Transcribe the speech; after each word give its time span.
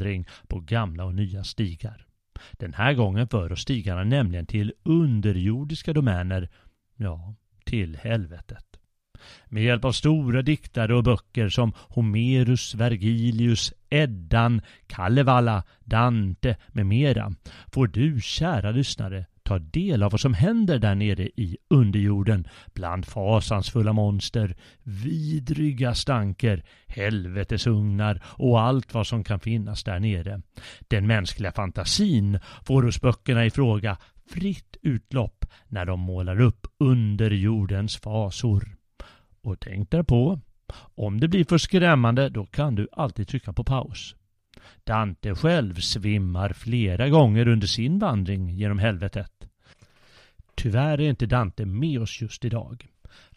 Vandring 0.00 0.26
på 0.48 0.60
gamla 0.60 1.04
och 1.04 1.14
nya 1.14 1.44
stigar. 1.44 2.06
Den 2.52 2.74
här 2.74 2.94
gången 2.94 3.28
för 3.28 3.52
oss 3.52 3.60
stigarna 3.60 4.04
nämligen 4.04 4.46
till 4.46 4.72
underjordiska 4.82 5.92
domäner, 5.92 6.48
ja, 6.96 7.34
till 7.64 7.96
helvetet. 7.96 8.66
Med 9.46 9.62
hjälp 9.62 9.84
av 9.84 9.92
stora 9.92 10.42
diktare 10.42 10.94
och 10.94 11.04
böcker 11.04 11.48
som 11.48 11.72
Homerus, 11.76 12.74
Vergilius, 12.74 13.72
Eddan, 13.90 14.62
Kalevala, 14.86 15.62
Dante 15.84 16.56
med 16.68 16.86
mera 16.86 17.32
får 17.72 17.86
du, 17.86 18.20
kära 18.20 18.70
lyssnare, 18.70 19.26
ta 19.50 19.58
del 19.58 20.02
av 20.02 20.10
vad 20.10 20.20
som 20.20 20.34
händer 20.34 20.78
där 20.78 20.94
nere 20.94 21.22
i 21.22 21.56
underjorden 21.70 22.48
bland 22.74 23.06
fasansfulla 23.06 23.92
monster, 23.92 24.56
vidriga 24.82 25.94
stanker, 25.94 26.64
helvetesugnar 26.86 28.22
och 28.24 28.60
allt 28.60 28.94
vad 28.94 29.06
som 29.06 29.24
kan 29.24 29.40
finnas 29.40 29.84
där 29.84 30.00
nere. 30.00 30.42
Den 30.88 31.06
mänskliga 31.06 31.52
fantasin 31.52 32.38
får 32.62 32.82
hos 32.82 33.00
böckerna 33.00 33.44
i 33.44 33.50
fråga 33.50 33.96
fritt 34.26 34.76
utlopp 34.82 35.44
när 35.68 35.86
de 35.86 36.00
målar 36.00 36.40
upp 36.40 36.66
underjordens 36.78 37.96
fasor. 37.96 38.76
Och 39.42 39.60
tänk 39.60 39.90
därpå, 39.90 40.40
om 40.94 41.20
det 41.20 41.28
blir 41.28 41.44
för 41.44 41.58
skrämmande 41.58 42.28
då 42.28 42.46
kan 42.46 42.74
du 42.74 42.88
alltid 42.92 43.28
trycka 43.28 43.52
på 43.52 43.64
paus. 43.64 44.14
Dante 44.84 45.34
själv 45.34 45.74
svimmar 45.74 46.52
flera 46.52 47.08
gånger 47.08 47.48
under 47.48 47.66
sin 47.66 47.98
vandring 47.98 48.50
genom 48.50 48.78
helvetet. 48.78 49.39
Tyvärr 50.62 51.00
är 51.00 51.08
inte 51.10 51.26
Dante 51.26 51.66
med 51.66 52.00
oss 52.00 52.20
just 52.20 52.44
idag. 52.44 52.86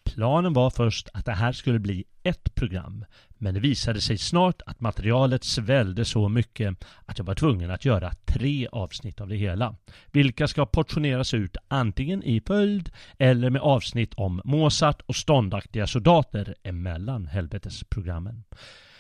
Planen 0.03 0.53
var 0.53 0.69
först 0.69 1.09
att 1.13 1.25
det 1.25 1.31
här 1.31 1.51
skulle 1.51 1.79
bli 1.79 2.03
ett 2.23 2.56
program, 2.56 3.06
men 3.38 3.53
det 3.53 3.59
visade 3.59 4.01
sig 4.01 4.17
snart 4.17 4.61
att 4.66 4.79
materialet 4.79 5.44
svällde 5.44 6.06
så 6.06 6.29
mycket 6.29 6.85
att 7.06 7.17
jag 7.17 7.25
var 7.25 7.35
tvungen 7.35 7.72
att 7.72 7.85
göra 7.85 8.11
tre 8.25 8.67
avsnitt 8.72 9.22
av 9.22 9.28
det 9.28 9.35
hela. 9.35 9.75
Vilka 10.11 10.47
ska 10.47 10.66
portioneras 10.66 11.34
ut 11.34 11.57
antingen 11.67 12.23
i 12.23 12.41
följd 12.47 12.91
eller 13.17 13.50
med 13.50 13.61
avsnitt 13.61 14.13
om 14.13 14.41
Mozart 14.45 15.01
och 15.05 15.16
ståndaktiga 15.16 15.88
soldater 15.88 16.55
emellan 16.63 17.25
helvetesprogrammen. 17.25 18.44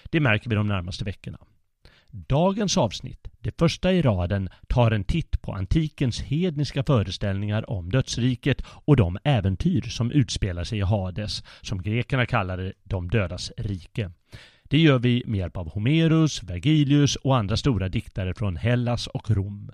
Det 0.03 0.19
märker 0.19 0.49
vi 0.49 0.55
de 0.55 0.67
närmaste 0.67 1.05
veckorna. 1.05 1.37
Dagens 2.15 2.77
avsnitt, 2.77 3.27
det 3.39 3.59
första 3.59 3.93
i 3.93 4.01
raden, 4.01 4.49
tar 4.67 4.91
en 4.91 5.03
titt 5.03 5.41
på 5.41 5.53
antikens 5.53 6.21
hedniska 6.21 6.83
föreställningar 6.83 7.69
om 7.69 7.89
dödsriket 7.89 8.61
och 8.67 8.95
de 8.95 9.17
äventyr 9.23 9.81
som 9.81 10.11
utspelar 10.11 10.63
sig 10.63 10.79
i 10.79 10.81
Hades, 10.81 11.43
som 11.61 11.81
grekerna 11.81 12.25
kallade 12.25 12.73
de 12.83 13.07
dödas 13.07 13.51
rike. 13.57 14.11
Det 14.63 14.77
gör 14.77 14.99
vi 14.99 15.23
med 15.25 15.37
hjälp 15.39 15.57
av 15.57 15.69
Homerus, 15.69 16.43
Vergilius 16.43 17.15
och 17.15 17.37
andra 17.37 17.57
stora 17.57 17.89
diktare 17.89 18.33
från 18.33 18.55
Hellas 18.55 19.07
och 19.07 19.31
Rom. 19.31 19.71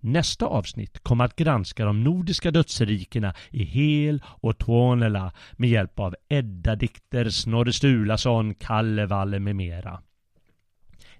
Nästa 0.00 0.46
avsnitt 0.46 0.98
kommer 1.02 1.24
att 1.24 1.36
granska 1.36 1.84
de 1.84 2.04
nordiska 2.04 2.50
dödsrikena 2.50 3.34
i 3.50 3.64
Hel 3.64 4.22
och 4.26 4.58
Tuonela 4.58 5.32
med 5.52 5.70
hjälp 5.70 5.98
av 5.98 6.14
Edda-dikter, 6.28 7.30
Snorre 7.30 7.72
Sturlason, 7.72 8.54
Kalevalle 8.54 9.38
med 9.38 9.56
mera. 9.56 10.00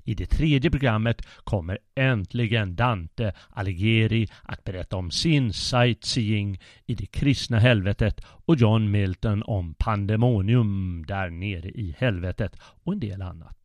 I 0.05 0.15
det 0.15 0.27
tredje 0.27 0.71
programmet 0.71 1.27
kommer 1.45 1.79
äntligen 1.97 2.77
Dante 2.77 3.33
Alighieri 3.51 4.29
att 4.43 4.65
berätta 4.65 4.97
om 4.97 5.11
sin 5.11 5.53
sightseeing 5.53 6.61
i 6.87 6.95
det 6.95 7.07
kristna 7.07 7.59
helvetet 7.59 8.21
och 8.25 8.57
John 8.57 8.91
Milton 8.91 9.43
om 9.43 9.75
pandemonium 9.75 11.05
där 11.09 11.31
nere 11.31 11.69
i 11.69 11.95
helvetet 11.99 12.57
och 12.61 12.93
en 12.93 13.01
del 13.01 13.23
annat. 13.23 13.57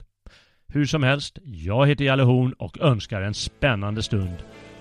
Hur 0.67 0.85
som 0.85 1.03
helst, 1.03 1.39
jag 1.44 1.88
heter 1.88 2.05
Jalle 2.05 2.23
Horn 2.23 2.53
och 2.53 2.81
önskar 2.81 3.21
en 3.21 3.33
spännande 3.33 4.03
stund. 4.03 4.38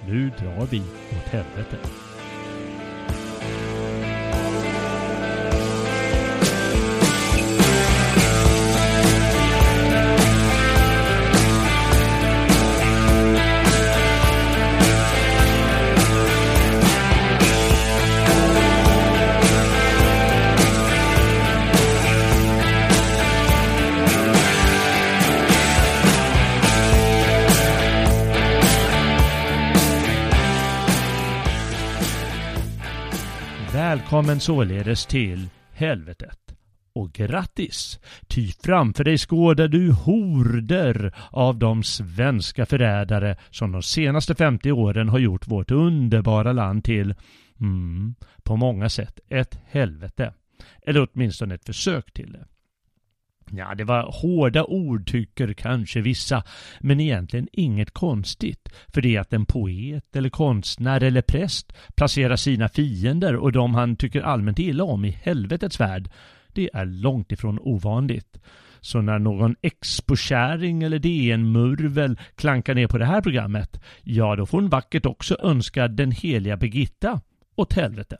Nu 0.06 0.30
drar 0.38 0.66
vi 0.66 0.80
åt 0.80 1.28
helvetet. 1.28 2.07
Välkommen 34.08 34.41
således 34.41 35.06
till 35.06 35.48
helvetet. 35.72 36.54
Och 36.94 37.12
grattis! 37.12 38.00
Ty 38.26 38.52
framför 38.62 39.04
dig 39.04 39.19
skådar 39.19 39.69
du 39.69 39.92
horder 39.92 41.14
av 41.30 41.58
de 41.58 41.82
svenska 41.82 42.66
förrädare 42.66 43.36
som 43.50 43.72
de 43.72 43.82
senaste 43.82 44.34
50 44.34 44.72
åren 44.72 45.08
har 45.08 45.19
gjort 45.19 45.48
vårt 45.48 45.70
underbara 45.70 46.52
land 46.52 46.84
till, 46.84 47.14
mm, 47.60 48.14
på 48.42 48.56
många 48.56 48.88
sätt, 48.88 49.20
ett 49.28 49.60
helvete. 49.66 50.34
Eller 50.86 51.08
åtminstone 51.12 51.54
ett 51.54 51.66
försök 51.66 52.12
till 52.12 52.32
det. 52.32 52.46
Ja, 53.50 53.74
det 53.74 53.84
var 53.84 54.02
hårda 54.22 54.64
ord 54.64 55.06
tycker 55.06 55.52
kanske 55.52 56.00
vissa, 56.00 56.42
men 56.80 57.00
egentligen 57.00 57.48
inget 57.52 57.90
konstigt. 57.90 58.68
För 58.88 59.02
det 59.02 59.16
är 59.16 59.20
att 59.20 59.32
en 59.32 59.46
poet 59.46 60.16
eller 60.16 60.28
konstnär 60.28 61.02
eller 61.02 61.22
präst 61.22 61.72
placerar 61.96 62.36
sina 62.36 62.68
fiender 62.68 63.36
och 63.36 63.52
de 63.52 63.74
han 63.74 63.96
tycker 63.96 64.20
allmänt 64.20 64.58
illa 64.58 64.84
om 64.84 65.04
i 65.04 65.10
helvetets 65.10 65.80
värld, 65.80 66.10
det 66.48 66.70
är 66.72 66.86
långt 66.86 67.32
ifrån 67.32 67.58
ovanligt. 67.58 68.38
Så 68.80 69.00
när 69.00 69.18
någon 69.18 69.56
expokäring 69.62 70.82
eller 70.82 70.98
DN-murvel 70.98 72.18
klankar 72.34 72.74
ner 72.74 72.86
på 72.86 72.98
det 72.98 73.04
här 73.04 73.20
programmet, 73.20 73.80
ja 74.02 74.36
då 74.36 74.46
får 74.46 74.60
hon 74.60 74.70
vackert 74.70 75.06
också 75.06 75.36
önska 75.42 75.88
den 75.88 76.12
heliga 76.12 76.56
Birgitta 76.56 77.20
åt 77.56 77.72
helvete. 77.72 78.16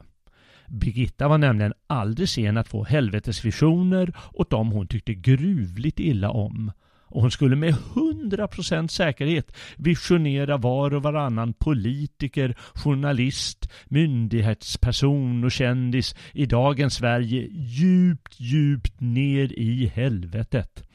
Birgitta 0.69 1.29
var 1.29 1.38
nämligen 1.38 1.73
aldrig 1.87 2.29
sen 2.29 2.56
att 2.56 2.69
få 2.69 2.85
helvetesvisioner 2.85 4.12
åt 4.32 4.50
dem 4.50 4.70
hon 4.70 4.87
tyckte 4.87 5.15
gruvligt 5.15 6.00
illa 6.00 6.31
om. 6.31 6.73
och 7.11 7.20
hon 7.20 7.31
skulle 7.31 7.56
med 7.56 7.75
100% 7.75 8.88
säkerhet 8.88 9.56
visionera 9.76 10.56
var 10.56 10.94
och 10.94 11.03
varannan 11.03 11.53
politiker, 11.53 12.56
journalist, 12.75 13.70
myndighetsperson 13.85 15.44
och 15.44 15.53
kändis 15.53 16.15
i 16.32 16.47
dagens 16.47 16.94
Sverige 16.94 17.49
djupt, 17.50 18.41
djupt 18.41 19.00
ner 19.00 19.53
i 19.53 19.87
helvetet. 19.94 20.88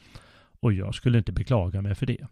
Och 0.60 0.72
jag 0.72 0.94
skulle 0.94 1.18
inte 1.18 1.32
beklaga 1.32 1.82
mig 1.82 1.94
för 1.94 2.06
det. 2.06 2.26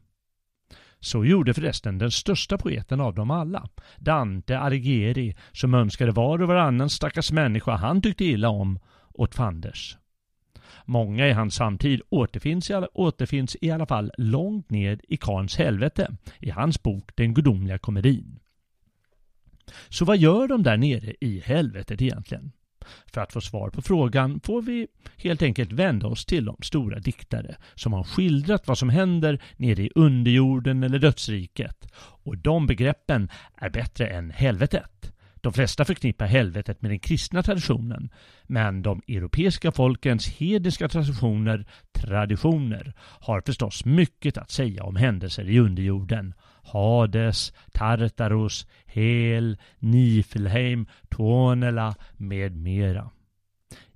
Så 1.04 1.24
gjorde 1.24 1.54
förresten 1.54 1.98
den 1.98 2.10
största 2.10 2.58
poeten 2.58 3.00
av 3.00 3.14
dem 3.14 3.30
alla, 3.30 3.68
Dante 3.98 4.58
Alighieri, 4.58 5.36
som 5.52 5.74
önskade 5.74 6.12
var 6.12 6.42
och 6.42 6.48
varannan 6.48 6.90
stackars 6.90 7.32
människa 7.32 7.76
han 7.76 8.02
tyckte 8.02 8.24
illa 8.24 8.48
om 8.48 8.78
åt 9.14 9.34
fanders. 9.34 9.96
Många 10.84 11.28
i 11.28 11.32
hans 11.32 11.54
samtid 11.54 12.00
återfinns 12.08 12.70
i, 12.70 12.74
alla, 12.74 12.88
återfinns 12.94 13.56
i 13.60 13.70
alla 13.70 13.86
fall 13.86 14.12
långt 14.18 14.70
ned 14.70 15.00
i 15.08 15.16
Karns 15.16 15.56
helvete 15.56 16.16
i 16.38 16.50
hans 16.50 16.82
bok 16.82 17.10
Den 17.14 17.34
gudomliga 17.34 17.78
komedin. 17.78 18.38
Så 19.88 20.04
vad 20.04 20.16
gör 20.16 20.48
de 20.48 20.62
där 20.62 20.76
nere 20.76 21.14
i 21.20 21.42
helvetet 21.44 22.02
egentligen? 22.02 22.52
För 23.12 23.20
att 23.20 23.32
få 23.32 23.40
svar 23.40 23.70
på 23.70 23.82
frågan 23.82 24.40
får 24.44 24.62
vi 24.62 24.86
helt 25.16 25.42
enkelt 25.42 25.72
vända 25.72 26.06
oss 26.06 26.24
till 26.24 26.44
de 26.44 26.56
stora 26.62 26.98
diktare 26.98 27.56
som 27.74 27.92
har 27.92 28.04
skildrat 28.04 28.66
vad 28.66 28.78
som 28.78 28.88
händer 28.88 29.42
nere 29.56 29.82
i 29.82 29.90
underjorden 29.94 30.82
eller 30.82 30.98
dödsriket. 30.98 31.92
Och 32.24 32.38
de 32.38 32.66
begreppen 32.66 33.30
är 33.56 33.70
bättre 33.70 34.06
än 34.06 34.30
helvetet. 34.30 35.12
De 35.42 35.52
flesta 35.52 35.84
förknippar 35.84 36.26
helvetet 36.26 36.82
med 36.82 36.90
den 36.90 36.98
kristna 36.98 37.42
traditionen, 37.42 38.10
men 38.42 38.82
de 38.82 39.02
europeiska 39.08 39.72
folkens 39.72 40.28
hedniska 40.28 40.88
traditioner, 40.88 41.66
traditioner 41.92 42.92
har 42.98 43.42
förstås 43.46 43.84
mycket 43.84 44.38
att 44.38 44.50
säga 44.50 44.84
om 44.84 44.96
händelser 44.96 45.50
i 45.50 45.58
underjorden. 45.58 46.34
Hades, 46.62 47.52
Tartarus, 47.72 48.66
Hel, 48.86 49.56
Niflheim, 49.78 50.86
Tuonela 51.10 51.94
med 52.16 52.56
mera. 52.56 53.10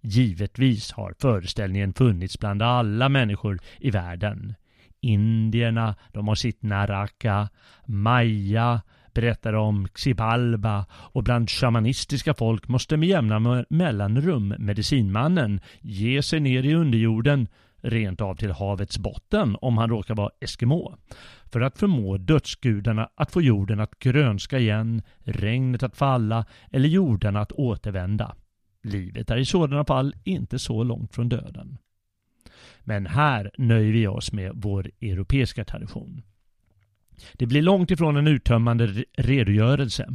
Givetvis 0.00 0.92
har 0.92 1.14
föreställningen 1.18 1.92
funnits 1.94 2.38
bland 2.38 2.62
alla 2.62 3.08
människor 3.08 3.58
i 3.78 3.90
världen. 3.90 4.54
Indierna, 5.00 5.94
de 6.12 6.28
har 6.28 6.34
sitt 6.34 6.62
Naraka, 6.62 7.48
Maya, 7.86 8.80
berättar 9.14 9.52
om 9.52 9.88
Xibalba 9.88 10.86
och 10.92 11.24
bland 11.24 11.50
shamanistiska 11.50 12.34
folk 12.34 12.68
måste 12.68 12.96
med 12.96 13.08
jämna 13.08 13.64
mellanrum 13.68 14.54
medicinmannen 14.58 15.60
ge 15.80 16.22
sig 16.22 16.40
ner 16.40 16.62
i 16.62 16.74
underjorden 16.74 17.48
rent 17.86 18.20
av 18.20 18.34
till 18.34 18.52
havets 18.52 18.98
botten 18.98 19.56
om 19.60 19.78
han 19.78 19.90
råkar 19.90 20.14
vara 20.14 20.30
eskimo. 20.40 20.96
För 21.44 21.60
att 21.60 21.78
förmå 21.78 22.16
dödsgudarna 22.16 23.08
att 23.14 23.32
få 23.32 23.42
jorden 23.42 23.80
att 23.80 23.98
grönska 23.98 24.58
igen, 24.58 25.02
regnet 25.18 25.82
att 25.82 25.96
falla 25.96 26.44
eller 26.72 26.88
jordarna 26.88 27.40
att 27.40 27.52
återvända. 27.52 28.34
Livet 28.82 29.30
är 29.30 29.36
i 29.36 29.44
sådana 29.44 29.84
fall 29.84 30.14
inte 30.24 30.58
så 30.58 30.82
långt 30.82 31.14
från 31.14 31.28
döden. 31.28 31.78
Men 32.80 33.06
här 33.06 33.50
nöjer 33.58 33.92
vi 33.92 34.06
oss 34.06 34.32
med 34.32 34.52
vår 34.54 34.90
europeiska 35.00 35.64
tradition. 35.64 36.22
Det 37.32 37.46
blir 37.46 37.62
långt 37.62 37.90
ifrån 37.90 38.16
en 38.16 38.26
uttömmande 38.26 38.86
redogörelse. 39.16 40.08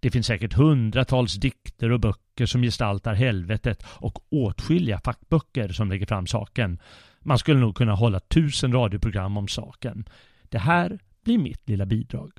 Det 0.00 0.10
finns 0.10 0.26
säkert 0.26 0.52
hundratals 0.52 1.34
dikter 1.34 1.92
och 1.92 2.00
böcker 2.00 2.46
som 2.46 2.62
gestaltar 2.62 3.14
helvetet 3.14 3.86
och 3.88 4.18
åtskilliga 4.32 5.00
fackböcker 5.04 5.68
som 5.68 5.90
lägger 5.90 6.06
fram 6.06 6.26
saken. 6.26 6.78
Man 7.26 7.38
skulle 7.38 7.60
nog 7.60 7.76
kunna 7.76 7.94
hålla 7.94 8.20
tusen 8.20 8.72
radioprogram 8.72 9.36
om 9.36 9.48
saken. 9.48 10.08
Det 10.42 10.58
här 10.58 10.98
blir 11.24 11.38
mitt 11.38 11.68
lilla 11.68 11.86
bidrag. 11.86 12.32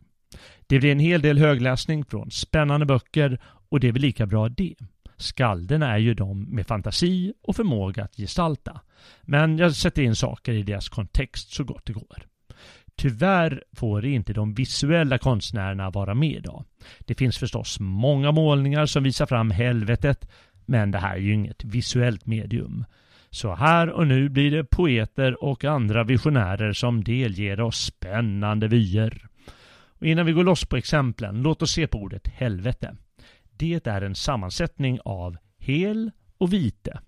Det 0.68 0.80
blir 0.80 0.92
en 0.92 1.00
hel 1.00 1.22
del 1.22 1.38
högläsning 1.38 2.06
från 2.06 2.32
spännande 2.32 2.86
böcker 2.86 3.40
och 3.70 3.80
det 3.80 3.88
är 3.88 3.92
väl 3.92 4.02
lika 4.02 4.26
bra 4.26 4.50
det. 4.50 4.76
Skalderna 5.18 5.94
är 5.94 5.98
ju 5.98 6.14
de 6.14 6.44
med 6.44 6.68
fantasi 6.68 7.34
och 7.42 7.56
förmåga 7.56 8.04
att 8.04 8.18
gestalta. 8.18 8.82
Men 9.22 9.58
jag 9.58 9.76
sätter 9.76 10.02
in 10.02 10.16
saker 10.16 10.54
i 10.54 10.64
deras 10.64 10.90
kontext 10.90 11.54
så 11.54 11.64
gott 11.64 11.86
det 11.86 11.94
går. 11.94 12.26
Tyvärr 12.96 13.64
får 13.74 14.06
inte 14.06 14.34
de 14.34 14.54
visuella 14.54 15.18
konstnärerna 15.18 15.90
vara 15.90 16.14
med 16.14 16.36
idag. 16.36 16.66
Det 17.00 17.16
finns 17.16 17.38
förstås 17.38 17.80
många 17.80 18.32
målningar 18.32 18.86
som 18.86 19.04
visar 19.04 19.26
fram 19.26 19.52
helvetet, 19.52 20.30
men 20.66 20.92
det 20.92 20.98
här 20.98 21.16
är 21.16 21.20
ju 21.20 21.34
inget 21.34 21.64
visuellt 21.64 22.26
medium. 22.26 22.86
Så 23.30 23.56
här 23.56 23.90
och 23.90 24.08
nu 24.08 24.30
blir 24.30 24.52
det 24.52 24.64
poeter 24.64 25.44
och 25.44 25.66
andra 25.66 26.04
visionärer 26.04 26.74
som 26.74 27.04
delger 27.04 27.62
oss 27.62 27.78
spännande 27.78 28.68
vyer. 28.68 29.28
Och 30.00 30.08
innan 30.08 30.26
vi 30.26 30.32
går 30.32 30.44
loss 30.44 30.66
på 30.66 30.78
exemplen, 30.78 31.42
låt 31.42 31.62
oss 31.62 31.72
se 31.72 31.88
på 31.88 31.98
ordet 31.98 32.28
helvete. 32.28 32.96
Det 33.58 33.88
är 33.88 34.02
en 34.02 34.16
sammansättning 34.16 35.00
av 35.06 35.38
hel 35.58 36.12
och 36.38 36.54
vite. 36.54 37.00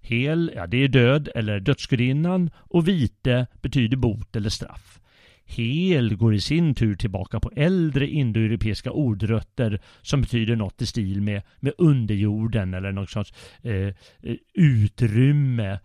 Hel, 0.00 0.52
ja 0.54 0.66
det 0.66 0.76
är 0.76 0.88
död 0.88 1.28
eller 1.34 1.60
dödsgudinnan 1.60 2.50
och 2.56 2.88
vite 2.88 3.46
betyder 3.62 3.96
bot 3.96 4.36
eller 4.36 4.50
straff. 4.50 5.00
Hel 5.46 6.16
går 6.16 6.34
i 6.34 6.40
sin 6.40 6.74
tur 6.74 6.94
tillbaka 6.94 7.40
på 7.40 7.50
äldre 7.56 8.08
indoeuropeiska 8.08 8.90
ordrötter 8.90 9.80
som 10.02 10.20
betyder 10.20 10.56
något 10.56 10.82
i 10.82 10.86
stil 10.86 11.22
med, 11.22 11.42
med 11.60 11.72
underjorden 11.78 12.74
eller 12.74 12.92
något 12.92 13.10
sorts 13.10 13.32
eh, 13.62 13.72
eh 13.72 14.36
utrymme 14.54 15.78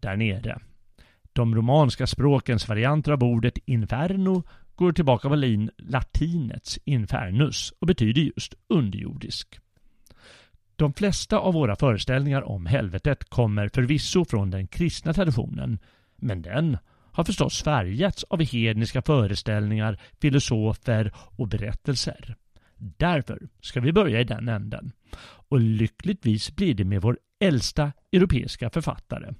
där 0.00 0.16
nere. 0.16 0.58
De 1.32 1.54
romanska 1.54 2.06
språkens 2.06 2.68
varianter 2.68 3.12
av 3.12 3.24
ordet 3.24 3.58
inferno 3.64 4.42
går 4.74 4.92
tillbaka 4.92 5.28
på 5.28 5.36
latinets 5.78 6.78
infernus 6.84 7.72
och 7.80 7.86
betyder 7.86 8.22
just 8.22 8.54
underjordisk. 8.68 9.58
De 10.76 10.92
flesta 10.92 11.38
av 11.38 11.54
våra 11.54 11.76
föreställningar 11.76 12.42
om 12.42 12.66
helvetet 12.66 13.30
kommer 13.30 13.68
förvisso 13.68 14.24
från 14.24 14.50
den 14.50 14.66
kristna 14.66 15.12
traditionen, 15.12 15.78
men 16.16 16.42
den 16.42 16.78
har 17.18 17.24
förstås 17.24 17.62
färgats 17.62 18.24
av 18.24 18.42
hedniska 18.42 19.02
föreställningar, 19.02 19.98
filosofer 20.20 21.12
och 21.16 21.48
berättelser. 21.48 22.36
Därför 22.76 23.48
ska 23.60 23.80
vi 23.80 23.92
börja 23.92 24.20
i 24.20 24.24
den 24.24 24.48
änden. 24.48 24.92
Och 25.48 25.60
lyckligtvis 25.60 26.56
blir 26.56 26.74
det 26.74 26.84
med 26.84 27.02
vår 27.02 27.18
äldsta 27.40 27.92
europeiska 28.12 28.70
författare. 28.70 29.34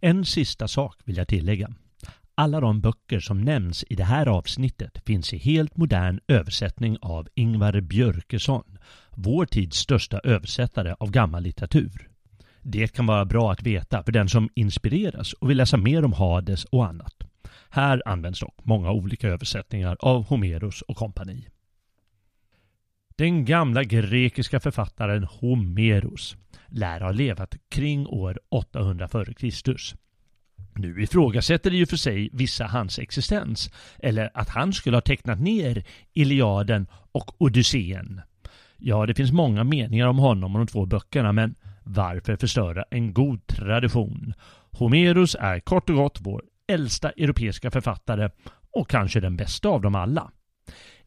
En 0.00 0.24
sista 0.24 0.68
sak 0.68 0.96
vill 1.04 1.16
jag 1.16 1.28
tillägga. 1.28 1.70
Alla 2.34 2.60
de 2.60 2.80
böcker 2.80 3.20
som 3.20 3.40
nämns 3.40 3.84
i 3.88 3.94
det 3.94 4.04
här 4.04 4.26
avsnittet 4.26 5.02
finns 5.06 5.34
i 5.34 5.38
helt 5.38 5.76
modern 5.76 6.20
översättning 6.28 6.98
av 7.02 7.28
Ingvar 7.34 7.80
Björkesson, 7.80 8.78
vår 9.10 9.46
tids 9.46 9.78
största 9.78 10.20
översättare 10.24 10.94
av 10.98 11.10
gammal 11.10 11.42
litteratur. 11.42 12.15
Det 12.68 12.88
kan 12.88 13.06
vara 13.06 13.24
bra 13.24 13.52
att 13.52 13.62
veta 13.62 14.02
för 14.02 14.12
den 14.12 14.28
som 14.28 14.48
inspireras 14.54 15.32
och 15.32 15.50
vill 15.50 15.56
läsa 15.56 15.76
mer 15.76 16.04
om 16.04 16.12
Hades 16.12 16.64
och 16.64 16.86
annat. 16.86 17.14
Här 17.70 18.02
används 18.06 18.40
dock 18.40 18.54
många 18.62 18.90
olika 18.90 19.28
översättningar 19.28 19.96
av 20.00 20.24
Homeros 20.24 20.82
och 20.82 20.96
kompani. 20.96 21.48
Den 23.16 23.44
gamla 23.44 23.84
grekiska 23.84 24.60
författaren 24.60 25.24
Homeros 25.24 26.36
lär 26.66 27.00
ha 27.00 27.10
levat 27.10 27.54
kring 27.68 28.06
år 28.06 28.38
800 28.48 29.04
f.Kr. 29.04 29.76
Nu 30.74 31.02
ifrågasätter 31.02 31.70
det 31.70 31.76
ju 31.76 31.86
för 31.86 31.96
sig 31.96 32.30
vissa 32.32 32.66
hans 32.66 32.98
existens, 32.98 33.70
eller 33.98 34.30
att 34.34 34.48
han 34.48 34.72
skulle 34.72 34.96
ha 34.96 35.00
tecknat 35.00 35.40
ner 35.40 35.84
Iliaden 36.12 36.86
och 37.12 37.42
Odysseen. 37.42 38.20
Ja, 38.76 39.06
det 39.06 39.14
finns 39.14 39.32
många 39.32 39.64
meningar 39.64 40.06
om 40.06 40.18
honom 40.18 40.54
och 40.54 40.58
de 40.58 40.66
två 40.66 40.86
böckerna, 40.86 41.32
men 41.32 41.54
varför 41.86 42.36
förstöra 42.36 42.84
en 42.90 43.12
god 43.12 43.46
tradition? 43.46 44.34
Homeros 44.72 45.36
är 45.40 45.60
kort 45.60 45.90
och 45.90 45.96
gott 45.96 46.18
vår 46.20 46.42
äldsta 46.68 47.10
europeiska 47.10 47.70
författare 47.70 48.30
och 48.70 48.90
kanske 48.90 49.20
den 49.20 49.36
bästa 49.36 49.68
av 49.68 49.82
dem 49.82 49.94
alla. 49.94 50.30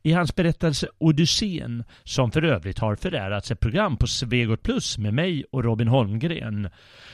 I 0.03 0.12
hans 0.13 0.36
berättelse 0.36 0.88
Odysseen, 0.98 1.83
som 2.03 2.31
för 2.31 2.43
övrigt 2.43 2.79
har 2.79 2.95
förärats 2.95 3.51
ett 3.51 3.59
program 3.59 3.98
på 3.98 4.07
Svegot 4.07 4.63
Plus 4.63 4.98
med 4.98 5.13
mig 5.13 5.43
och 5.51 5.63
Robin 5.63 5.88
Holmgren, 5.88 6.69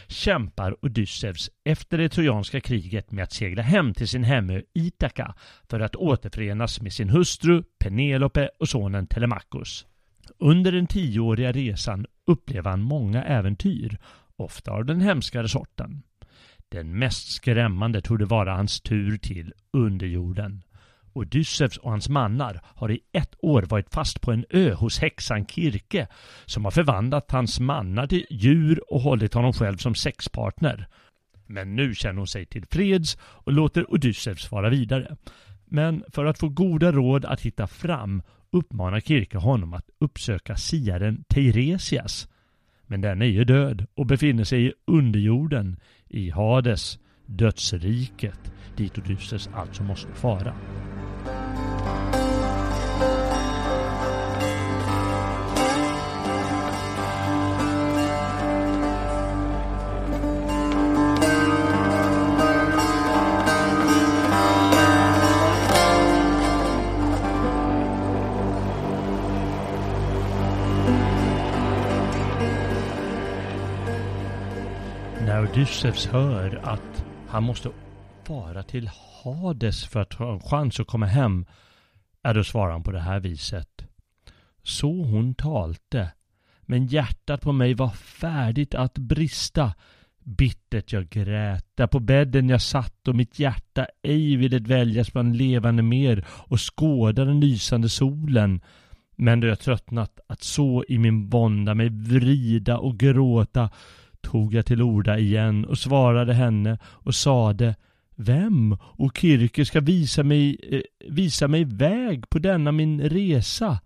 kämpar 0.07 0.85
Odysseus 0.85 1.49
efter 1.63 1.97
det 1.97 2.09
trojanska 2.09 2.61
kriget 2.61 3.11
med 3.11 3.23
att 3.23 3.33
segla 3.33 3.63
hem 3.63 3.93
till 3.93 4.07
sin 4.07 4.23
hemö 4.23 4.61
Itaka 4.73 5.35
för 5.69 5.79
att 5.79 5.95
återförenas 5.95 6.81
med 6.81 6.93
sin 6.93 7.09
hustru 7.09 7.63
Penelope 7.79 8.49
och 8.59 8.69
sonen 8.69 9.07
Telemachus. 9.07 9.85
Under 10.39 10.71
den 10.71 10.87
tioåriga 10.87 11.51
resan 11.51 12.05
upplever 12.25 12.69
han 12.69 12.81
många 12.81 13.23
äventyr, 13.23 13.97
ofta 14.35 14.71
av 14.71 14.85
den 14.85 15.01
hemskare 15.01 15.47
sorten. 15.47 16.03
Den 16.69 16.99
mest 16.99 17.27
skrämmande 17.27 18.01
torde 18.01 18.25
vara 18.25 18.55
hans 18.55 18.81
tur 18.81 19.17
till 19.17 19.53
underjorden. 19.73 20.63
Odysseus 21.13 21.77
och 21.77 21.91
hans 21.91 22.09
mannar 22.09 22.61
har 22.63 22.91
i 22.91 22.99
ett 23.11 23.35
år 23.39 23.61
varit 23.61 23.93
fast 23.93 24.21
på 24.21 24.31
en 24.31 24.45
ö 24.49 24.73
hos 24.73 24.99
häxan 24.99 25.45
Kirke 25.45 26.07
som 26.45 26.65
har 26.65 26.71
förvandlat 26.71 27.31
hans 27.31 27.59
mannar 27.59 28.07
till 28.07 28.25
djur 28.29 28.93
och 28.93 29.01
hållit 29.01 29.33
honom 29.33 29.53
själv 29.53 29.77
som 29.77 29.95
sexpartner. 29.95 30.87
Men 31.45 31.75
nu 31.75 31.95
känner 31.95 32.17
hon 32.17 32.27
sig 32.27 32.45
tillfreds 32.45 33.17
och 33.21 33.53
låter 33.53 33.93
Odysseus 33.93 34.45
fara 34.45 34.69
vidare. 34.69 35.17
Men 35.65 36.03
för 36.13 36.25
att 36.25 36.39
få 36.39 36.49
goda 36.49 36.91
råd 36.91 37.25
att 37.25 37.41
hitta 37.41 37.67
fram 37.67 38.21
uppmanar 38.55 38.99
Kirke 38.99 39.37
honom 39.37 39.73
att 39.73 39.89
uppsöka 39.99 40.55
siaren 40.55 41.23
Teiresias. 41.27 42.27
Men 42.87 43.01
den 43.01 43.21
är 43.21 43.25
ju 43.25 43.43
död 43.43 43.85
och 43.95 44.05
befinner 44.05 44.43
sig 44.43 44.65
i 44.65 44.73
underjorden, 44.87 45.77
i 46.07 46.29
Hades, 46.29 46.99
dödsriket, 47.25 48.51
dit 48.77 48.97
Odysseus 48.97 49.49
alltså 49.53 49.83
måste 49.83 50.13
fara. 50.13 50.53
Odysseus 75.51 76.05
hör 76.05 76.59
att 76.63 77.05
han 77.27 77.43
måste 77.43 77.69
fara 78.27 78.63
till 78.63 78.89
Hades 79.23 79.85
för 79.85 80.01
att 80.01 80.13
ha 80.13 80.33
en 80.33 80.39
chans 80.39 80.79
att 80.79 80.87
komma 80.87 81.05
hem, 81.05 81.45
är 82.23 82.33
då 82.33 82.43
svarar 82.43 82.71
han 82.71 82.83
på 82.83 82.91
det 82.91 82.99
här 82.99 83.19
viset. 83.19 83.85
Så 84.63 85.03
hon 85.03 85.35
talte, 85.35 86.11
men 86.61 86.87
hjärtat 86.87 87.41
på 87.41 87.51
mig 87.51 87.73
var 87.73 87.89
färdigt 87.89 88.75
att 88.75 88.97
brista. 88.97 89.73
Bittert 90.23 90.93
jag 90.93 91.09
grät, 91.09 91.65
där 91.75 91.87
på 91.87 91.99
bädden 91.99 92.49
jag 92.49 92.61
satt 92.61 93.07
och 93.07 93.15
mitt 93.15 93.39
hjärta 93.39 93.87
ej 94.03 94.35
ville 94.35 94.59
dväljas 94.59 95.13
bland 95.13 95.35
levande 95.35 95.83
mer 95.83 96.25
och 96.27 96.75
skåda 96.75 97.25
den 97.25 97.39
lysande 97.39 97.89
solen. 97.89 98.61
Men 99.15 99.39
då 99.39 99.47
jag 99.47 99.59
tröttnat 99.59 100.19
att 100.27 100.43
så 100.43 100.85
i 100.87 100.97
min 100.97 101.29
vånda 101.29 101.73
mig 101.75 101.89
vrida 101.89 102.77
och 102.77 102.97
gråta 102.97 103.69
tog 104.25 104.53
jag 104.53 104.65
till 104.65 104.81
orda 104.81 105.17
igen 105.17 105.65
och 105.65 105.77
svarade 105.77 106.33
henne 106.33 106.77
och 106.83 107.15
sade 107.15 107.75
Vem 108.15 108.77
och 108.81 109.17
Kirke 109.17 109.65
ska 109.65 109.79
visa 109.79 110.23
mig, 110.23 110.57
eh, 110.71 110.81
visa 111.09 111.47
mig 111.47 111.63
väg 111.63 112.29
på 112.29 112.39
denna 112.39 112.71
min 112.71 113.01
resa? 113.01 113.79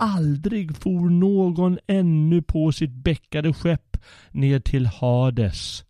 Aldrig 0.00 0.76
for 0.76 1.10
någon 1.10 1.78
ännu 1.86 2.42
på 2.42 2.72
sitt 2.72 2.90
bäckade 2.90 3.52
skepp 3.52 3.96
ned 4.30 4.64
till 4.64 4.86
Hades. 4.86 5.84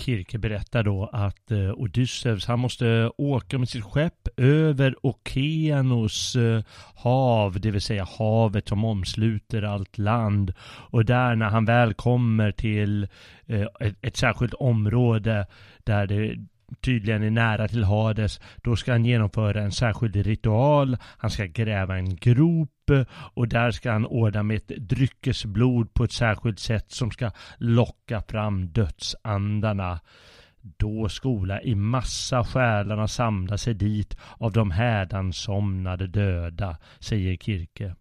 Kirke 0.00 0.38
berättar 0.38 0.82
då 0.82 1.10
att 1.12 1.50
eh, 1.50 1.70
Odysseus 1.70 2.46
han 2.46 2.58
måste 2.58 3.10
åka 3.16 3.58
med 3.58 3.68
sitt 3.68 3.84
skepp 3.84 4.28
över 4.36 5.06
Okeanos 5.06 6.36
eh, 6.36 6.62
hav, 6.94 7.60
det 7.60 7.70
vill 7.70 7.80
säga 7.80 8.06
havet 8.18 8.68
som 8.68 8.84
omsluter 8.84 9.62
allt 9.62 9.98
land. 9.98 10.52
Och 10.90 11.04
där 11.04 11.36
när 11.36 11.46
han 11.46 11.64
väl 11.64 11.94
kommer 11.94 12.52
till 12.52 13.08
eh, 13.46 13.66
ett, 13.80 13.96
ett 14.02 14.16
särskilt 14.16 14.54
område 14.54 15.46
där 15.84 16.06
det 16.06 16.36
tydligen 16.80 17.22
är 17.22 17.30
nära 17.30 17.68
till 17.68 17.84
Hades, 17.84 18.40
då 18.56 18.76
ska 18.76 18.92
han 18.92 19.04
genomföra 19.04 19.62
en 19.62 19.72
särskild 19.72 20.16
ritual. 20.16 20.96
Han 21.18 21.30
ska 21.30 21.44
gräva 21.44 21.96
en 21.96 22.16
grop 22.16 22.70
och 23.34 23.48
där 23.48 23.70
ska 23.70 23.92
han 23.92 24.06
ordna 24.06 24.42
med 24.42 24.56
ett 24.56 24.68
dryckesblod 24.68 25.94
på 25.94 26.04
ett 26.04 26.12
särskilt 26.12 26.58
sätt 26.58 26.92
som 26.92 27.10
ska 27.10 27.30
locka 27.58 28.22
fram 28.22 28.68
dödsandarna. 28.68 30.00
Då 30.60 31.08
skola 31.08 31.62
i 31.62 31.74
massa 31.74 32.44
själarna 32.44 33.08
samla 33.08 33.58
sig 33.58 33.74
dit 33.74 34.16
av 34.38 34.52
de 34.52 34.70
hädansomnade 34.70 36.06
döda, 36.06 36.76
säger 36.98 37.36
Kirke. 37.36 37.94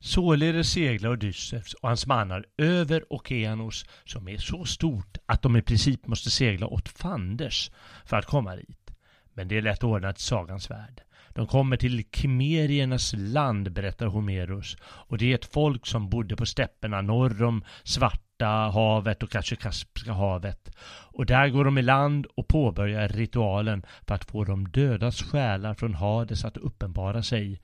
Således 0.00 0.72
seglar 0.72 1.10
Odysseus 1.10 1.74
och 1.74 1.88
hans 1.88 2.06
mannar 2.06 2.44
över 2.58 3.12
Okeanos 3.12 3.84
som 4.04 4.28
är 4.28 4.38
så 4.38 4.64
stort 4.64 5.18
att 5.26 5.42
de 5.42 5.56
i 5.56 5.62
princip 5.62 6.06
måste 6.06 6.30
segla 6.30 6.66
åt 6.66 6.88
fanders 6.88 7.70
för 8.04 8.16
att 8.16 8.26
komma 8.26 8.56
dit. 8.56 8.90
Men 9.34 9.48
det 9.48 9.56
är 9.56 9.62
lätt 9.62 9.84
ordnat 9.84 10.18
i 10.18 10.22
sagans 10.22 10.70
värld. 10.70 11.02
De 11.34 11.46
kommer 11.46 11.76
till 11.76 12.04
Kimeriernas 12.12 13.14
land, 13.16 13.72
berättar 13.72 14.06
Homeros, 14.06 14.76
och 14.82 15.18
det 15.18 15.30
är 15.30 15.34
ett 15.34 15.52
folk 15.52 15.86
som 15.86 16.08
bodde 16.10 16.36
på 16.36 16.46
stäpperna 16.46 17.02
norr 17.02 17.42
om 17.42 17.64
Svarta 17.84 18.46
havet 18.46 19.22
och 19.22 19.30
kanske 19.30 19.56
Kaspiska 19.56 20.12
havet. 20.12 20.76
Och 21.12 21.26
där 21.26 21.48
går 21.48 21.64
de 21.64 21.78
i 21.78 21.82
land 21.82 22.26
och 22.36 22.48
påbörjar 22.48 23.08
ritualen 23.08 23.86
för 24.06 24.14
att 24.14 24.24
få 24.24 24.44
de 24.44 24.68
dödas 24.68 25.22
själar 25.22 25.74
från 25.74 25.94
Hades 25.94 26.44
att 26.44 26.56
uppenbara 26.56 27.22
sig. 27.22 27.60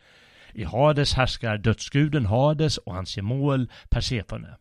I 0.54 0.64
Hades 0.64 1.14
härskar 1.14 1.58
dödsguden 1.58 2.26
Hades 2.26 2.78
och 2.78 2.94
hans 2.94 3.16
gemål 3.16 3.70
Persefone. 3.90 4.56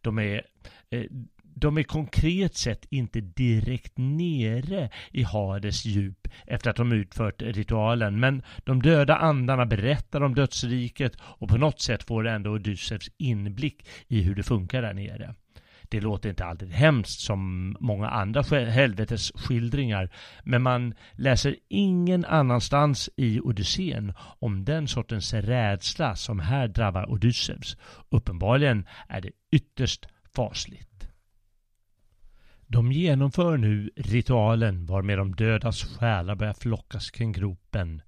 De 0.00 0.18
är, 0.18 0.42
eh, 0.90 1.04
de 1.54 1.78
är 1.78 1.82
konkret 1.82 2.56
sett 2.56 2.86
inte 2.90 3.20
direkt 3.20 3.92
nere 3.96 4.90
i 5.10 5.22
Hades 5.22 5.84
djup 5.84 6.28
efter 6.46 6.70
att 6.70 6.76
de 6.76 6.92
utfört 6.92 7.42
ritualen, 7.42 8.20
men 8.20 8.42
de 8.64 8.82
döda 8.82 9.16
andarna 9.16 9.66
berättar 9.66 10.20
om 10.20 10.34
dödsriket 10.34 11.16
och 11.20 11.48
på 11.48 11.56
något 11.56 11.80
sätt 11.80 12.02
får 12.02 12.26
ändå 12.26 12.50
Odysseus 12.50 13.10
inblick 13.18 13.86
i 14.08 14.22
hur 14.22 14.34
det 14.34 14.42
funkar 14.42 14.82
där 14.82 14.94
nere. 14.94 15.34
Det 15.92 16.00
låter 16.00 16.28
inte 16.28 16.44
alltid 16.44 16.72
hemskt 16.72 17.20
som 17.20 17.76
många 17.80 18.08
andra 18.08 18.42
helvetes 18.42 19.32
skildringar, 19.34 20.10
men 20.44 20.62
man 20.62 20.94
läser 21.12 21.56
ingen 21.68 22.24
annanstans 22.24 23.10
i 23.16 23.40
Odysseen 23.40 24.12
om 24.38 24.64
den 24.64 24.88
sortens 24.88 25.34
rädsla 25.34 26.16
som 26.16 26.40
här 26.40 26.68
drabbar 26.68 27.10
Odysseus. 27.10 27.76
Uppenbarligen 28.10 28.86
är 29.08 29.20
det 29.20 29.30
ytterst 29.50 30.06
fasligt. 30.34 31.08
De 32.66 32.92
genomför 32.92 33.56
nu 33.56 33.90
ritualen 33.96 34.86
varmed 34.86 35.18
de 35.18 35.34
dödas 35.34 35.84
själar 35.84 36.34
börjar 36.34 36.54
flockas 36.54 37.10
kring 37.10 37.32
gropen. 37.32 38.02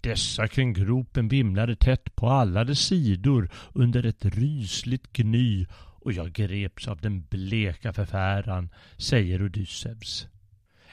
Dessa 0.00 0.48
kring 0.48 0.72
gropen 0.72 1.28
vimlade 1.28 1.76
tätt 1.76 2.16
på 2.16 2.28
alla 2.28 2.64
dess 2.64 2.80
sidor 2.80 3.50
under 3.74 4.06
ett 4.06 4.24
rysligt 4.24 5.12
gny 5.12 5.66
och 6.00 6.12
jag 6.12 6.32
greps 6.32 6.88
av 6.88 7.00
den 7.00 7.22
bleka 7.22 7.92
förfäran, 7.92 8.70
säger 8.96 9.42
Odysseus. 9.42 10.28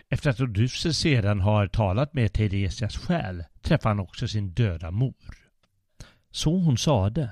Efter 0.09 0.29
att 0.29 0.41
Odysseus 0.41 0.97
sedan 0.97 1.39
har 1.39 1.67
talat 1.67 2.13
med 2.13 2.33
Teresias 2.33 2.97
själ 2.97 3.43
träffar 3.61 3.89
han 3.89 3.99
också 3.99 4.27
sin 4.27 4.53
döda 4.53 4.91
mor. 4.91 5.37
Så 6.31 6.57
hon 6.57 6.77
sade, 6.77 7.29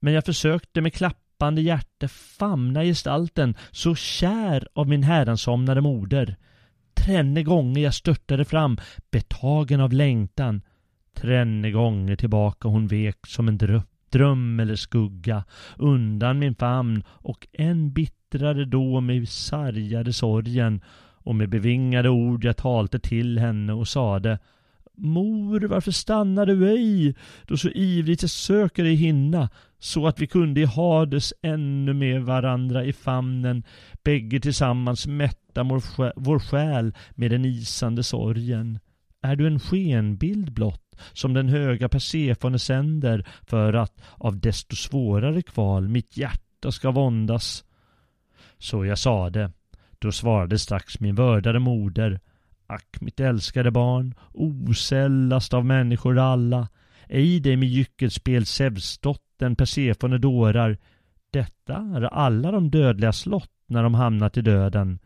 men 0.00 0.12
jag 0.12 0.24
försökte 0.24 0.80
med 0.80 0.94
klappande 0.94 1.60
hjärta 1.60 2.08
famna 2.08 2.82
gestalten 2.82 3.54
så 3.70 3.94
kär 3.94 4.68
av 4.74 4.88
min 4.88 5.02
häransomnade 5.02 5.80
moder. 5.80 6.36
Tränne 6.94 7.42
gånger 7.42 7.82
jag 7.82 7.94
störtade 7.94 8.44
fram, 8.44 8.78
betagen 9.10 9.80
av 9.80 9.92
längtan. 9.92 10.62
Tränne 11.14 11.70
gånger 11.70 12.16
tillbaka 12.16 12.68
hon 12.68 12.86
vek 12.86 13.26
som 13.26 13.48
en 13.48 13.58
dröpp 13.58 13.97
dröm 14.10 14.60
eller 14.60 14.76
skugga 14.76 15.44
undan 15.76 16.38
min 16.38 16.54
famn 16.54 17.02
och 17.08 17.46
än 17.52 17.92
bittrare 17.92 18.64
då 18.64 19.00
mig 19.00 19.26
sargade 19.26 20.12
sorgen 20.12 20.80
och 21.28 21.34
med 21.34 21.48
bevingade 21.48 22.08
ord 22.08 22.44
jag 22.44 22.56
talte 22.56 22.98
till 22.98 23.38
henne 23.38 23.72
och 23.72 23.88
sade 23.88 24.38
Mor, 25.00 25.60
varför 25.60 25.90
stannar 25.90 26.46
du 26.46 26.68
ej, 26.70 27.14
då 27.46 27.56
så 27.56 27.68
ivrigt 27.68 28.22
jag 28.22 28.30
söker 28.30 28.84
dig 28.84 28.94
hinna, 28.94 29.50
så 29.78 30.06
att 30.06 30.20
vi 30.20 30.26
kunde 30.26 30.60
i 30.60 30.64
Hades 30.64 31.34
ännu 31.42 31.92
med 31.92 32.22
varandra 32.22 32.84
i 32.84 32.92
famnen, 32.92 33.62
bägge 34.04 34.40
tillsammans 34.40 35.06
mätta 35.06 35.62
vår 36.16 36.38
själ 36.38 36.94
med 37.14 37.30
den 37.30 37.44
isande 37.44 38.02
sorgen. 38.02 38.78
Är 39.22 39.36
du 39.36 39.46
en 39.46 39.60
skenbild 39.60 40.52
blott, 40.52 40.87
som 41.12 41.34
den 41.34 41.48
höga 41.48 41.88
Persefone 41.88 42.58
sänder 42.58 43.26
för 43.42 43.72
att 43.72 44.00
av 44.14 44.40
desto 44.40 44.76
svårare 44.76 45.42
kval 45.42 45.88
mitt 45.88 46.16
hjärta 46.16 46.72
ska 46.72 46.90
våndas. 46.90 47.64
Så 48.58 48.84
jag 48.84 48.98
sade. 48.98 49.50
Då 49.98 50.12
svarade 50.12 50.58
strax 50.58 51.00
min 51.00 51.14
vördade 51.14 51.58
moder. 51.58 52.20
Ack, 52.66 53.00
mitt 53.00 53.20
älskade 53.20 53.70
barn, 53.70 54.14
osällast 54.32 55.54
av 55.54 55.64
människor 55.64 56.18
alla. 56.18 56.68
Ej 57.08 57.40
dig 57.40 57.56
med 57.56 57.68
gyckelspel 57.68 58.46
Zeusdottern 58.46 59.56
Persefone 59.56 60.18
dårar. 60.18 60.78
Detta 61.30 61.74
är 61.74 62.02
alla 62.02 62.50
de 62.50 62.70
dödliga 62.70 63.12
slott 63.12 63.50
när 63.66 63.82
de 63.82 63.94
hamnat 63.94 64.36
i 64.36 64.40
döden. 64.40 64.98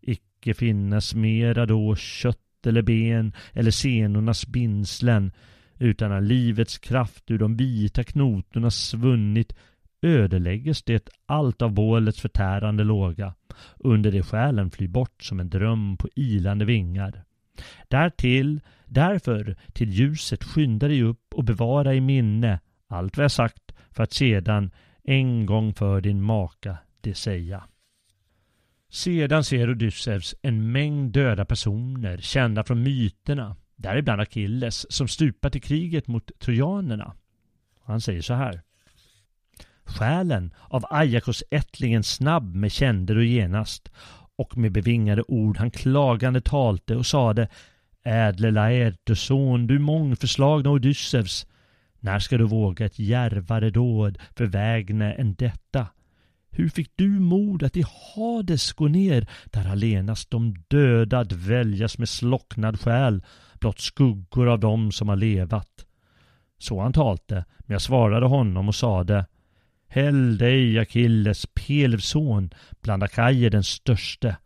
Icke 0.00 0.54
finnes 0.54 1.14
mera 1.14 1.66
då 1.66 1.96
kött 1.96 2.38
eller 2.66 2.82
ben 2.82 3.32
eller 3.52 3.70
senornas 3.70 4.46
bindslen 4.46 5.32
utan 5.78 6.10
när 6.10 6.20
livets 6.20 6.78
kraft 6.78 7.30
ur 7.30 7.38
de 7.38 7.56
vita 7.56 8.04
knotorna 8.04 8.70
svunnit 8.70 9.52
ödelägges 10.02 10.82
det 10.82 11.08
allt 11.26 11.62
av 11.62 11.72
bålets 11.72 12.20
förtärande 12.20 12.84
låga, 12.84 13.34
under 13.78 14.12
det 14.12 14.22
själen 14.22 14.70
flyr 14.70 14.88
bort 14.88 15.22
som 15.22 15.40
en 15.40 15.50
dröm 15.50 15.96
på 15.96 16.08
ilande 16.14 16.64
vingar. 16.64 17.24
Därtill, 17.88 18.60
därför 18.86 19.56
till 19.72 19.90
ljuset 19.90 20.44
skynda 20.44 20.88
dig 20.88 21.02
upp 21.02 21.34
och 21.34 21.44
bevara 21.44 21.94
i 21.94 22.00
minne 22.00 22.60
allt 22.88 23.16
vad 23.16 23.24
jag 23.24 23.32
sagt 23.32 23.72
för 23.90 24.02
att 24.02 24.12
sedan 24.12 24.70
en 25.04 25.46
gång 25.46 25.74
för 25.74 26.00
din 26.00 26.22
maka 26.22 26.76
det 27.00 27.14
säga. 27.14 27.64
Sedan 28.90 29.44
ser 29.44 29.70
Odysseus 29.70 30.34
en 30.42 30.72
mängd 30.72 31.12
döda 31.12 31.44
personer 31.44 32.18
kända 32.18 32.64
från 32.64 32.82
myterna, 32.82 33.56
däribland 33.76 34.20
Akilles 34.20 34.92
som 34.92 35.08
stupat 35.08 35.56
i 35.56 35.60
kriget 35.60 36.06
mot 36.06 36.30
trojanerna. 36.38 37.14
Han 37.84 38.00
säger 38.00 38.22
så 38.22 38.34
här. 38.34 38.62
Själen 39.84 40.54
av 40.68 40.84
Ajakos 40.90 41.42
ättlingen 41.50 42.02
snabb 42.02 42.54
med 42.54 42.72
känder 42.72 43.16
och 43.16 43.24
genast 43.24 43.90
och 44.36 44.56
med 44.56 44.72
bevingade 44.72 45.22
ord 45.22 45.56
han 45.56 45.70
klagande 45.70 46.40
talte 46.40 46.96
och 46.96 47.06
sade 47.06 47.48
Ädle 48.04 48.50
Laertes 48.50 49.20
son, 49.20 49.66
du 49.66 49.78
mångförslagna 49.78 50.70
Odysseus, 50.70 51.46
när 52.00 52.18
ska 52.18 52.38
du 52.38 52.44
våga 52.44 52.86
ett 52.86 52.98
djärvare 52.98 53.70
dåd 53.70 54.18
förvägne 54.36 55.12
än 55.12 55.34
detta? 55.34 55.86
Hur 56.50 56.68
fick 56.68 56.90
du 56.96 57.08
mod 57.08 57.62
att 57.62 57.76
i 57.76 57.84
Hades 58.14 58.72
gå 58.72 58.88
ner, 58.88 59.28
där 59.44 59.70
allenast 59.70 60.30
de 60.30 60.54
döda 60.68 61.24
dväljas 61.24 61.98
med 61.98 62.08
slocknad 62.08 62.80
själ, 62.80 63.22
blott 63.60 63.80
skuggor 63.80 64.48
av 64.48 64.60
dem 64.60 64.92
som 64.92 65.08
har 65.08 65.16
levat? 65.16 65.86
Så 66.58 66.80
han 66.80 66.92
talte, 66.92 67.44
men 67.58 67.74
jag 67.74 67.82
svarade 67.82 68.26
honom 68.26 68.68
och 68.68 68.74
sade 68.74 69.26
Häll 69.88 70.38
dig, 70.38 70.78
Akilles, 70.78 71.46
Pelevs 71.54 72.04
son, 72.04 72.50
bland 72.82 73.02
akajer 73.02 73.50
den 73.50 73.64
störste. 73.64 74.36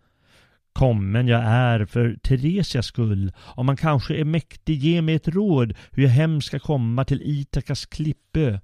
Kommen 0.72 1.28
jag 1.28 1.42
är 1.44 1.84
för 1.84 2.16
Teresias 2.22 2.86
skull, 2.86 3.32
om 3.38 3.66
man 3.66 3.76
kanske 3.76 4.16
är 4.16 4.24
mäktig, 4.24 4.78
ge 4.78 5.02
mig 5.02 5.14
ett 5.14 5.28
råd 5.28 5.74
hur 5.92 6.02
jag 6.02 6.10
hem 6.10 6.40
ska 6.40 6.58
komma 6.58 7.04
till 7.04 7.22
Itakas 7.22 7.86
klippö. 7.86 8.58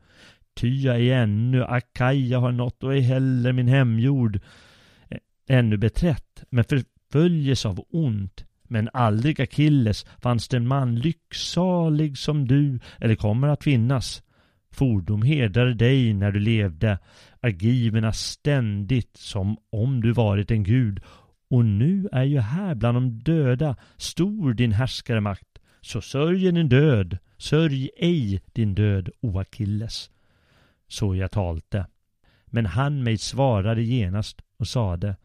Ty 0.60 0.80
jag 0.80 1.00
är 1.00 1.22
ännu 1.22 1.64
Akaja 1.64 2.38
har 2.38 2.52
nått 2.52 2.82
och 2.82 2.94
ej 2.94 3.00
heller 3.00 3.52
min 3.52 3.68
hemjord 3.68 4.40
eh, 5.08 5.18
ännu 5.48 5.76
beträtt, 5.76 6.44
men 6.50 6.64
förföljes 6.64 7.66
av 7.66 7.84
ont. 7.90 8.44
Men 8.62 8.88
aldrig 8.92 9.40
Akilles 9.40 10.06
fanns 10.22 10.48
det 10.48 10.56
en 10.56 10.66
man 10.66 10.96
lycksalig 10.96 12.18
som 12.18 12.48
du, 12.48 12.78
eller 12.98 13.14
kommer 13.14 13.48
att 13.48 13.64
finnas. 13.64 14.22
Fordom 14.72 15.22
hedrade 15.22 15.74
dig 15.74 16.14
när 16.14 16.30
du 16.30 16.40
levde, 16.40 16.98
agiverna 17.40 18.12
ständigt 18.12 19.16
som 19.16 19.56
om 19.70 20.00
du 20.00 20.12
varit 20.12 20.50
en 20.50 20.62
gud. 20.62 21.00
Och 21.50 21.64
nu 21.64 22.08
är 22.12 22.24
ju 22.24 22.40
här 22.40 22.74
bland 22.74 22.96
de 22.96 23.18
döda 23.18 23.76
stor 23.96 24.54
din 24.54 24.72
härskare 24.72 25.20
makt. 25.20 25.58
Så 25.80 26.00
sörj 26.00 26.52
din 26.52 26.68
död, 26.68 27.18
sörj 27.38 27.90
ej 27.96 28.40
din 28.52 28.74
död, 28.74 29.10
o 29.20 29.38
Akilles. 29.38 30.10
Så 30.90 31.14
jag 31.16 31.30
talte. 31.30 31.86
Men 32.46 32.66
han 32.66 33.02
mig 33.02 33.18
svarade 33.18 33.82
genast 33.82 34.40
och 34.58 34.68
sade 34.68 35.16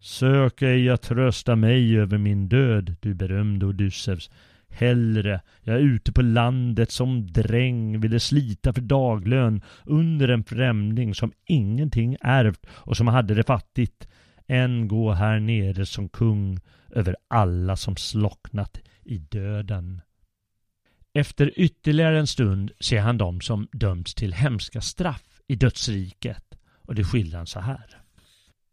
Sök 0.00 0.62
ej 0.62 0.90
att 0.90 1.02
trösta 1.02 1.56
mig 1.56 1.98
över 1.98 2.18
min 2.18 2.48
död, 2.48 2.96
du 3.00 3.14
berömde 3.14 3.66
Odysseus. 3.66 4.30
Hellre, 4.68 5.40
jag 5.60 5.76
är 5.76 5.80
ute 5.80 6.12
på 6.12 6.22
landet 6.22 6.90
som 6.90 7.26
dräng, 7.26 8.00
ville 8.00 8.20
slita 8.20 8.72
för 8.72 8.80
daglön 8.80 9.62
under 9.84 10.28
en 10.28 10.44
främling 10.44 11.14
som 11.14 11.32
ingenting 11.46 12.16
ärvt 12.20 12.66
och 12.70 12.96
som 12.96 13.06
hade 13.06 13.34
det 13.34 13.42
fattigt, 13.42 14.08
än 14.48 14.88
gå 14.88 15.12
här 15.12 15.40
nere 15.40 15.86
som 15.86 16.08
kung 16.08 16.60
över 16.90 17.16
alla 17.28 17.76
som 17.76 17.96
slocknat 17.96 18.80
i 19.04 19.18
döden. 19.18 20.00
Efter 21.14 21.52
ytterligare 21.56 22.18
en 22.18 22.26
stund 22.26 22.70
ser 22.80 23.00
han 23.00 23.18
dem 23.18 23.40
som 23.40 23.68
dömts 23.72 24.14
till 24.14 24.32
hemska 24.32 24.80
straff 24.80 25.40
i 25.48 25.54
dödsriket 25.54 26.44
och 26.78 26.94
det 26.94 27.04
skildrar 27.04 27.38
han 27.38 27.46
så 27.46 27.60
här. 27.60 28.02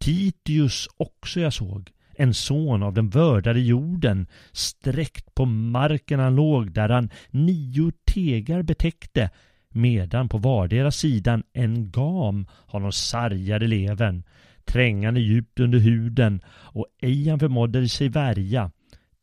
Titius 0.04 0.88
också 0.96 1.40
jag 1.40 1.52
såg, 1.52 1.90
en 2.14 2.34
son 2.34 2.82
av 2.82 2.94
den 2.94 3.08
vördade 3.08 3.60
jorden, 3.60 4.26
sträckt 4.52 5.34
på 5.34 5.44
marken 5.44 6.20
han 6.20 6.34
låg 6.34 6.72
där 6.72 6.88
han 6.88 7.10
nio 7.30 7.92
tegar 8.04 8.62
betäckte, 8.62 9.30
medan 9.68 10.28
på 10.28 10.38
vardera 10.38 10.90
sidan 10.90 11.42
en 11.52 11.90
gam 11.90 12.46
honom 12.66 12.92
sargade 12.92 13.66
levern, 13.66 14.22
trängande 14.64 15.20
djupt 15.20 15.60
under 15.60 15.78
huden, 15.78 16.42
och 16.48 16.86
ej 17.02 17.28
han 17.28 17.38
förmådde 17.38 17.88
sig 17.88 18.08
värja, 18.08 18.70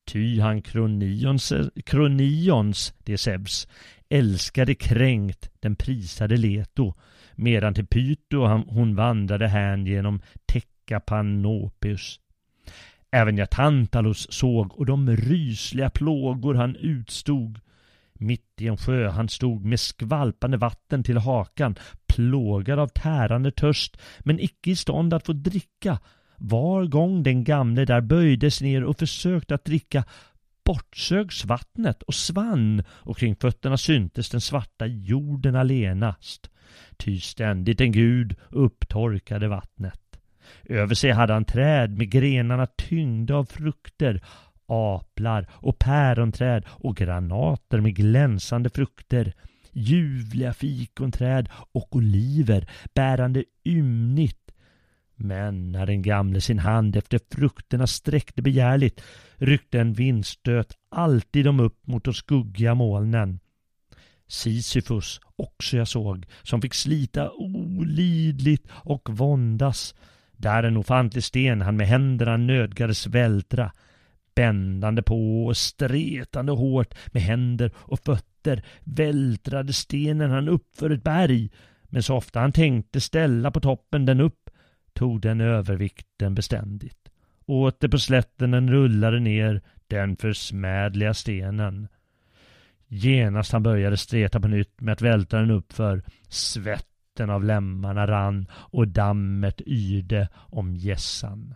ty 0.08 0.40
han 0.40 0.62
Kronions, 0.62 1.54
Kronions 1.86 2.94
det 3.04 3.18
Zeus, 3.18 3.68
älskade 4.10 4.76
kränkt 4.76 5.50
den 5.60 5.76
prisade 5.76 6.38
Leto, 6.38 6.94
medan 7.36 7.74
till 7.74 7.88
Pyto 7.88 8.48
hon 8.68 8.96
vandrade 8.96 9.48
hän 9.48 9.86
genom 9.86 10.22
Tekapanopeus. 10.46 12.20
Även 13.12 13.38
jag 13.38 13.50
Tantalos 13.50 14.28
såg 14.30 14.80
och 14.80 14.86
de 14.86 15.16
rysliga 15.16 15.90
plågor 15.90 16.54
han 16.54 16.76
utstod. 16.76 17.60
Mitt 18.14 18.62
i 18.62 18.68
en 18.68 18.78
sjö 18.78 19.10
han 19.10 19.30
stod 19.30 19.66
med 19.66 19.80
skvalpande 19.80 20.58
vatten 20.58 21.04
till 21.04 21.18
hakan, 21.18 21.76
plågad 22.08 22.80
av 22.80 22.88
tärande 22.88 23.52
törst, 23.52 23.98
men 24.20 24.40
icke 24.40 24.72
i 24.72 24.76
stånd 24.76 25.14
att 25.14 25.26
få 25.26 25.34
dricka. 25.34 26.00
Var 26.38 26.86
gång 26.86 27.24
den 27.24 27.44
gamle 27.44 27.86
där 27.86 28.02
böjdes 28.02 28.62
ner 28.62 28.84
och 28.84 29.00
försökte 29.00 29.56
att 29.56 29.66
dricka 29.66 30.04
bortsögs 30.66 31.46
vattnet 31.46 32.04
och 32.04 32.14
svann 32.14 32.84
och 32.90 33.18
kring 33.18 33.36
fötterna 33.36 33.78
syntes 33.78 34.30
den 34.30 34.42
svarta 34.42 34.86
jorden 34.86 35.56
allenast. 35.56 36.50
Ty 36.98 37.20
ständigt 37.20 37.82
en 37.82 37.92
gud 37.92 38.36
upptorkade 38.50 39.48
vattnet. 39.48 40.02
Över 40.64 40.96
sig 40.96 41.12
hade 41.12 41.34
han 41.34 41.46
träd 41.46 41.98
med 41.98 42.10
grenarna 42.10 42.66
tyngda 42.66 43.36
av 43.36 43.46
frukter, 43.46 44.22
aplar 44.66 45.48
och 45.52 45.80
päronträd 45.80 46.66
och 46.70 46.98
granater 46.98 47.82
med 47.82 47.96
glänsande 47.96 48.70
frukter, 48.70 49.34
ljuvliga 49.72 50.54
fikonträd 50.54 51.50
och 51.72 51.96
oliver 51.96 52.70
bärande 52.94 53.44
ymnigt. 53.66 54.47
Men 55.20 55.72
när 55.72 55.86
den 55.86 56.02
gamle 56.02 56.42
sin 56.42 56.60
hand 56.60 56.96
efter 56.96 57.20
frukterna 57.32 57.88
sträckte 57.88 58.42
begärligt 58.42 59.02
ryckte 59.36 59.80
en 59.80 59.94
vindstöt 59.94 60.74
alltid 60.90 61.46
dem 61.46 61.60
upp 61.60 61.88
mot 61.88 62.04
de 62.04 62.14
skuggiga 62.14 62.76
molnen. 62.76 63.40
Sisyfos 64.28 65.22
också 65.36 65.78
jag 65.78 65.88
såg, 65.88 66.26
som 66.44 66.62
fick 66.62 66.74
slita 66.74 67.32
olidligt 67.32 68.68
och 68.72 69.10
våndas 69.10 69.96
där 70.32 70.64
en 70.64 70.78
ofantlig 70.78 71.24
sten 71.24 71.62
han 71.62 71.78
med 71.78 71.88
händerna 71.88 72.38
nödgades 72.38 73.08
vältra, 73.08 73.72
bändande 74.36 75.02
på 75.02 75.46
och 75.46 75.58
stretande 75.58 76.52
hårt 76.52 76.96
med 77.08 77.22
händer 77.22 77.72
och 77.76 78.00
fötter 78.00 78.66
vältrade 78.84 79.74
stenen 79.74 80.32
han 80.32 80.50
upp 80.50 80.78
för 80.78 80.90
ett 80.90 81.04
berg, 81.04 81.50
men 81.84 82.04
så 82.04 82.16
ofta 82.16 82.40
han 82.40 82.52
tänkte 82.52 83.02
ställa 83.02 83.52
på 83.52 83.60
toppen 83.60 84.06
den 84.06 84.22
upp, 84.22 84.47
tog 84.98 85.22
den 85.22 85.42
övervikten 85.42 86.36
beständigt. 86.36 87.10
Åter 87.46 87.88
på 87.88 88.00
slätten 88.00 88.52
den 88.52 88.72
rullade 88.72 89.20
ner 89.20 89.62
den 89.88 90.18
försmädliga 90.18 91.14
stenen. 91.14 91.88
Genast 92.88 93.52
han 93.52 93.64
började 93.64 93.98
streta 93.98 94.40
på 94.40 94.48
nytt 94.48 94.82
med 94.82 94.94
att 94.94 95.02
välta 95.02 95.38
den 95.38 95.52
uppför 95.52 96.04
Svetten 96.30 97.30
av 97.30 97.44
lemmarna 97.44 98.08
rann 98.08 98.48
och 98.52 98.88
dammet 98.88 99.62
yrde 99.66 100.30
om 100.34 100.76
gässan. 100.76 101.56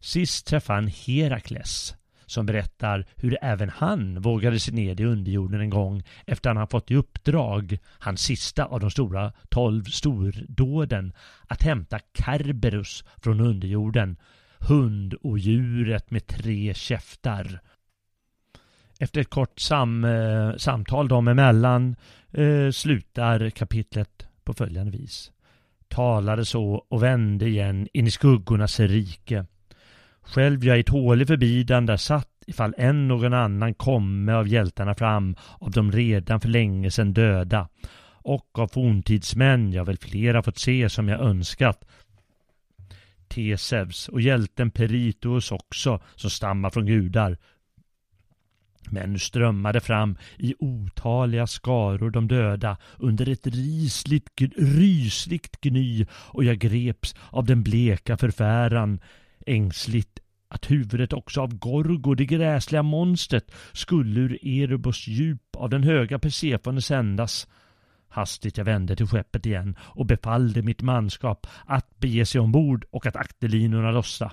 Sist 0.00 0.46
träffade 0.46 0.76
han 0.76 0.88
Herakles 0.88 1.96
som 2.26 2.46
berättar 2.46 3.06
hur 3.16 3.38
även 3.42 3.68
han 3.68 4.20
vågade 4.20 4.60
sig 4.60 4.74
ned 4.74 5.00
i 5.00 5.04
underjorden 5.04 5.60
en 5.60 5.70
gång 5.70 6.02
efter 6.26 6.50
att 6.50 6.56
han 6.56 6.68
fått 6.68 6.90
i 6.90 6.94
uppdrag, 6.94 7.78
hans 7.98 8.20
sista 8.20 8.64
av 8.64 8.80
de 8.80 8.90
stora 8.90 9.32
tolv 9.48 9.84
stordåden, 9.84 11.12
att 11.46 11.62
hämta 11.62 11.98
Kerberus 12.18 13.04
från 13.16 13.40
underjorden, 13.40 14.16
hundodjuret 14.58 16.10
med 16.10 16.26
tre 16.26 16.74
käftar 16.74 17.60
efter 18.98 19.20
ett 19.20 19.30
kort 19.30 19.60
sam, 19.60 20.04
eh, 20.04 20.56
samtal 20.56 21.08
dem 21.08 21.28
emellan 21.28 21.96
eh, 22.32 22.70
slutar 22.70 23.50
kapitlet 23.50 24.26
på 24.44 24.54
följande 24.54 24.90
vis. 24.90 25.32
Talade 25.88 26.44
så 26.44 26.84
och 26.88 27.02
vände 27.02 27.48
igen 27.48 27.88
in 27.92 28.06
i 28.06 28.10
skuggornas 28.10 28.80
rike. 28.80 29.46
Själv 30.26 30.64
jag 30.64 30.78
i 30.78 30.82
tålig 30.82 31.26
förbidan 31.26 31.86
där 31.86 31.96
satt 31.96 32.28
ifall 32.46 32.74
en 32.78 33.08
någon 33.08 33.34
annan 33.34 33.74
komme 33.74 34.34
av 34.34 34.48
hjältarna 34.48 34.94
fram 34.94 35.36
av 35.60 35.70
de 35.70 35.92
redan 35.92 36.40
för 36.40 36.48
länge 36.48 36.90
sedan 36.90 37.12
döda 37.12 37.68
och 38.26 38.58
av 38.58 38.68
forntidsmän 38.68 39.72
jag 39.72 39.84
väl 39.84 39.98
flera 39.98 40.42
fått 40.42 40.58
se 40.58 40.88
som 40.88 41.08
jag 41.08 41.20
önskat. 41.20 41.84
Tesevs 43.28 44.08
och 44.08 44.20
hjälten 44.20 44.70
Peritos 44.70 45.52
också, 45.52 46.00
som 46.14 46.30
stammar 46.30 46.70
från 46.70 46.86
gudar. 46.86 47.38
Men 48.90 49.12
nu 49.12 49.18
strömmade 49.18 49.80
fram 49.80 50.16
i 50.38 50.54
otaliga 50.58 51.46
skaror 51.46 52.10
de 52.10 52.28
döda 52.28 52.76
under 52.98 53.28
ett 53.28 53.46
risligt, 53.46 54.40
rysligt 54.56 55.60
gny 55.60 56.06
och 56.12 56.44
jag 56.44 56.58
greps 56.58 57.14
av 57.30 57.44
den 57.44 57.62
bleka 57.62 58.16
förfäran 58.16 59.00
ängsligt 59.46 60.20
att 60.48 60.70
huvudet 60.70 61.12
också 61.12 61.40
av 61.40 61.54
Gorgo, 61.58 62.14
det 62.14 62.26
gräsliga 62.26 62.82
monstret, 62.82 63.50
skulle 63.72 64.20
ur 64.20 64.46
Erebos 64.46 65.06
djup 65.06 65.56
av 65.56 65.70
den 65.70 65.82
höga 65.82 66.18
Persefone 66.18 66.82
sändas. 66.82 67.48
Hastigt 68.08 68.58
jag 68.58 68.64
vände 68.64 68.96
till 68.96 69.06
skeppet 69.06 69.46
igen 69.46 69.76
och 69.80 70.06
befallde 70.06 70.62
mitt 70.62 70.82
manskap 70.82 71.46
att 71.66 71.98
bege 71.98 72.26
sig 72.26 72.40
ombord 72.40 72.84
och 72.90 73.06
att 73.06 73.16
akterlinorna 73.16 73.90
lossa. 73.90 74.32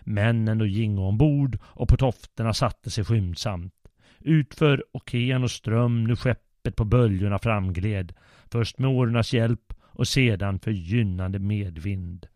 Männen 0.00 0.60
och 0.60 0.68
gingo 0.68 1.02
ombord 1.02 1.58
och 1.62 1.88
på 1.88 1.96
tofterna 1.96 2.54
satte 2.54 2.90
sig 2.90 3.04
skyndsamt. 3.04 3.74
Utför 4.18 4.84
Okean 4.92 5.44
och 5.44 5.50
Ström 5.50 6.04
nu 6.04 6.16
skeppet 6.16 6.76
på 6.76 6.84
böljorna 6.84 7.38
framgled, 7.38 8.12
först 8.52 8.78
med 8.78 8.90
årornas 8.90 9.32
hjälp 9.32 9.74
och 9.82 10.08
sedan 10.08 10.58
för 10.58 10.70
gynnande 10.70 11.38
medvind. 11.38 12.26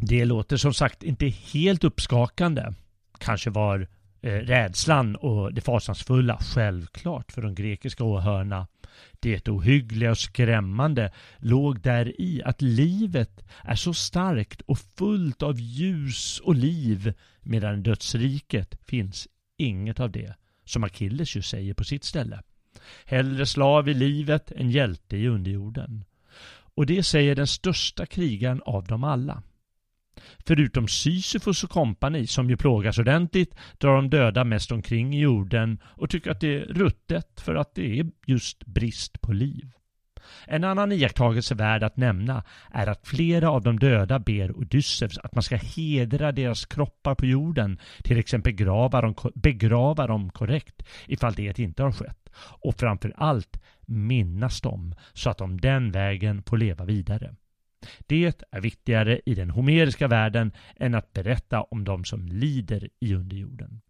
Det 0.00 0.24
låter 0.24 0.56
som 0.56 0.74
sagt 0.74 1.02
inte 1.02 1.26
helt 1.26 1.84
uppskakande. 1.84 2.72
Kanske 3.18 3.50
var 3.50 3.88
eh, 4.20 4.32
rädslan 4.32 5.16
och 5.16 5.54
det 5.54 5.60
fasansfulla 5.60 6.38
självklart 6.40 7.32
för 7.32 7.42
de 7.42 7.54
grekiska 7.54 8.04
åhörarna. 8.04 8.66
Det 9.20 9.48
ohyggliga 9.48 10.10
och 10.10 10.18
skrämmande 10.18 11.12
låg 11.38 11.80
där 11.80 12.20
i 12.20 12.42
att 12.44 12.62
livet 12.62 13.44
är 13.62 13.74
så 13.74 13.94
starkt 13.94 14.60
och 14.60 14.78
fullt 14.78 15.42
av 15.42 15.60
ljus 15.60 16.40
och 16.40 16.54
liv 16.54 17.14
medan 17.40 17.82
dödsriket 17.82 18.78
finns 18.84 19.28
inget 19.56 20.00
av 20.00 20.10
det, 20.10 20.34
som 20.64 20.84
Achilles 20.84 21.36
ju 21.36 21.42
säger 21.42 21.74
på 21.74 21.84
sitt 21.84 22.04
ställe. 22.04 22.42
Hellre 23.04 23.46
slav 23.46 23.88
i 23.88 23.94
livet 23.94 24.52
än 24.52 24.70
hjälte 24.70 25.16
i 25.16 25.28
underjorden. 25.28 26.04
Och 26.74 26.86
det 26.86 27.02
säger 27.02 27.34
den 27.34 27.46
största 27.46 28.06
krigaren 28.06 28.62
av 28.64 28.86
dem 28.86 29.04
alla. 29.04 29.42
Förutom 30.46 30.88
Sisyfos 30.88 31.64
och 31.64 31.70
kompani 31.70 32.26
som 32.26 32.50
ju 32.50 32.56
plågas 32.56 32.98
ordentligt 32.98 33.54
drar 33.78 33.96
de 33.96 34.10
döda 34.10 34.44
mest 34.44 34.72
omkring 34.72 35.14
i 35.14 35.20
jorden 35.20 35.78
och 35.84 36.10
tycker 36.10 36.30
att 36.30 36.40
det 36.40 36.54
är 36.54 36.60
ruttet 36.60 37.40
för 37.40 37.54
att 37.54 37.74
det 37.74 38.00
är 38.00 38.06
just 38.26 38.66
brist 38.66 39.20
på 39.20 39.32
liv. 39.32 39.70
En 40.46 40.64
annan 40.64 40.92
iakttagelse 40.92 41.54
värd 41.54 41.82
att 41.82 41.96
nämna 41.96 42.44
är 42.70 42.86
att 42.86 43.06
flera 43.06 43.50
av 43.50 43.62
de 43.62 43.78
döda 43.78 44.18
ber 44.18 44.58
Odysseus 44.58 45.18
att 45.18 45.34
man 45.34 45.42
ska 45.42 45.56
hedra 45.56 46.32
deras 46.32 46.66
kroppar 46.66 47.14
på 47.14 47.26
jorden, 47.26 47.78
till 48.02 48.18
exempel 48.18 48.54
begrava 48.54 49.00
dem, 49.00 49.14
begrava 49.34 50.06
dem 50.06 50.30
korrekt 50.30 50.82
ifall 51.06 51.34
det 51.34 51.58
inte 51.58 51.82
har 51.82 51.92
skett. 51.92 52.30
Och 52.36 52.74
framför 52.78 53.12
allt 53.16 53.62
minnas 53.86 54.60
dem 54.60 54.94
så 55.12 55.30
att 55.30 55.38
de 55.38 55.60
den 55.60 55.92
vägen 55.92 56.42
får 56.42 56.56
leva 56.56 56.84
vidare. 56.84 57.34
Det 58.06 58.44
är 58.50 58.60
viktigare 58.60 59.20
i 59.26 59.34
den 59.34 59.50
homeriska 59.50 60.08
världen 60.08 60.52
än 60.76 60.94
att 60.94 61.12
berätta 61.12 61.62
om 61.62 61.84
de 61.84 62.04
som 62.04 62.26
lider 62.28 62.88
i 63.00 63.14
underjorden. 63.14 63.80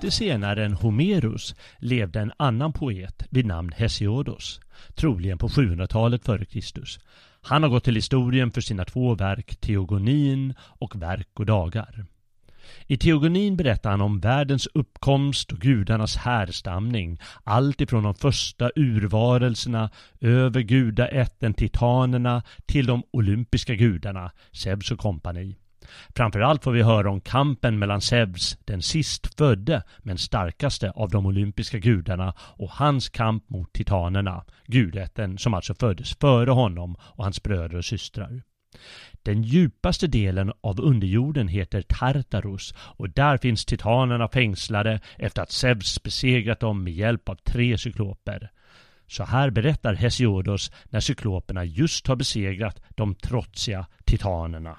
Lite 0.00 0.10
senare 0.10 0.64
än 0.64 0.72
Homerus 0.72 1.54
levde 1.78 2.20
en 2.20 2.32
annan 2.36 2.72
poet 2.72 3.22
vid 3.30 3.46
namn 3.46 3.72
Hesiodos, 3.76 4.60
troligen 4.94 5.38
på 5.38 5.48
700-talet 5.48 6.28
f.Kr. 6.28 6.80
Han 7.42 7.62
har 7.62 7.70
gått 7.70 7.84
till 7.84 7.94
historien 7.94 8.50
för 8.50 8.60
sina 8.60 8.84
två 8.84 9.14
verk 9.14 9.56
Teogonin 9.60 10.54
och 10.60 11.02
Verk 11.02 11.28
och 11.34 11.46
dagar. 11.46 12.04
I 12.86 12.96
Teogonin 12.96 13.56
berättar 13.56 13.90
han 13.90 14.00
om 14.00 14.20
världens 14.20 14.68
uppkomst 14.74 15.52
och 15.52 15.58
gudarnas 15.58 16.16
härstamning, 16.16 17.18
allt 17.44 17.80
ifrån 17.80 18.02
de 18.02 18.14
första 18.14 18.70
urvarelserna 18.76 19.90
över 20.20 20.60
gudaätten 20.60 21.54
titanerna 21.54 22.42
till 22.66 22.86
de 22.86 23.02
olympiska 23.10 23.74
gudarna, 23.74 24.32
Zeus 24.52 24.90
och 24.90 24.98
kompani. 24.98 25.56
Framförallt 26.16 26.64
får 26.64 26.72
vi 26.72 26.82
höra 26.82 27.10
om 27.10 27.20
kampen 27.20 27.78
mellan 27.78 28.00
Zeus, 28.00 28.58
den 28.64 28.82
sist 28.82 29.34
födde 29.38 29.82
men 29.98 30.18
starkaste 30.18 30.90
av 30.90 31.10
de 31.10 31.26
olympiska 31.26 31.78
gudarna 31.78 32.34
och 32.38 32.70
hans 32.70 33.08
kamp 33.08 33.50
mot 33.50 33.72
titanerna, 33.72 34.44
gudätten 34.66 35.38
som 35.38 35.54
alltså 35.54 35.74
föddes 35.74 36.16
före 36.20 36.50
honom 36.50 36.96
och 37.00 37.24
hans 37.24 37.42
bröder 37.42 37.76
och 37.76 37.84
systrar. 37.84 38.42
Den 39.22 39.42
djupaste 39.42 40.06
delen 40.06 40.52
av 40.60 40.80
underjorden 40.80 41.48
heter 41.48 41.82
Tartarus 41.82 42.74
och 42.78 43.10
där 43.10 43.38
finns 43.38 43.64
titanerna 43.64 44.28
fängslade 44.28 45.00
efter 45.16 45.42
att 45.42 45.52
Zeus 45.52 46.02
besegrat 46.02 46.60
dem 46.60 46.84
med 46.84 46.92
hjälp 46.92 47.28
av 47.28 47.34
tre 47.34 47.78
cykloper. 47.78 48.50
Så 49.06 49.24
här 49.24 49.50
berättar 49.50 49.94
Hesiodos 49.94 50.72
när 50.84 51.00
cykloperna 51.00 51.64
just 51.64 52.06
har 52.06 52.16
besegrat 52.16 52.82
de 52.88 53.14
trotsiga 53.14 53.86
titanerna. 54.04 54.78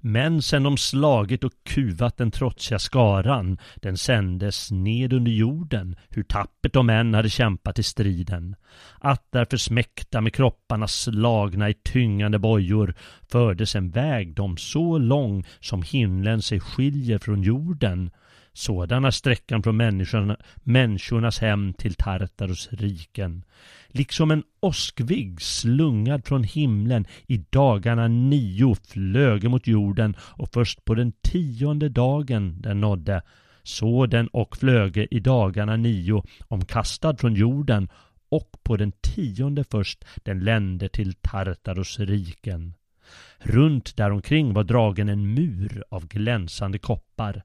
Men 0.00 0.42
sen 0.42 0.62
de 0.62 0.76
slagit 0.76 1.44
och 1.44 1.52
kuvat 1.64 2.16
den 2.16 2.30
trotsiga 2.30 2.78
skaran, 2.78 3.58
den 3.76 3.98
sändes 3.98 4.70
ned 4.70 5.12
under 5.12 5.32
jorden, 5.32 5.96
hur 6.08 6.22
tappert 6.22 6.72
de 6.72 6.90
än 6.90 7.14
hade 7.14 7.30
kämpat 7.30 7.78
i 7.78 7.82
striden. 7.82 8.56
Att 8.98 9.26
därför 9.30 9.56
smäkta 9.56 10.20
med 10.20 10.34
kropparna 10.34 10.88
slagna 10.88 11.70
i 11.70 11.74
tyngande 11.74 12.38
bojor 12.38 12.94
fördes 13.30 13.74
en 13.74 13.90
väg 13.90 14.34
dem 14.34 14.56
så 14.56 14.98
lång 14.98 15.46
som 15.60 15.82
himlen 15.82 16.42
sig 16.42 16.60
skiljer 16.60 17.18
från 17.18 17.42
jorden. 17.42 18.10
Sådan 18.52 19.04
är 19.04 19.10
sträckan 19.10 19.62
från 19.62 19.76
människorna, 19.76 20.36
människornas 20.54 21.38
hem 21.38 21.74
till 21.74 21.94
Tartaros 21.94 22.68
riken 22.72 23.44
liksom 23.88 24.30
en 24.30 24.42
åskvigg 24.60 25.42
slungad 25.42 26.26
från 26.26 26.44
himlen 26.44 27.06
i 27.26 27.36
dagarna 27.36 28.08
nio 28.08 28.74
flöge 28.74 29.48
mot 29.48 29.66
jorden 29.66 30.16
och 30.20 30.52
först 30.52 30.84
på 30.84 30.94
den 30.94 31.12
tionde 31.12 31.88
dagen 31.88 32.60
den 32.60 32.80
nådde. 32.80 33.22
Så 33.62 34.06
den 34.06 34.28
och 34.28 34.56
flöge 34.56 35.06
i 35.10 35.20
dagarna 35.20 35.76
nio 35.76 36.22
omkastad 36.48 37.16
från 37.16 37.34
jorden 37.34 37.88
och 38.28 38.50
på 38.62 38.76
den 38.76 38.92
tionde 38.92 39.64
först 39.64 40.04
den 40.16 40.40
lände 40.40 40.88
till 40.88 41.14
Tartaros 41.14 41.98
riken. 41.98 42.74
Runt 43.38 43.96
däromkring 43.96 44.52
var 44.52 44.64
dragen 44.64 45.08
en 45.08 45.34
mur 45.34 45.84
av 45.90 46.06
glänsande 46.06 46.78
koppar. 46.78 47.42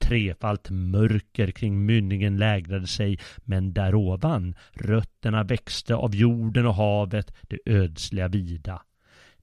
Trefalt 0.00 0.70
mörker 0.70 1.50
kring 1.50 1.86
mynningen 1.86 2.36
lägrade 2.36 2.86
sig, 2.86 3.18
men 3.36 3.72
därovan 3.72 4.54
rötterna 4.72 5.44
växte 5.44 5.94
av 5.94 6.14
jorden 6.14 6.66
och 6.66 6.74
havet, 6.74 7.34
det 7.42 7.58
ödsliga 7.66 8.28
vida. 8.28 8.82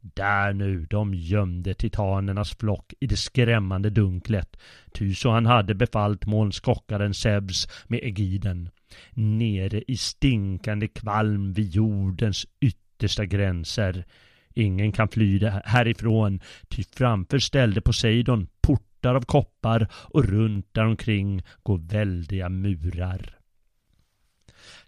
Där 0.01 0.53
nu 0.53 0.85
de 0.89 1.13
gömde 1.13 1.73
titanernas 1.73 2.55
flock 2.57 2.93
i 2.99 3.07
det 3.07 3.17
skrämmande 3.17 3.89
dunklet, 3.89 4.57
ty 4.91 5.13
så 5.13 5.31
han 5.31 5.45
hade 5.45 5.75
befallt 5.75 6.25
molnskockaren 6.25 7.13
Zeus 7.13 7.67
med 7.87 7.99
Egiden. 8.03 8.69
Nere 9.13 9.81
i 9.87 9.97
stinkande 9.97 10.87
kvalm 10.87 11.53
vid 11.53 11.69
jordens 11.69 12.45
yttersta 12.61 13.25
gränser. 13.25 14.05
Ingen 14.53 14.91
kan 14.91 15.09
fly 15.09 15.45
härifrån, 15.65 16.39
ty 16.69 16.83
framför 16.83 17.39
ställde 17.39 17.81
Poseidon 17.81 18.47
port 18.61 18.86
portar 18.97 19.15
av 19.15 19.21
koppar 19.21 19.87
och 19.91 20.25
runt 20.25 20.73
däromkring 20.73 21.43
går 21.63 21.77
väldiga 21.77 22.49
murar. 22.49 23.37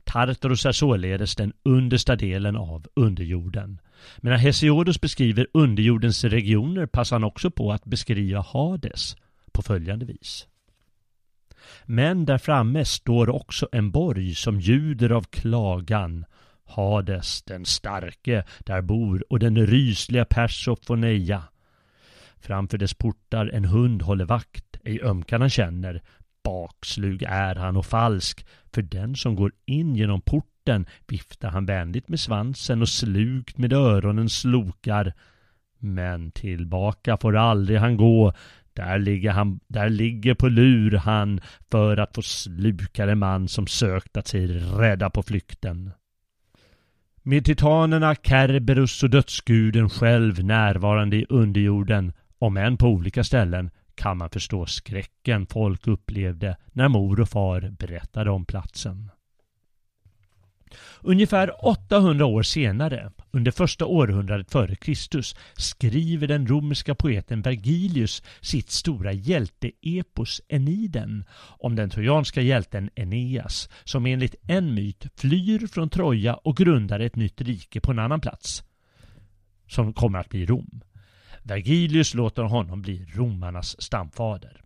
Tartarus 0.03 0.65
är 0.65 0.71
således 0.71 1.35
den 1.35 1.53
understa 1.63 2.15
delen 2.15 2.55
av 2.55 2.87
underjorden. 2.95 3.79
Men 4.17 4.31
när 4.31 4.39
Hesiodos 4.39 5.01
beskriver 5.01 5.47
underjordens 5.53 6.23
regioner 6.23 6.85
passar 6.85 7.15
han 7.15 7.23
också 7.23 7.51
på 7.51 7.71
att 7.71 7.85
beskriva 7.85 8.41
Hades 8.41 9.15
på 9.51 9.61
följande 9.61 10.05
vis. 10.05 10.47
Men 11.85 12.25
där 12.25 12.37
framme 12.37 12.85
står 12.85 13.29
också 13.29 13.67
en 13.71 13.91
borg 13.91 14.35
som 14.35 14.59
ljuder 14.59 15.09
av 15.09 15.23
klagan. 15.23 16.25
Hades, 16.65 17.43
den 17.43 17.65
starke, 17.65 18.43
där 18.65 18.81
bor 18.81 19.23
och 19.29 19.39
den 19.39 19.67
rysliga 19.67 20.25
Persofoneia. 20.25 21.43
Framför 22.39 22.77
dess 22.77 22.93
portar 22.93 23.47
en 23.53 23.65
hund 23.65 24.01
håller 24.01 24.25
vakt, 24.25 24.77
ej 24.83 25.01
ömkan 25.01 25.41
han 25.41 25.49
känner. 25.49 26.01
Bakslug 26.43 27.23
är 27.23 27.55
han 27.55 27.77
och 27.77 27.85
falsk, 27.85 28.45
för 28.73 28.81
den 28.81 29.15
som 29.15 29.35
går 29.35 29.51
in 29.65 29.95
genom 29.95 30.21
porten 30.21 30.85
viftar 31.07 31.49
han 31.49 31.65
vänligt 31.65 32.07
med 32.07 32.19
svansen 32.19 32.81
och 32.81 32.89
slukt 32.89 33.57
med 33.57 33.73
öronen 33.73 34.29
slokar. 34.29 35.13
Men 35.79 36.31
tillbaka 36.31 37.17
får 37.17 37.35
aldrig 37.35 37.79
han 37.79 37.97
gå, 37.97 38.33
där 38.73 38.99
ligger, 38.99 39.31
han, 39.31 39.59
där 39.67 39.89
ligger 39.89 40.33
på 40.33 40.47
lur 40.47 40.91
han 40.91 41.41
för 41.71 41.97
att 41.97 42.15
få 42.15 42.21
sluka 42.21 43.05
den 43.05 43.19
man 43.19 43.47
som 43.47 43.67
sökt 43.67 44.17
att 44.17 44.27
sig 44.27 44.47
rädda 44.47 45.09
på 45.09 45.23
flykten. 45.23 45.91
Med 47.23 47.45
titanerna 47.45 48.15
Kerberus 48.15 49.03
och 49.03 49.09
dödsguden 49.09 49.89
själv 49.89 50.43
närvarande 50.43 51.17
i 51.17 51.25
underjorden, 51.29 52.13
om 52.39 52.57
än 52.57 52.77
på 52.77 52.87
olika 52.87 53.23
ställen, 53.23 53.69
kan 53.95 54.17
man 54.17 54.29
förstå 54.29 54.65
skräcken 54.65 55.47
folk 55.47 55.87
upplevde 55.87 56.57
när 56.71 56.87
mor 56.87 57.19
och 57.19 57.29
far 57.29 57.61
berättade 57.79 58.29
om 58.31 58.45
platsen. 58.45 59.11
Ungefär 61.01 61.65
800 61.67 62.25
år 62.25 62.43
senare, 62.43 63.11
under 63.31 63.51
första 63.51 63.85
århundradet 63.85 64.51
före 64.51 64.75
Kristus, 64.75 65.35
skriver 65.53 66.27
den 66.27 66.47
romerska 66.47 66.95
poeten 66.95 67.41
Vergilius 67.41 68.23
sitt 68.41 68.69
stora 68.69 69.11
hjälteepos 69.13 70.41
Eniden 70.47 71.25
om 71.59 71.75
den 71.75 71.89
trojanska 71.89 72.41
hjälten 72.41 72.89
Eneas 72.95 73.69
som 73.83 74.05
enligt 74.05 74.35
en 74.41 74.73
myt 74.73 75.05
flyr 75.15 75.67
från 75.67 75.89
Troja 75.89 76.33
och 76.33 76.57
grundar 76.57 76.99
ett 76.99 77.15
nytt 77.15 77.41
rike 77.41 77.81
på 77.81 77.91
en 77.91 77.99
annan 77.99 78.21
plats 78.21 78.63
som 79.67 79.93
kommer 79.93 80.19
att 80.19 80.29
bli 80.29 80.45
Rom. 80.45 80.81
Vergilius 81.49 82.13
låter 82.13 82.43
honom 82.43 82.81
bli 82.81 83.05
romarnas 83.13 83.81
stamfader. 83.81 84.61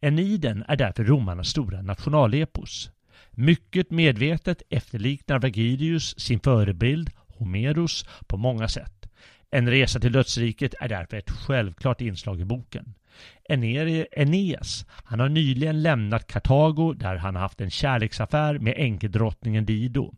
Eniden 0.00 0.64
är 0.68 0.76
därför 0.76 1.04
romarnas 1.04 1.48
stora 1.48 1.82
nationalepos. 1.82 2.90
Mycket 3.30 3.90
medvetet 3.90 4.62
efterliknar 4.70 5.38
Vergilius 5.38 6.20
sin 6.20 6.40
förebild 6.40 7.10
Homeros 7.38 8.04
på 8.26 8.36
många 8.36 8.68
sätt. 8.68 9.08
En 9.50 9.70
resa 9.70 10.00
till 10.00 10.12
dödsriket 10.12 10.74
är 10.80 10.88
därför 10.88 11.16
ett 11.16 11.30
självklart 11.30 12.00
inslag 12.00 12.40
i 12.40 12.44
boken. 12.44 12.94
Eneas, 13.48 14.86
han 15.04 15.20
har 15.20 15.28
nyligen 15.28 15.82
lämnat 15.82 16.26
Kartago 16.26 16.92
där 16.92 17.16
han 17.16 17.34
har 17.34 17.42
haft 17.42 17.60
en 17.60 17.70
kärleksaffär 17.70 18.58
med 18.58 18.74
enkedrottningen 18.76 19.66
Dido. 19.66 20.14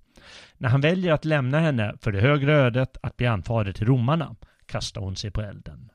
När 0.59 0.69
han 0.69 0.81
väljer 0.81 1.13
att 1.13 1.25
lämna 1.25 1.61
henne 1.61 1.95
för 2.01 2.13
det 2.13 2.21
högre 2.21 2.53
ödet 2.53 2.97
att 3.03 3.17
bli 3.17 3.27
anfader 3.27 3.73
till 3.73 3.87
romarna 3.87 4.37
kastar 4.67 5.01
hon 5.01 5.17
sig 5.17 5.31
på 5.31 5.43
elden. 5.43 5.91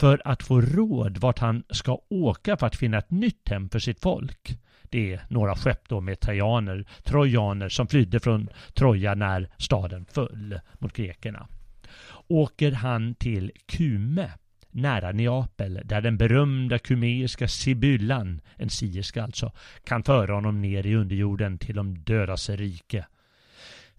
För 0.00 0.22
att 0.24 0.42
få 0.42 0.60
råd 0.60 1.18
vart 1.18 1.38
han 1.38 1.62
ska 1.70 1.98
åka 2.08 2.56
för 2.56 2.66
att 2.66 2.76
finna 2.76 2.98
ett 2.98 3.10
nytt 3.10 3.48
hem 3.48 3.68
för 3.68 3.78
sitt 3.78 4.00
folk 4.00 4.58
det 4.90 5.12
är 5.12 5.20
några 5.28 5.54
skepp 5.54 5.88
då 5.88 6.00
med 6.00 6.20
trajaner, 6.20 6.84
trojaner 7.02 7.68
som 7.68 7.86
flydde 7.86 8.20
från 8.20 8.48
Troja 8.74 9.14
när 9.14 9.48
staden 9.58 10.06
föll 10.12 10.60
mot 10.78 10.92
grekerna. 10.92 11.48
Åker 12.28 12.72
han 12.72 13.14
till 13.14 13.52
Kume 13.66 14.30
nära 14.70 15.12
Neapel 15.12 15.80
där 15.84 16.00
den 16.00 16.16
berömda 16.16 16.78
kumeiska 16.78 17.48
Sibyllan, 17.48 18.40
en 18.56 18.70
sierska 18.70 19.22
alltså, 19.22 19.52
kan 19.84 20.02
föra 20.02 20.34
honom 20.34 20.60
ner 20.60 20.86
i 20.86 20.94
underjorden 20.94 21.58
till 21.58 21.76
de 21.76 21.98
dödas 21.98 22.50
rike. 22.50 23.06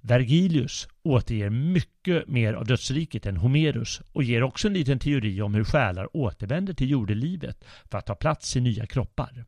Vergilius 0.02 0.88
återger 1.04 1.50
mycket 1.50 2.28
mer 2.28 2.54
av 2.54 2.66
dödsriket 2.66 3.26
än 3.26 3.38
Homerus 3.38 4.02
och 4.12 4.24
ger 4.24 4.44
också 4.44 4.68
en 4.68 4.74
liten 4.74 5.00
teori 5.00 5.42
om 5.42 5.54
hur 5.54 5.64
själar 5.64 6.18
återvänder 6.18 6.74
till 6.74 6.90
jordelivet 6.90 7.64
för 7.92 7.98
att 7.98 8.06
ta 8.06 8.16
plats 8.16 8.56
i 8.56 8.62
nya 8.62 8.86
kroppar. 8.86 9.46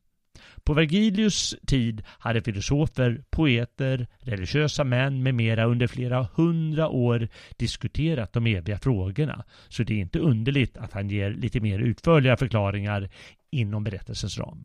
På 0.64 0.74
Vergilius 0.74 1.56
tid 1.68 2.04
hade 2.08 2.42
filosofer, 2.42 3.24
poeter, 3.30 4.08
religiösa 4.20 4.84
män 4.84 5.24
med 5.24 5.36
mera 5.36 5.66
under 5.66 5.88
flera 5.88 6.28
hundra 6.34 6.90
år 6.90 7.28
diskuterat 7.58 8.34
de 8.34 8.48
eviga 8.48 8.78
frågorna, 8.78 9.44
så 9.70 9.84
det 9.84 9.94
är 9.94 9.98
inte 9.98 10.20
underligt 10.20 10.78
att 10.78 10.94
han 10.94 11.10
ger 11.10 11.32
lite 11.32 11.60
mer 11.60 11.80
utförliga 11.80 12.38
förklaringar 12.38 13.10
inom 13.52 13.84
berättelsens 13.84 14.38
ram. 14.40 14.64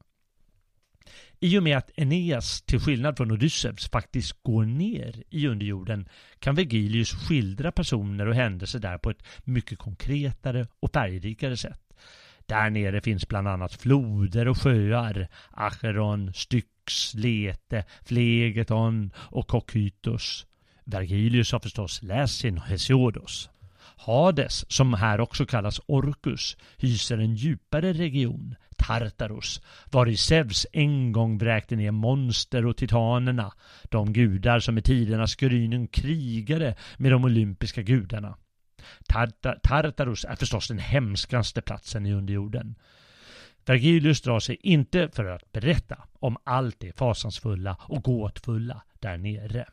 I 1.40 1.58
och 1.58 1.62
med 1.62 1.76
att 1.76 1.90
Eneas, 1.94 2.62
till 2.62 2.80
skillnad 2.80 3.16
från 3.16 3.30
Odysseus, 3.30 3.90
faktiskt 3.90 4.42
går 4.42 4.64
ner 4.64 5.22
i 5.30 5.46
underjorden 5.46 6.08
kan 6.38 6.54
Vergilius 6.54 7.12
skildra 7.12 7.72
personer 7.72 8.26
och 8.26 8.34
händelser 8.34 8.78
där 8.78 8.98
på 8.98 9.10
ett 9.10 9.22
mycket 9.44 9.78
konkretare 9.78 10.66
och 10.80 10.92
färgrikare 10.92 11.56
sätt. 11.56 11.80
Där 12.46 12.70
nere 12.70 13.00
finns 13.00 13.28
bland 13.28 13.48
annat 13.48 13.74
floder 13.74 14.48
och 14.48 14.58
sjöar, 14.58 15.28
Acheron, 15.50 16.32
Styx, 16.34 17.14
Lete, 17.14 17.84
Flegeton 18.04 19.12
och 19.16 19.48
Kokytos. 19.48 20.46
Vergilius 20.84 21.52
har 21.52 21.60
förstås 21.60 22.02
läst 22.02 22.38
sin 22.38 22.58
Hesiodos. 22.58 23.50
Hades, 23.98 24.72
som 24.72 24.94
här 24.94 25.20
också 25.20 25.46
kallas 25.46 25.80
Orkus, 25.86 26.56
hyser 26.76 27.18
en 27.18 27.34
djupare 27.34 27.92
region, 27.92 28.54
Tartarus, 28.76 29.62
var 29.90 30.08
i 30.08 30.16
Zeus 30.16 30.66
en 30.72 31.12
gång 31.12 31.38
vräkte 31.38 31.76
ner 31.76 31.90
monster 31.90 32.66
och 32.66 32.76
titanerna, 32.76 33.52
de 33.84 34.12
gudar 34.12 34.60
som 34.60 34.78
i 34.78 34.82
tidernas 34.82 35.36
gryning 35.36 35.86
krigade 35.86 36.74
med 36.96 37.12
de 37.12 37.24
olympiska 37.24 37.82
gudarna. 37.82 38.36
Tartarus 39.62 40.24
är 40.24 40.36
förstås 40.36 40.68
den 40.68 40.78
hemskaste 40.78 41.62
platsen 41.62 42.06
i 42.06 42.14
underjorden. 42.14 42.74
Vergilius 43.66 44.20
drar 44.20 44.40
sig 44.40 44.58
inte 44.62 45.08
för 45.12 45.24
att 45.24 45.52
berätta 45.52 45.96
om 46.12 46.36
allt 46.44 46.80
det 46.80 46.98
fasansfulla 46.98 47.76
och 47.80 48.02
gåtfulla 48.02 48.82
där 49.00 49.18
nere. 49.18 49.66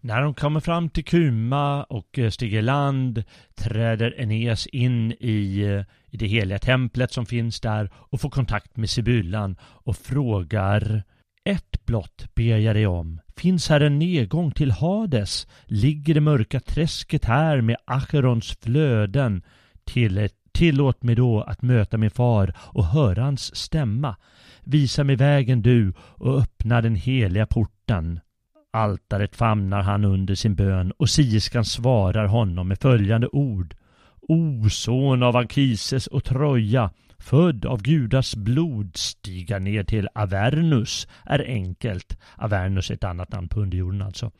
När 0.00 0.22
de 0.22 0.34
kommer 0.34 0.60
fram 0.60 0.88
till 0.88 1.04
Kuma 1.04 1.82
och 1.82 2.18
eh, 2.18 2.30
stiger 2.30 2.62
land 2.62 3.24
träder 3.54 4.20
Eneas 4.20 4.66
in 4.66 5.12
i, 5.12 5.60
eh, 5.60 5.84
i 6.10 6.16
det 6.16 6.26
heliga 6.26 6.58
templet 6.58 7.12
som 7.12 7.26
finns 7.26 7.60
där 7.60 7.90
och 7.94 8.20
får 8.20 8.30
kontakt 8.30 8.76
med 8.76 8.90
Sibyllan 8.90 9.56
och 9.62 9.96
frågar 9.96 11.02
ett 11.44 11.86
blott 11.86 12.26
ber 12.34 12.58
jag 12.58 12.76
dig 12.76 12.86
om. 12.86 13.20
Finns 13.36 13.68
här 13.68 13.80
en 13.80 13.98
nedgång 13.98 14.50
till 14.50 14.70
Hades? 14.70 15.46
Ligger 15.64 16.14
det 16.14 16.20
mörka 16.20 16.60
träsket 16.60 17.24
här 17.24 17.60
med 17.60 17.76
Acherons 17.84 18.56
flöden? 18.60 19.42
Till, 19.84 20.18
eh, 20.18 20.28
tillåt 20.52 21.02
mig 21.02 21.14
då 21.14 21.42
att 21.42 21.62
möta 21.62 21.96
min 21.96 22.10
far 22.10 22.54
och 22.58 22.84
höra 22.84 23.22
hans 23.22 23.56
stämma. 23.56 24.16
Visa 24.64 25.04
mig 25.04 25.16
vägen 25.16 25.62
du 25.62 25.94
och 26.00 26.38
öppna 26.38 26.80
den 26.80 26.96
heliga 26.96 27.46
porten. 27.46 28.20
Altaret 28.70 29.36
famnar 29.36 29.82
han 29.82 30.04
under 30.04 30.34
sin 30.34 30.54
bön 30.54 30.92
och 30.92 31.10
sierskan 31.10 31.64
svarar 31.64 32.26
honom 32.26 32.68
med 32.68 32.78
följande 32.78 33.28
ord. 33.28 33.74
O 34.20 34.68
son 34.68 35.22
av 35.22 35.36
Ankises 35.36 36.06
och 36.06 36.24
Troja, 36.24 36.90
född 37.18 37.66
av 37.66 37.82
gudars 37.82 38.34
blod, 38.34 38.96
stiga 38.96 39.58
ner 39.58 39.84
till 39.84 40.08
Avernus 40.14 41.08
är 41.24 41.44
enkelt. 41.46 42.18
Avernus 42.36 42.90
är 42.90 42.94
ett 42.94 43.04
annat 43.04 43.32
namn 43.32 43.48
på 43.48 43.60
underjorden 43.60 44.02
alltså. 44.02 44.30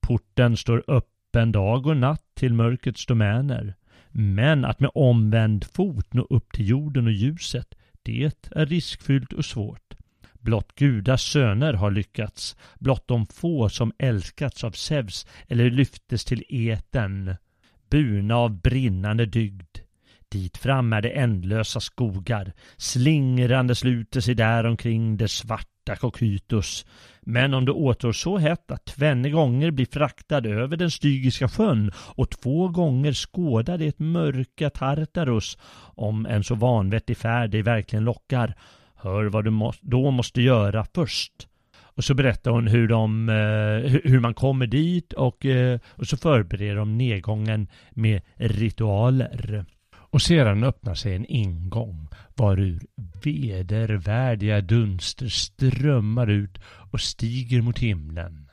Porten 0.00 0.56
står 0.56 0.84
öppen 0.88 1.52
dag 1.52 1.86
och 1.86 1.96
natt 1.96 2.24
till 2.34 2.54
mörkrets 2.54 3.06
domäner. 3.06 3.74
Men 4.10 4.64
att 4.64 4.80
med 4.80 4.90
omvänd 4.94 5.64
fot 5.64 6.14
nå 6.14 6.26
upp 6.30 6.52
till 6.52 6.68
jorden 6.68 7.06
och 7.06 7.12
ljuset, 7.12 7.74
det 8.02 8.48
är 8.50 8.66
riskfyllt 8.66 9.32
och 9.32 9.44
svårt. 9.44 9.94
Blott 10.44 10.74
gudars 10.74 11.32
söner 11.32 11.72
har 11.72 11.90
lyckats, 11.90 12.56
blott 12.78 13.08
de 13.08 13.26
få 13.26 13.68
som 13.68 13.92
älskats 13.98 14.64
av 14.64 14.70
Zeus 14.70 15.26
eller 15.48 15.70
lyftes 15.70 16.24
till 16.24 16.44
eten, 16.48 17.36
burna 17.90 18.36
av 18.36 18.60
brinnande 18.60 19.26
dygd. 19.26 19.78
Dit 20.28 20.56
fram 20.56 20.92
är 20.92 21.02
det 21.02 21.08
ändlösa 21.08 21.80
skogar. 21.80 22.52
Slingrande 22.76 23.74
sluter 23.74 24.20
sig 24.20 24.34
där 24.34 24.66
omkring 24.66 25.16
det 25.16 25.28
svarta 25.28 25.96
cocytus. 25.96 26.86
Men 27.20 27.54
om 27.54 27.64
det 27.64 27.72
åtrår 27.72 28.12
så 28.12 28.38
hett 28.38 28.70
att 28.70 28.84
tvenne 28.84 29.30
gånger 29.30 29.70
blir 29.70 29.86
fraktad 29.86 30.48
över 30.48 30.76
den 30.76 30.90
Stygiska 30.90 31.48
sjön 31.48 31.92
och 31.96 32.30
två 32.30 32.68
gånger 32.68 33.12
skådar 33.12 33.78
det 33.78 33.98
mörka 33.98 34.70
Tartarus, 34.70 35.58
om 35.94 36.26
en 36.26 36.44
så 36.44 36.54
vanvettig 36.54 37.16
färd 37.16 37.50
dig 37.50 37.62
verkligen 37.62 38.04
lockar, 38.04 38.54
hör 39.04 39.24
vad 39.24 39.44
du 39.44 39.70
då 39.80 40.10
måste 40.10 40.42
göra 40.42 40.86
först. 40.94 41.48
Och 41.96 42.04
så 42.04 42.14
berättar 42.14 42.50
hon 42.50 42.66
hur, 42.66 42.88
de, 42.88 43.28
eh, 43.28 44.00
hur 44.04 44.20
man 44.20 44.34
kommer 44.34 44.66
dit 44.66 45.12
och, 45.12 45.46
eh, 45.46 45.78
och 45.86 46.06
så 46.06 46.16
förbereder 46.16 46.76
de 46.76 46.98
nedgången 46.98 47.68
med 47.90 48.22
ritualer. 48.34 49.64
och 50.14 50.22
sedan 50.22 50.64
öppnar 50.64 50.94
sig 50.94 51.14
en 51.14 51.26
ingång 51.26 52.08
varur 52.36 52.80
vedervärdiga 53.24 54.60
dunster 54.60 55.28
strömmar 55.28 56.30
ut 56.30 56.58
och 56.90 57.00
stiger 57.00 57.62
mot 57.62 57.78
himlen. 57.78 58.50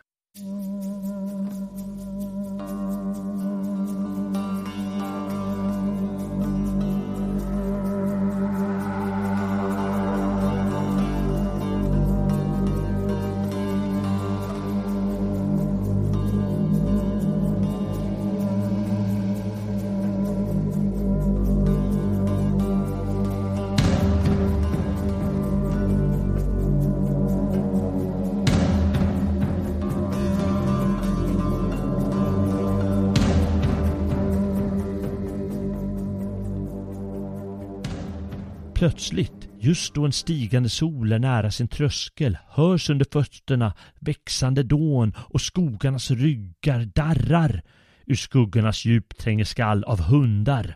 Plötsligt, 38.82 39.50
just 39.60 39.94
då 39.94 40.06
en 40.06 40.12
stigande 40.12 40.70
sol 40.70 41.12
är 41.12 41.20
nära 41.20 41.52
sin 41.52 41.68
tröskel, 41.68 42.38
hörs 42.50 42.90
under 42.90 43.06
fötterna 43.12 43.74
växande 44.00 44.64
dån 44.64 45.14
och 45.18 45.42
skogarnas 45.42 46.12
ryggar 46.12 46.86
darrar. 46.96 47.62
Ur 48.06 48.16
skuggornas 48.16 48.86
djup 48.86 49.18
tränger 49.18 49.44
skall 49.46 49.84
av 49.84 50.02
hundar. 50.02 50.76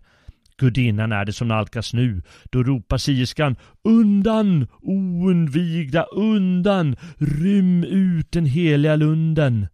Gudinnan 0.58 1.12
är 1.12 1.26
det 1.26 1.34
som 1.34 1.48
nalkas 1.48 1.94
nu. 1.94 2.22
Då 2.52 2.64
ropar 2.64 2.98
sierskan 2.98 3.56
Undan, 3.84 4.68
oundvigda, 4.82 6.04
undan! 6.04 6.96
Rym 7.18 7.84
ut 7.84 8.32
den 8.32 8.46
heliga 8.46 8.96
lunden! 8.96 9.68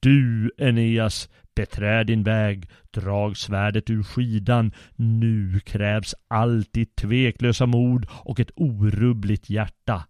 Du, 0.00 0.50
Eneas, 0.58 1.28
Beträd 1.56 2.06
din 2.06 2.22
väg, 2.22 2.68
drag 2.90 3.36
svärdet 3.36 3.90
ur 3.90 4.02
skidan. 4.02 4.72
Nu 4.96 5.60
krävs 5.60 6.14
allt 6.28 6.72
ditt 6.72 6.96
tveklösa 6.96 7.66
mod 7.66 8.06
och 8.10 8.40
ett 8.40 8.50
orubbligt 8.56 9.50
hjärta. 9.50 10.04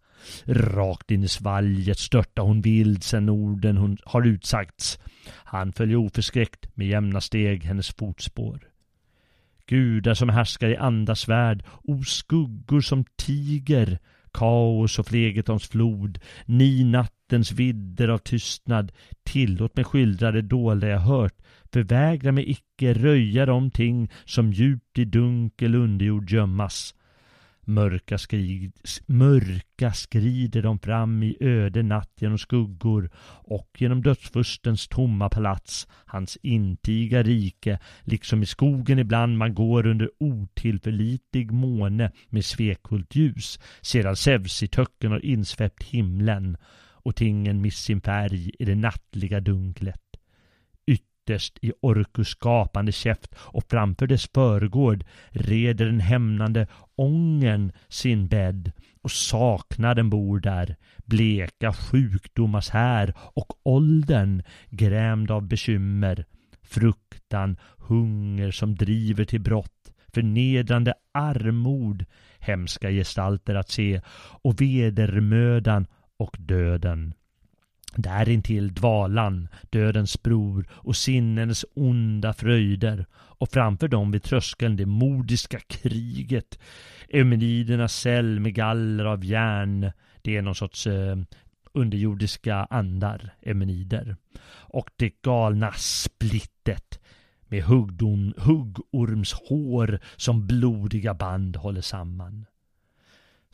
Rakt 0.45 1.11
in 1.11 1.25
i 1.25 1.29
svalget 1.29 1.99
störta 1.99 2.43
hon 2.43 2.61
vild 2.61 3.03
sen 3.03 3.29
orden 3.29 3.77
hon 3.77 3.99
har 4.05 4.27
utsagts. 4.27 4.99
Han 5.29 5.73
följer 5.73 5.97
oförskräckt 5.97 6.77
med 6.77 6.87
jämna 6.87 7.21
steg 7.21 7.65
hennes 7.65 7.89
fotspår. 7.89 8.61
Gudar 9.67 10.15
som 10.15 10.29
härskar 10.29 10.69
i 10.69 10.77
andas 10.77 11.29
värld, 11.29 11.65
o 11.83 12.03
skuggor 12.03 12.81
som 12.81 13.05
tiger, 13.17 13.99
kaos 14.33 14.99
och 14.99 15.07
flegetons 15.07 15.69
flod, 15.69 16.19
ni 16.47 16.85
nattens 17.27 17.53
vidder 17.53 18.09
av 18.09 18.19
tystnad, 18.19 18.93
tillåt 19.25 19.77
mig 19.77 19.85
skildra 19.85 20.33
det 20.33 20.43
dolda 20.43 20.89
jag 20.89 21.01
hört, 21.01 21.35
förvägra 21.73 22.33
mig 22.33 22.51
icke 22.51 22.95
röja 22.95 23.47
de 23.47 23.71
ting 23.71 24.11
som 24.25 24.53
djupt 24.53 24.99
i 24.99 25.05
dunkel 25.05 25.75
underjord 25.75 26.31
gömmas. 26.31 26.95
Mörka, 27.69 28.19
skrid, 28.19 28.73
mörka 29.07 29.93
skrider 29.93 30.63
de 30.63 30.79
fram 30.79 31.23
i 31.23 31.37
öde 31.41 31.83
natt 31.83 32.13
genom 32.21 32.39
skuggor 32.39 33.11
och 33.45 33.71
genom 33.79 34.03
dödsfurstens 34.03 34.89
tomma 34.89 35.29
palats, 35.29 35.89
hans 36.07 36.39
intiga 36.43 37.23
rike, 37.23 37.79
liksom 38.05 38.43
i 38.43 38.47
skogen 38.47 38.99
ibland 38.99 39.39
man 39.39 39.55
går 39.55 39.87
under 39.87 40.11
otillförlitlig 40.21 41.53
måne 41.53 42.13
med 42.31 42.45
svekfullt 42.45 43.17
ljus, 43.17 43.59
sedan 43.83 44.17
Zeus 44.17 44.63
i 44.63 44.69
töcken 44.69 45.11
har 45.11 45.25
insvept 45.25 45.83
himlen 45.83 46.57
och 47.07 47.17
tingen 47.17 47.61
miss 47.61 47.79
sin 47.79 48.01
färg 48.01 48.51
i 48.59 48.65
det 48.65 48.75
nattliga 48.75 49.41
dunklet. 49.41 50.03
Ytterst 50.87 51.59
i 51.63 51.73
Orkus 51.81 52.29
skapande 52.29 52.93
käft 52.93 53.35
och 53.39 53.65
framför 53.71 54.07
dess 54.07 54.31
förgård 54.35 55.05
reder 55.31 55.87
den 55.87 56.01
hämnande 56.01 56.67
ången 56.97 57.73
sin 57.89 58.29
bädd 58.29 58.73
och 59.03 59.11
saknaden 59.11 60.11
bor 60.11 60.41
där, 60.41 60.77
bleka 61.05 61.73
sjukdomars 61.73 62.71
här 62.71 63.15
och 63.19 63.67
åldern 63.67 64.43
grämd 64.71 65.31
av 65.31 65.43
bekymmer, 65.43 66.25
fruktan, 66.63 67.57
hunger 67.77 68.51
som 68.51 68.75
driver 68.75 69.25
till 69.25 69.41
brott, 69.41 69.93
förnedrande 70.15 70.95
armod, 71.13 72.05
hemska 72.39 72.91
gestalter 72.91 73.55
att 73.55 73.71
se 73.71 74.01
och 74.43 74.61
vedermödan 74.61 75.87
och 76.17 76.37
döden. 76.39 77.15
Därintill 77.97 78.75
dvalan, 78.75 79.49
dödens 79.71 80.23
bror 80.23 80.67
och 80.71 80.97
sinnens 80.97 81.65
onda 81.75 82.33
fröjder 82.33 83.07
och 83.15 83.49
framför 83.49 83.89
dem 83.89 84.11
vid 84.11 84.23
tröskeln 84.23 84.77
det 84.77 84.87
modiska 84.87 85.61
kriget. 85.61 86.59
Eumenidernas 87.09 87.95
cell 87.97 88.41
med 88.41 88.55
galler 88.55 89.05
av 89.05 89.25
järn. 89.25 89.93
Det 90.23 90.37
är 90.37 90.43
någon 90.43 90.55
sorts 90.55 90.87
eh, 90.87 91.17
underjordiska 91.73 92.57
andar, 92.71 93.35
eumenider. 93.43 94.17
Och 94.49 94.91
det 94.97 95.23
galna 95.23 95.73
splittet 95.73 97.01
med 97.49 97.63
huggdom, 97.63 98.35
huggormshår 98.37 100.01
som 100.17 100.47
blodiga 100.47 101.15
band 101.15 101.57
håller 101.57 101.81
samman. 101.81 102.47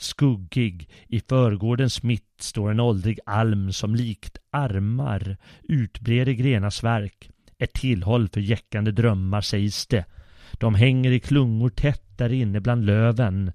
Skuggig, 0.02 0.88
i 1.08 1.20
förgårdens 1.20 2.02
mitt 2.02 2.40
står 2.40 2.70
en 2.70 2.80
åldrig 2.80 3.18
alm 3.26 3.72
som 3.72 3.94
likt 3.94 4.38
armar 4.50 5.36
utbreder 5.62 6.32
grenars 6.32 6.82
verk. 6.82 7.30
Ett 7.58 7.72
tillhåll 7.72 8.28
för 8.28 8.40
jäckande 8.40 8.90
drömmar 8.90 9.40
sägs 9.40 9.86
det. 9.86 10.04
De 10.52 10.74
hänger 10.74 11.10
i 11.10 11.20
klungor 11.20 11.68
tätt 11.68 12.18
där 12.18 12.32
inne 12.32 12.60
bland 12.60 12.86
löven. 12.86 13.52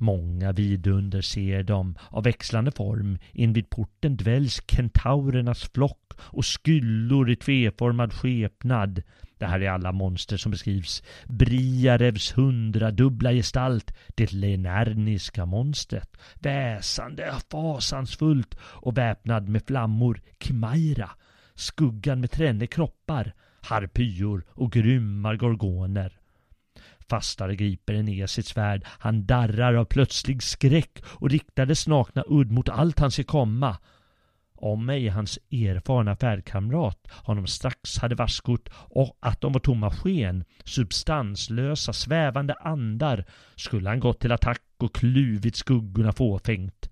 Många 0.00 0.52
vidunder 0.52 1.20
ser 1.20 1.62
de 1.62 1.98
av 2.08 2.24
växlande 2.24 2.70
form. 2.70 3.18
Invid 3.32 3.70
porten 3.70 4.16
dväljs 4.16 4.60
kentaurernas 4.68 5.70
flock 5.74 6.12
och 6.18 6.46
skyllor 6.46 7.30
i 7.30 7.36
tveformad 7.36 8.12
skepnad. 8.12 9.02
Det 9.38 9.46
här 9.46 9.60
är 9.60 9.70
alla 9.70 9.92
monster 9.92 10.36
som 10.36 10.50
beskrivs. 10.50 11.02
Briarevs 11.24 12.38
hundradubbla 12.38 13.32
gestalt, 13.32 13.94
det 14.14 14.32
lenerniska 14.32 15.46
monstret. 15.46 16.16
Väsande, 16.34 17.34
fasansfullt 17.50 18.54
och 18.60 18.98
väpnad 18.98 19.48
med 19.48 19.62
flammor, 19.66 20.20
Kimaira. 20.40 21.10
Skuggan 21.54 22.20
med 22.20 22.30
tränne 22.30 22.66
kroppar, 22.66 23.34
harpyor 23.60 24.44
och 24.48 24.72
grymma 24.72 25.34
gorgoner. 25.34 26.18
Fastare 27.08 27.56
griper 27.56 27.94
en 27.94 28.28
sitt 28.28 28.46
svärd. 28.46 28.84
Han 28.86 29.26
darrar 29.26 29.74
av 29.74 29.84
plötslig 29.84 30.42
skräck 30.42 31.02
och 31.04 31.30
riktar 31.30 31.66
dess 31.66 31.86
nakna 31.86 32.24
udd 32.26 32.50
mot 32.50 32.68
allt 32.68 32.98
han 32.98 33.10
ser 33.10 33.22
komma. 33.22 33.76
Om 34.64 34.86
mig 34.86 35.08
hans 35.08 35.38
erfarna 35.50 36.16
färdkamrat 36.16 36.98
honom 37.10 37.46
strax 37.46 37.98
hade 37.98 38.14
varskott 38.14 38.68
och 38.72 39.18
att 39.20 39.40
de 39.40 39.52
var 39.52 39.60
tomma 39.60 39.90
sken, 39.90 40.44
substanslösa, 40.64 41.92
svävande 41.92 42.54
andar, 42.54 43.24
skulle 43.56 43.88
han 43.88 44.00
gått 44.00 44.20
till 44.20 44.32
attack 44.32 44.62
och 44.78 44.94
kluvit 44.94 45.56
skuggorna 45.56 46.12
fåfängt. 46.12 46.90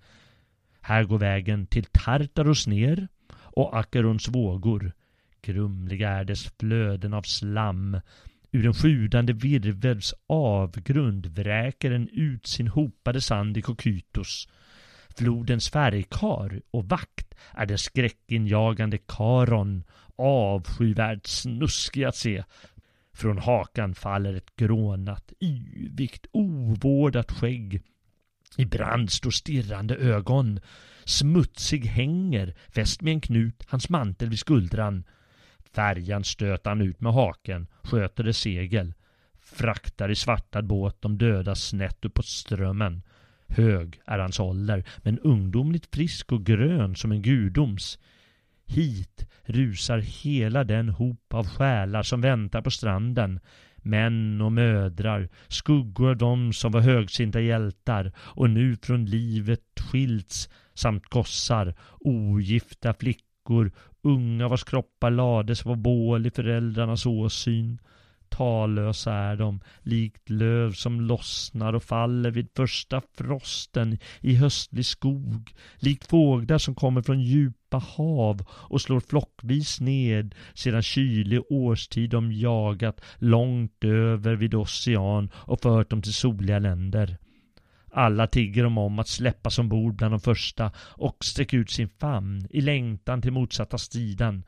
Här 0.81 1.05
går 1.05 1.19
vägen 1.19 1.67
till 1.67 1.85
Tartaros 1.85 2.67
ner 2.67 3.09
och 3.33 3.79
Akerons 3.79 4.29
vågor. 4.29 4.93
Grumliga 5.43 6.11
är 6.11 6.25
dess 6.25 6.53
flöden 6.61 7.15
av 7.15 7.23
slam. 7.23 8.01
Ur 8.51 8.67
en 8.67 8.75
sjudande 8.75 9.33
virvels 9.33 10.15
avgrund 10.27 11.27
vräker 11.27 11.91
den 11.91 12.09
ut 12.09 12.47
sin 12.47 12.69
hopade 12.69 13.21
sand 13.21 13.57
i 13.57 13.63
Kokytos. 13.63 14.49
Flodens 15.17 15.71
färgkar 15.71 16.61
och 16.71 16.89
vakt 16.89 17.35
är 17.55 17.67
den 17.67 17.79
skräckinjagande 17.79 18.99
Karon, 18.99 19.85
avskyvärd 20.17 21.27
snuskig 21.27 22.05
att 22.05 22.17
se. 22.17 22.45
Från 23.15 23.39
hakan 23.39 23.95
faller 23.95 24.35
ett 24.35 24.57
grånat, 24.57 25.33
yvigt, 25.41 26.27
ovårdat 26.33 27.33
skägg. 27.33 27.83
I 28.57 28.65
brand 28.65 29.13
står 29.13 29.31
stirrande 29.31 29.97
ögon. 29.97 30.61
Smutsig 31.05 31.87
hänger, 31.87 32.55
fäst 32.69 33.03
med 33.03 33.13
en 33.13 33.21
knut, 33.21 33.65
hans 33.69 33.89
mantel 33.89 34.29
vid 34.29 34.39
skuldran. 34.39 35.05
Färjan 35.75 36.25
stöter 36.25 36.71
han 36.71 36.81
ut 36.81 37.01
med 37.01 37.13
haken, 37.13 37.67
sköter 37.83 38.25
det 38.25 38.35
segel. 38.35 38.95
Fraktar 39.41 40.11
i 40.11 40.15
svartad 40.15 40.67
båt 40.67 41.03
de 41.03 41.19
döda 41.19 41.55
snett 41.55 42.05
uppåt 42.05 42.27
strömmen. 42.27 43.03
Hög 43.55 44.01
är 44.07 44.19
hans 44.19 44.41
ålder, 44.41 44.85
men 44.99 45.19
ungdomligt 45.19 45.95
frisk 45.95 46.33
och 46.33 46.45
grön 46.45 46.97
som 46.97 47.13
en 47.13 47.23
gudoms. 47.23 47.99
Hit 48.67 49.29
rusar 49.45 49.99
hela 49.99 50.65
den 50.65 50.89
hop 50.89 51.35
av 51.35 51.47
själar 51.47 52.03
som 52.03 52.21
väntar 52.21 52.63
på 52.63 52.71
stranden. 52.71 53.41
Män 53.77 54.41
och 54.41 54.53
mödrar, 54.53 55.29
skuggor 55.49 56.11
av 56.11 56.17
dem 56.17 56.53
som 56.53 56.73
var 56.73 56.81
högsinta 56.81 57.41
hjältar 57.41 58.13
och 58.19 58.51
nu 58.51 58.77
från 58.83 59.05
livet 59.05 59.81
skilts 59.81 60.49
samt 60.75 61.07
gossar, 61.07 61.75
ogifta 62.01 62.95
flickor, 62.95 63.73
unga 64.03 64.49
vars 64.49 64.65
kroppar 64.65 65.11
lades 65.11 65.63
på 65.63 65.75
bål 65.75 66.27
i 66.27 66.31
föräldrarnas 66.31 67.07
åsyn. 67.07 67.79
Tallösa 68.33 69.13
är 69.13 69.37
de, 69.37 69.61
likt 69.83 70.31
löv 70.31 70.73
som 70.73 71.01
lossnar 71.01 71.73
och 71.73 71.83
faller 71.83 72.31
vid 72.31 72.49
första 72.57 73.03
frosten 73.17 73.99
i 74.21 74.35
höstlig 74.35 74.87
skog, 74.87 75.55
likt 75.77 76.07
fåglar 76.07 76.59
som 76.59 76.75
kommer 76.75 77.03
från 77.03 77.21
djupa 77.21 77.79
hav 77.79 78.45
och 78.51 78.81
slår 78.81 79.01
flockvis 79.01 79.81
ned 79.81 80.35
sedan 80.55 80.83
kylig 80.83 81.43
årstid 81.51 82.11
de 82.11 82.33
jagat 82.33 83.01
långt 83.19 83.85
över 83.85 84.35
vid 84.35 84.55
ocean 84.55 85.31
och 85.35 85.61
fört 85.63 85.91
dem 85.91 86.03
till 86.03 86.15
soliga 86.15 86.59
länder. 86.59 87.17
Alla 87.95 88.27
tigger 88.27 88.65
de 88.65 88.79
om 88.79 88.99
att 88.99 89.09
släppas 89.09 89.59
ombord 89.59 89.97
bland 89.97 90.13
de 90.13 90.21
första 90.21 90.73
och 90.77 91.25
sträcker 91.25 91.57
ut 91.59 91.71
sin 91.71 91.89
famn 91.89 92.47
i 92.51 92.61
längtan 92.61 93.23
till 93.23 93.33
motsatta 93.33 93.79
sidan. 93.79 94.43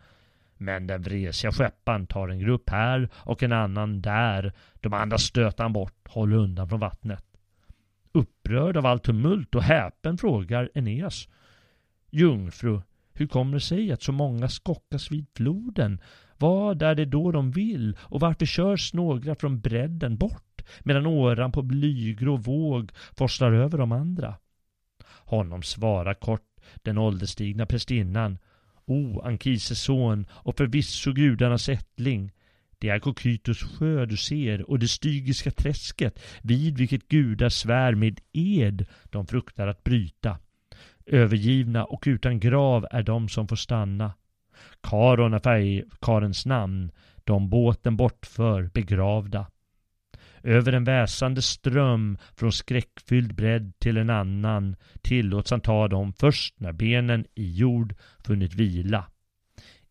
Men 0.65 0.87
den 0.87 1.03
vresiga 1.03 1.53
skepparen 1.53 2.07
tar 2.07 2.29
en 2.29 2.39
grupp 2.39 2.71
här 2.71 3.09
och 3.15 3.43
en 3.43 3.53
annan 3.53 4.03
där. 4.03 4.53
De 4.81 4.93
andra 4.93 5.19
stöter 5.19 5.63
han 5.63 5.73
bort, 5.73 6.09
håller 6.09 6.37
undan 6.37 6.69
från 6.69 6.81
vattnet. 6.81 7.25
Upprörd 8.13 8.77
av 8.77 8.87
allt 8.87 9.03
tumult 9.03 9.55
och 9.55 9.63
häpen 9.63 10.19
frågar 10.19 10.71
Eneas. 10.75 11.29
Jungfru, 12.11 12.81
hur 13.13 13.27
kommer 13.27 13.55
det 13.55 13.61
sig 13.61 13.93
att 13.93 14.03
så 14.03 14.13
många 14.13 14.49
skockas 14.49 15.11
vid 15.11 15.27
floden? 15.37 16.01
Vad 16.39 16.83
är 16.83 16.95
det 16.95 17.05
då 17.05 17.33
de 17.33 17.51
vill 17.51 17.97
och 18.01 18.21
varför 18.21 18.47
körs 18.47 18.95
några 18.95 19.35
från 19.35 19.61
bredden 19.61 20.17
bort 20.17 20.63
medan 20.81 21.07
åran 21.07 21.53
på 21.53 21.63
blygrå 21.63 22.37
våg 22.37 22.93
forslar 23.17 23.53
över 23.53 23.79
de 23.79 23.93
andra? 23.93 24.35
Honom 25.07 25.63
svarar 25.63 26.15
kort 26.15 26.61
den 26.83 26.99
ålderstigna 26.99 27.67
prästinnan 27.67 28.39
O 28.87 29.21
Ankises 29.25 29.83
son 29.83 30.27
och 30.31 30.57
förvisso 30.57 31.13
gudarnas 31.13 31.69
ättling. 31.69 32.33
Det 32.79 32.89
är 32.89 32.99
Kokytos 32.99 33.63
sjö 33.63 34.07
du 34.07 34.17
ser 34.17 34.71
och 34.71 34.79
det 34.79 34.89
stygiska 34.89 35.51
träsket 35.51 36.23
vid 36.43 36.79
vilket 36.79 37.09
gudar 37.09 37.49
svär 37.49 37.95
med 37.95 38.21
ed 38.33 38.87
de 39.05 39.27
fruktar 39.27 39.67
att 39.67 39.85
bryta. 39.85 40.39
Övergivna 41.07 41.85
och 41.85 42.05
utan 42.07 42.41
grav 42.41 42.87
är 42.91 43.03
de 43.03 43.29
som 43.29 43.49
får 43.49 43.57
stanna. 43.57 44.13
Karon 44.83 45.35
är 45.35 45.39
färgkarens 45.39 46.47
namn, 46.47 46.91
de 47.25 47.49
båten 47.49 47.97
bortför 47.97 48.71
begravda. 48.75 49.47
Över 50.45 50.73
en 50.73 50.85
väsande 50.85 51.43
ström 51.43 52.19
från 52.37 52.53
skräckfylld 52.53 53.35
bredd 53.35 53.73
till 53.79 53.97
en 53.97 54.11
annan 54.11 54.77
tillåts 55.03 55.51
han 55.51 55.61
ta 55.61 55.89
dem 55.89 56.13
först 56.13 56.61
när 56.61 56.73
benen 56.73 57.27
i 57.35 57.55
jord 57.55 57.95
funnit 58.25 58.55
vila. 58.55 59.07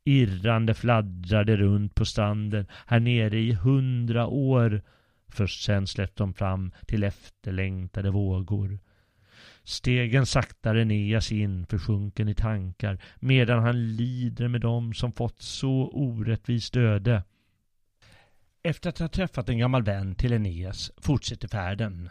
Irrande 0.04 0.74
fladdrade 0.74 1.58
runt 1.58 1.96
på 1.96 2.06
stranden 2.06 2.68
här 2.86 3.00
nere 3.00 3.40
i 3.40 3.54
hundra 3.54 4.28
år. 4.28 4.82
Först 5.28 5.64
sen 5.64 5.88
släpps 5.88 6.16
de 6.16 6.34
fram 6.34 6.72
till 6.88 7.04
efterlängtade 7.04 8.10
vågor. 8.12 8.80
Stegen 9.64 10.26
saktare 10.26 10.86
neas 10.86 11.32
in 11.32 11.66
försjunken 11.66 12.30
i 12.30 12.36
tankar 12.36 12.98
medan 13.20 13.64
han 13.64 13.96
lider 13.96 14.48
med 14.48 14.62
dem 14.62 14.94
som 14.94 15.12
fått 15.12 15.42
så 15.42 15.90
orättvist 15.94 16.78
öde. 16.78 17.24
Efter 18.66 18.90
att 18.90 19.00
ha 19.00 19.08
träffat 19.08 19.50
en 19.50 19.58
gammal 19.58 19.84
vän 19.84 20.16
till 20.16 20.34
Eneas 20.34 20.92
fortsätter 20.98 21.48
färden. 21.48 22.10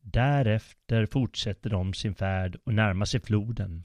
Därefter 0.00 1.06
fortsätter 1.06 1.70
de 1.70 1.94
sin 1.94 2.14
färd 2.14 2.56
och 2.64 2.74
närmar 2.74 3.06
sig 3.06 3.20
floden. 3.20 3.84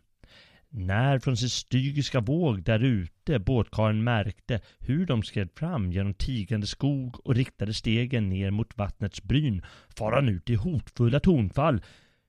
När 0.69 1.19
från 1.19 1.37
sin 1.37 1.49
stygiska 1.49 2.19
våg 2.19 2.63
där 2.63 2.83
ute 2.83 3.39
båtkaren 3.39 4.03
märkte 4.03 4.61
hur 4.79 5.05
de 5.05 5.23
skred 5.23 5.49
fram 5.55 5.91
genom 5.91 6.13
tigande 6.13 6.67
skog 6.67 7.27
och 7.27 7.35
riktade 7.35 7.73
stegen 7.73 8.29
ner 8.29 8.51
mot 8.51 8.77
vattnets 8.77 9.23
bryn 9.23 9.65
far 9.97 10.11
han 10.11 10.29
ut 10.29 10.49
i 10.49 10.55
hotfulla 10.55 11.19
tonfall. 11.19 11.81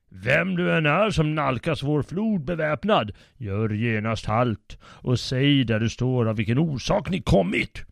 Vem 0.09 0.55
du 0.55 0.77
än 0.77 0.85
är 0.85 1.09
som 1.09 1.35
nalkas 1.35 1.83
vår 1.83 2.03
flod 2.03 2.45
beväpnad, 2.45 3.11
gör 3.37 3.69
genast 3.69 4.25
halt 4.25 4.77
och 4.83 5.19
säg 5.19 5.63
där 5.63 5.79
du 5.79 5.89
står 5.89 6.29
av 6.29 6.35
vilken 6.35 6.57
orsak 6.57 7.09
ni 7.09 7.21
kommit. 7.21 7.85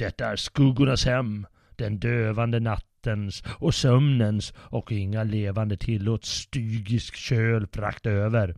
Detta 0.00 0.26
är 0.26 0.36
skuggornas 0.36 1.04
hem, 1.04 1.46
den 1.76 1.98
dövande 1.98 2.60
nattens 2.60 3.42
och 3.58 3.74
sömnens 3.74 4.54
och 4.56 4.92
inga 4.92 5.24
levande 5.24 5.76
tillåts 5.76 6.30
stygisk 6.30 7.16
köl 7.16 7.66
frakta 7.66 8.10
över. 8.10 8.54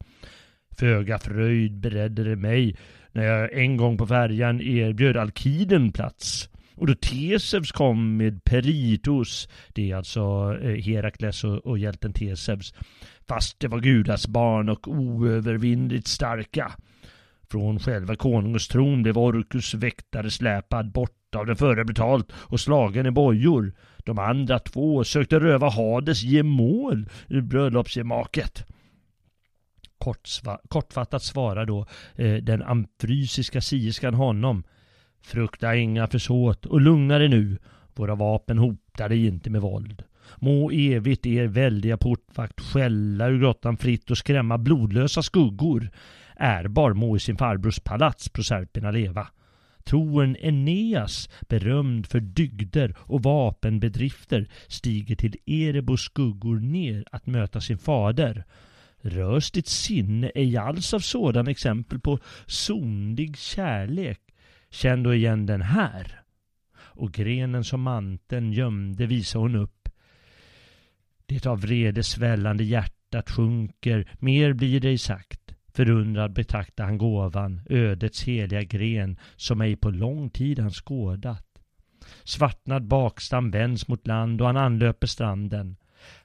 Föga 0.78 1.18
fröjd 1.18 1.80
beredde 1.80 2.24
det 2.24 2.36
mig 2.36 2.76
när 3.12 3.24
jag 3.24 3.52
en 3.52 3.76
gång 3.76 3.96
på 3.96 4.06
färjan 4.06 4.60
erbjöd 4.60 5.16
Alkiden 5.16 5.92
plats. 5.92 6.48
Och 6.74 6.86
då 6.86 6.94
Tesevs 6.94 7.72
kom 7.72 8.16
med 8.16 8.44
Peritos, 8.44 9.48
det 9.68 9.90
är 9.90 9.96
alltså 9.96 10.20
eh, 10.62 10.82
Herakles 10.82 11.44
och, 11.44 11.66
och 11.66 11.78
hjälten 11.78 12.12
Tesevs, 12.12 12.74
fast 13.28 13.60
det 13.60 13.68
var 13.68 13.80
gudas 13.80 14.26
barn 14.26 14.68
och 14.68 14.88
oövervinnligt 14.88 16.06
starka. 16.06 16.72
Från 17.50 17.78
själva 17.78 18.16
konungens 18.16 18.68
tron 18.68 19.02
blev 19.02 19.18
Orkus 19.18 19.74
väktare 19.74 20.30
släpad 20.30 20.92
bort 20.92 21.21
av 21.34 21.46
den 21.46 21.56
förre 21.56 21.84
brutalt 21.84 22.32
och 22.34 22.60
slagen 22.60 23.06
i 23.06 23.10
bojor. 23.10 23.72
De 24.04 24.18
andra 24.18 24.58
två 24.58 25.04
sökte 25.04 25.40
röva 25.40 25.70
Hades 25.70 26.22
gemål 26.22 27.08
ur 27.28 27.40
bröllopsgemaket. 27.40 28.66
kortfattat 30.68 31.22
svarar 31.22 31.66
då 31.66 31.86
eh, 32.14 32.34
den 32.34 32.62
amfrysiska 32.62 33.60
sierskan 33.60 34.14
honom. 34.14 34.64
Frukta 35.22 35.76
inga 35.76 36.06
försåt 36.06 36.66
och 36.66 36.80
lugna 36.80 37.18
dig 37.18 37.28
nu. 37.28 37.58
Våra 37.94 38.14
vapen 38.14 38.58
hotar 38.58 39.08
dig 39.08 39.26
inte 39.26 39.50
med 39.50 39.60
våld. 39.60 40.02
Må 40.36 40.70
evigt 40.70 41.26
er 41.26 41.46
väldiga 41.46 41.96
portvakt 41.96 42.60
skälla 42.60 43.28
ur 43.28 43.38
grottan 43.38 43.76
fritt 43.76 44.10
och 44.10 44.18
skrämma 44.18 44.58
blodlösa 44.58 45.22
skuggor 45.22 45.90
ärbar 46.36 46.92
må 46.92 47.16
i 47.16 47.20
sin 47.20 47.36
farbrors 47.36 47.80
palats 47.80 48.28
Proserpina 48.28 48.90
leva. 48.90 49.26
Troen 49.84 50.36
Eneas, 50.36 51.28
berömd 51.48 52.06
för 52.06 52.20
dygder 52.20 52.94
och 52.98 53.22
vapenbedrifter, 53.22 54.48
stiger 54.68 55.16
till 55.16 55.36
Erebos 55.46 56.00
skuggor 56.00 56.60
ner 56.60 57.04
att 57.12 57.26
möta 57.26 57.60
sin 57.60 57.78
fader. 57.78 58.44
Rörs 59.00 59.50
ditt 59.50 59.68
sinne 59.68 60.30
ej 60.34 60.56
alls 60.56 60.94
av 60.94 61.00
sådan 61.00 61.48
exempel 61.48 62.00
på 62.00 62.18
sondig 62.46 63.36
kärlek? 63.38 64.20
Känn 64.70 65.02
då 65.02 65.14
igen 65.14 65.46
den 65.46 65.62
här. 65.62 66.20
Och 66.74 67.12
grenen 67.12 67.64
som 67.64 67.82
manteln 67.82 68.52
gömde 68.52 69.06
visar 69.06 69.40
hon 69.40 69.56
upp. 69.56 69.88
Det 71.26 71.46
av 71.46 71.60
vrede 71.60 72.02
svällande 72.02 72.64
hjärtat 72.64 73.30
sjunker, 73.30 74.10
mer 74.18 74.52
blir 74.52 74.80
det 74.80 74.98
sagt. 74.98 75.54
Förundrad 75.74 76.32
betraktar 76.32 76.84
han 76.84 76.98
gåvan, 76.98 77.60
ödets 77.70 78.22
heliga 78.22 78.62
gren, 78.62 79.18
som 79.36 79.60
ej 79.60 79.76
på 79.76 79.90
lång 79.90 80.30
tid 80.30 80.58
han 80.58 80.70
skådat. 80.70 81.46
Svartnad 82.24 82.86
bakstam 82.86 83.50
vänds 83.50 83.88
mot 83.88 84.06
land 84.06 84.40
och 84.40 84.46
han 84.46 84.56
anlöper 84.56 85.06
stranden. 85.06 85.76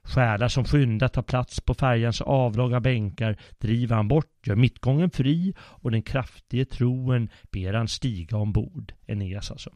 Själar 0.03 0.47
som 0.47 0.65
skyndat 0.65 1.13
tar 1.13 1.21
plats 1.21 1.61
på 1.61 1.73
färjans 1.73 2.21
avlånga 2.21 2.79
bänkar 2.79 3.37
driver 3.57 3.95
han 3.95 4.07
bort, 4.07 4.47
gör 4.47 4.55
mittgången 4.55 5.09
fri 5.09 5.53
och 5.59 5.91
den 5.91 6.01
kraftige 6.01 6.65
troen 6.65 7.29
ber 7.51 7.73
han 7.73 7.87
stiga 7.87 8.37
ombord. 8.37 8.93
Eneas 9.05 9.51
alltså. 9.51 9.69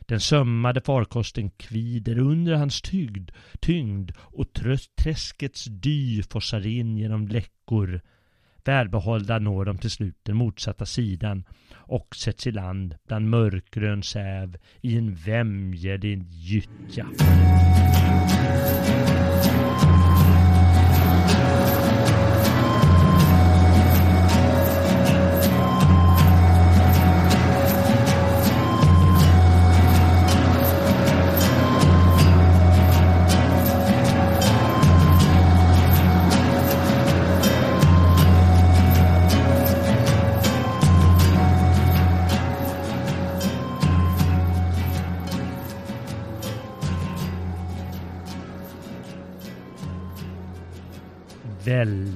Den 0.00 0.20
sömmade 0.20 0.80
farkosten 0.80 1.50
kvider 1.50 2.18
under 2.18 2.54
hans 2.54 2.82
tygd, 2.82 3.30
tyngd 3.60 4.12
och 4.16 4.46
träskets 4.96 5.64
dy 5.64 6.22
forsar 6.22 6.66
in 6.66 6.96
genom 6.96 7.28
läckor 7.28 8.00
Välbehållda 8.64 9.38
når 9.38 9.64
de 9.64 9.78
till 9.78 9.90
slut 9.90 10.16
den 10.22 10.36
motsatta 10.36 10.86
sidan 10.86 11.44
och 11.72 12.16
sätts 12.16 12.46
i 12.46 12.50
land 12.50 12.94
bland 13.08 13.30
mörkgrön 13.30 14.02
säv 14.02 14.56
i 14.80 14.96
en 14.98 15.14
vämjelig 15.14 16.26
gyttja. 16.30 17.06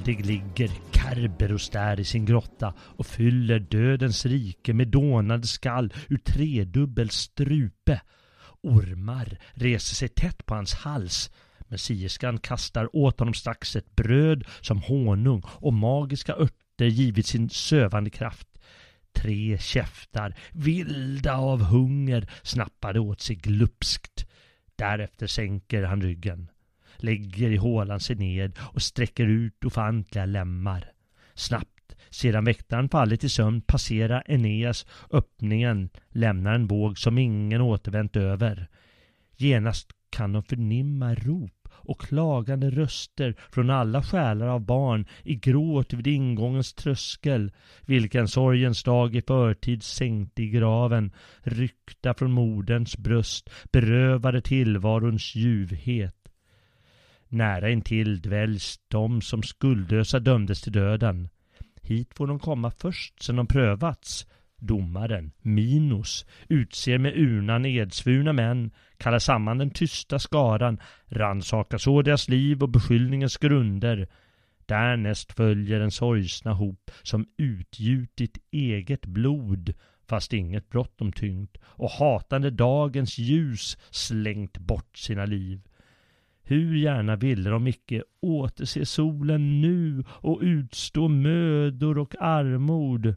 Väldig 0.09 0.25
ligger 0.25 0.71
Kerberos 0.91 1.69
där 1.69 1.99
i 1.99 2.03
sin 2.03 2.25
grotta 2.25 2.73
och 2.79 3.05
fyller 3.05 3.59
dödens 3.59 4.25
rike 4.25 4.73
med 4.73 4.87
dånad 4.87 5.45
skall 5.45 5.93
ur 6.07 6.17
tredubbel 6.17 7.09
strupe. 7.09 8.01
Ormar 8.63 9.37
reser 9.53 9.95
sig 9.95 10.09
tätt 10.09 10.45
på 10.45 10.55
hans 10.55 10.73
hals 10.73 11.31
men 11.59 11.79
sierskan 11.79 12.37
kastar 12.37 12.95
åt 12.95 13.19
honom 13.19 13.33
strax 13.33 13.75
ett 13.75 13.95
bröd 13.95 14.43
som 14.61 14.81
honung 14.81 15.43
och 15.45 15.73
magiska 15.73 16.33
örter 16.33 16.85
givit 16.85 17.25
sin 17.25 17.49
sövande 17.49 18.09
kraft. 18.09 18.47
Tre 19.13 19.57
käftar, 19.57 20.35
vilda 20.51 21.35
av 21.35 21.61
hunger, 21.63 22.29
snappade 22.43 22.99
åt 22.99 23.21
sig 23.21 23.35
glupskt. 23.35 24.25
Därefter 24.75 25.27
sänker 25.27 25.83
han 25.83 26.01
ryggen, 26.01 26.47
lägger 27.03 27.51
i 27.51 27.57
hålan 27.57 27.99
sig 27.99 28.15
ned 28.15 28.57
och 28.59 28.81
sträcker 28.81 29.25
ut 29.25 29.65
ofantliga 29.65 30.25
lemmar. 30.25 30.91
Snabbt, 31.33 31.95
sedan 32.09 32.45
väktaren 32.45 32.89
fallit 32.89 33.23
i 33.23 33.29
sömn, 33.29 33.61
passerar 33.61 34.23
Eneas 34.25 34.85
öppningen, 35.11 35.89
lämnar 36.09 36.53
en 36.53 36.67
våg 36.67 36.97
som 36.97 37.17
ingen 37.17 37.61
återvänt 37.61 38.15
över. 38.15 38.67
Genast 39.37 39.91
kan 40.09 40.33
de 40.33 40.43
förnimma 40.43 41.15
rop 41.15 41.51
och 41.89 42.01
klagande 42.01 42.69
röster 42.69 43.35
från 43.51 43.69
alla 43.69 44.03
själar 44.03 44.47
av 44.47 44.65
barn 44.65 45.05
i 45.23 45.35
gråt 45.35 45.93
vid 45.93 46.07
ingångens 46.07 46.73
tröskel, 46.73 47.51
vilken 47.85 48.27
sorgens 48.27 48.83
dag 48.83 49.15
i 49.15 49.21
förtid 49.21 49.83
sänkte 49.83 50.43
i 50.43 50.49
graven, 50.49 51.11
ryckta 51.41 52.13
från 52.13 52.31
moderns 52.31 52.97
bröst, 52.97 53.49
berövade 53.71 54.41
tillvarons 54.41 55.35
ljuvhet. 55.35 56.18
Nära 57.31 57.69
intill 57.69 58.21
dväljs 58.21 58.79
de 58.87 59.21
som 59.21 59.43
skuldlösa 59.43 60.19
dömdes 60.19 60.61
till 60.61 60.71
döden. 60.71 61.29
Hit 61.81 62.13
får 62.13 62.27
de 62.27 62.39
komma 62.39 62.71
först 62.71 63.23
sedan 63.23 63.35
de 63.35 63.47
prövats. 63.47 64.27
Domaren, 64.57 65.31
Minos, 65.41 66.25
utser 66.49 66.97
med 66.97 67.17
urnan 67.17 67.61
nedsvurna 67.61 68.33
män, 68.33 68.71
kallar 68.97 69.19
samman 69.19 69.57
den 69.57 69.69
tysta 69.69 70.19
skaran, 70.19 70.79
rannsakar 71.07 71.77
så 71.77 72.01
deras 72.01 72.29
liv 72.29 72.63
och 72.63 72.69
beskyllningens 72.69 73.37
grunder. 73.37 74.07
Därnäst 74.65 75.33
följer 75.33 75.79
en 75.81 75.91
sorgsna 75.91 76.53
hop 76.53 76.91
som 77.03 77.25
utgjutit 77.37 78.37
eget 78.51 79.05
blod, 79.05 79.73
fast 80.07 80.33
inget 80.33 80.69
brott 80.69 80.93
de 80.97 81.11
tyngt, 81.11 81.57
och 81.63 81.89
hatande 81.89 82.49
dagens 82.49 83.17
ljus 83.17 83.77
slängt 83.89 84.57
bort 84.57 84.97
sina 84.97 85.25
liv. 85.25 85.61
Hur 86.49 86.75
gärna 86.75 87.15
ville 87.15 87.49
de 87.49 87.67
icke 87.67 88.03
återse 88.21 88.85
solen 88.85 89.61
nu 89.61 90.03
och 90.09 90.39
utstå 90.41 91.07
mödor 91.07 91.97
och 91.97 92.15
armod. 92.19 93.15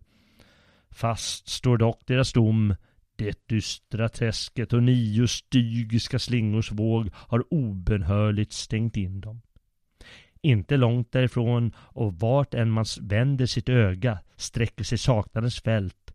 Fast 0.90 1.48
står 1.48 1.76
dock 1.78 2.06
deras 2.06 2.32
dom, 2.32 2.74
det 3.16 3.48
dystra 3.48 4.08
träsket 4.08 4.72
och 4.72 4.82
nio 4.82 5.26
stygiska 5.28 6.18
slingors 6.18 6.72
våg 6.72 7.10
har 7.14 7.54
obenhörligt 7.54 8.52
stängt 8.52 8.96
in 8.96 9.20
dem. 9.20 9.40
Inte 10.42 10.76
långt 10.76 11.12
därifrån 11.12 11.72
och 11.76 12.14
vart 12.14 12.54
än 12.54 12.70
man 12.70 12.84
vänder 13.00 13.46
sitt 13.46 13.68
öga 13.68 14.18
sträcker 14.36 14.84
sig 14.84 14.98
saknadens 14.98 15.60
fält. 15.60 16.14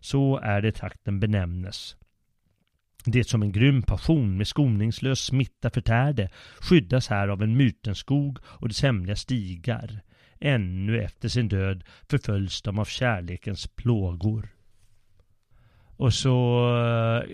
Så 0.00 0.38
är 0.38 0.62
det 0.62 0.72
trakten 0.72 1.20
benämnes. 1.20 1.96
Det 3.10 3.24
som 3.24 3.42
en 3.42 3.52
grym 3.52 3.82
passion 3.82 4.36
med 4.36 4.46
skoningslös 4.46 5.20
smitta 5.20 5.70
förtärde 5.70 6.28
skyddas 6.60 7.08
här 7.08 7.28
av 7.28 7.42
en 7.42 7.56
mytenskog 7.56 8.38
och 8.44 8.68
dess 8.68 8.82
hemliga 8.82 9.16
stigar. 9.16 10.00
Ännu 10.40 11.02
efter 11.02 11.28
sin 11.28 11.48
död 11.48 11.84
förföljs 12.10 12.62
de 12.62 12.78
av 12.78 12.84
kärlekens 12.84 13.66
plågor. 13.66 14.48
Och 15.96 16.14
så 16.14 16.68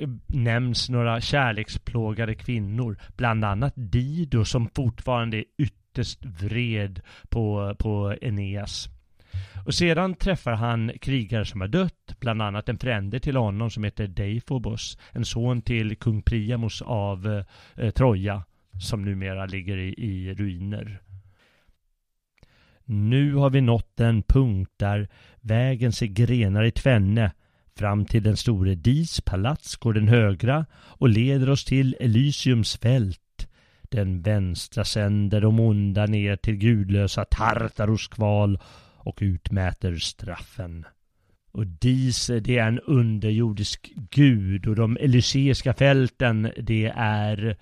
eh, 0.00 0.08
nämns 0.26 0.90
några 0.90 1.20
kärleksplågade 1.20 2.34
kvinnor, 2.34 2.98
bland 3.16 3.44
annat 3.44 3.72
Dido 3.76 4.44
som 4.44 4.68
fortfarande 4.74 5.36
är 5.36 5.44
ytterst 5.58 6.24
vred 6.24 7.00
på, 7.28 7.74
på 7.78 8.14
Eneas. 8.20 8.88
Och 9.66 9.74
sedan 9.74 10.14
träffar 10.14 10.52
han 10.52 10.92
krigare 11.00 11.44
som 11.44 11.60
har 11.60 11.68
dött, 11.68 12.16
bland 12.20 12.42
annat 12.42 12.68
en 12.68 12.78
frände 12.78 13.20
till 13.20 13.36
honom 13.36 13.70
som 13.70 13.84
heter 13.84 14.06
Deifobos, 14.06 14.98
en 15.12 15.24
son 15.24 15.62
till 15.62 15.96
kung 15.96 16.22
Priamos 16.22 16.82
av 16.82 17.44
eh, 17.76 17.90
Troja, 17.90 18.44
som 18.80 19.04
numera 19.04 19.46
ligger 19.46 19.76
i, 19.76 19.94
i 19.98 20.34
ruiner. 20.34 21.00
Nu 22.84 23.34
har 23.34 23.50
vi 23.50 23.60
nått 23.60 24.00
en 24.00 24.22
punkt 24.22 24.72
där 24.76 25.08
vägen 25.40 25.92
sig 25.92 26.08
grenar 26.08 26.64
i 26.64 26.70
tvenne. 26.70 27.32
Fram 27.76 28.04
till 28.04 28.22
den 28.22 28.36
store 28.36 28.74
Dis 28.74 29.20
palats 29.20 29.76
går 29.76 29.92
den 29.92 30.08
högra 30.08 30.66
och 30.74 31.08
leder 31.08 31.50
oss 31.50 31.64
till 31.64 31.96
Elysiums 32.00 32.76
fält. 32.76 33.48
Den 33.82 34.22
vänstra 34.22 34.84
sänder 34.84 35.40
de 35.40 35.60
onda 35.60 36.06
ner 36.06 36.36
till 36.36 36.56
gudlösa 36.56 37.24
Tartaros 37.24 38.08
kval 38.08 38.58
och 39.04 39.18
utmäter 39.20 39.96
straffen. 39.96 40.84
Och 41.52 41.66
Dis, 41.66 42.26
det 42.26 42.58
är 42.58 42.68
en 42.68 42.80
underjordisk 42.80 43.92
gud 44.10 44.66
och 44.66 44.76
de 44.76 44.96
elyseiska 45.00 45.74
fälten, 45.74 46.52
det 46.62 46.92
är 46.96 47.56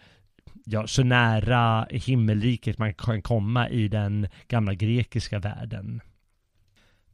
ja, 0.64 0.86
så 0.86 1.02
nära 1.02 1.86
himmelriket 1.90 2.78
man 2.78 2.94
kan 2.94 3.22
komma 3.22 3.68
i 3.68 3.88
den 3.88 4.28
gamla 4.48 4.74
grekiska 4.74 5.38
världen. 5.38 6.00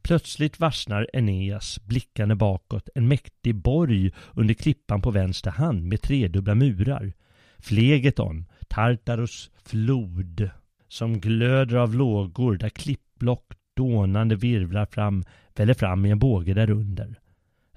Plötsligt 0.03 0.61
varsnar 0.61 1.07
Eneas 1.13 1.81
blickande 1.85 2.35
bakåt 2.35 2.89
en 2.95 3.09
mäktig 3.09 3.55
borg 3.55 4.13
under 4.35 4.55
klippan 4.55 5.03
på 5.03 5.11
vänster 5.11 5.51
hand 5.51 5.85
med 5.85 6.03
tredubbla 6.03 6.55
murar. 6.55 7.13
Flegeton, 7.59 8.47
Tartaros 8.69 9.51
flod, 9.65 10.51
som 10.89 11.21
glöder 11.21 11.77
av 11.77 11.95
lågor 11.95 12.57
där 12.57 12.69
klippblock 12.69 13.53
dånande 13.79 14.37
virvlar 14.37 14.87
fram, 14.87 15.25
väller 15.57 15.75
fram 15.75 16.07
i 16.07 16.11
en 16.11 16.19
båge 16.19 16.55
därunder. 16.55 17.19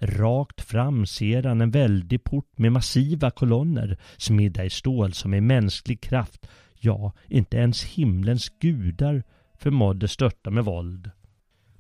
Rakt 0.04 0.62
fram 0.62 1.06
ser 1.06 1.44
han 1.44 1.62
en 1.62 1.72
väldig 1.72 2.24
port 2.24 2.58
med 2.58 2.72
massiva 2.72 3.32
kolonner 3.32 3.98
smidda 4.18 4.66
i 4.66 4.70
stål 4.70 5.14
som 5.14 5.34
är 5.34 5.42
mänsklig 5.42 6.02
kraft. 6.02 6.48
Ja, 6.80 7.14
inte 7.28 7.58
ens 7.58 7.84
himlens 7.84 8.50
gudar 8.50 9.24
förmådde 9.58 10.08
störta 10.08 10.50
med 10.50 10.66
våld. 10.66 11.12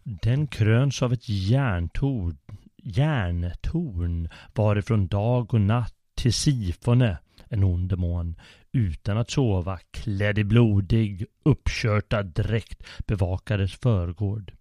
Den 0.04 0.48
kröns 0.48 1.02
av 1.02 1.14
ett 1.14 1.30
järntorn, 1.30 2.38
järntorn 2.78 4.30
varifrån 4.56 5.08
dag 5.08 5.54
och 5.54 5.62
natt 5.62 5.96
till 6.16 6.34
Sifone, 6.34 7.18
en 7.50 7.64
ond 7.64 7.90
demon, 7.90 8.36
utan 8.74 9.18
att 9.18 9.32
sova, 9.32 9.80
klädd 9.92 10.40
i 10.40 10.44
blodig, 10.44 11.26
uppkörtad 11.44 12.24
dräkt 12.24 12.84
bevakades 13.08 13.74
förgård. 13.74 14.52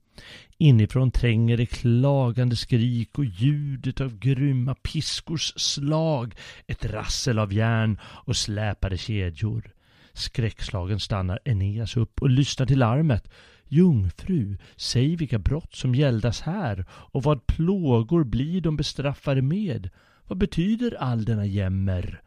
Inifrån 0.59 1.11
tränger 1.11 1.57
det 1.57 1.67
klagande 1.67 2.57
skrik 2.57 3.19
och 3.19 3.25
ljudet 3.25 4.01
av 4.01 4.19
grymma 4.19 4.75
piskors 4.75 5.53
slag, 5.57 6.35
ett 6.67 6.85
rassel 6.85 7.39
av 7.39 7.53
järn 7.53 7.99
och 8.03 8.37
släpade 8.37 8.99
kedjor. 8.99 9.73
Skräckslagen 10.13 11.01
stannar 11.01 11.41
Eneas 11.45 11.97
upp 11.97 12.23
och 12.23 12.31
lyssnar 12.31 12.67
till 12.67 12.79
larmet. 12.79 13.31
Jungfru, 13.69 14.57
säg 14.77 15.17
vilka 15.17 15.39
brott 15.39 15.75
som 15.75 15.95
gäldas 15.95 16.41
här 16.41 16.85
och 16.91 17.23
vad 17.23 17.47
plågor 17.47 18.25
blir 18.25 18.61
de 18.61 18.77
bestraffade 18.77 19.43
med. 19.43 19.91
Vad 20.27 20.39
betyder 20.39 20.95
all 20.95 21.25
denna 21.25 21.47
jämmer? 21.47 22.23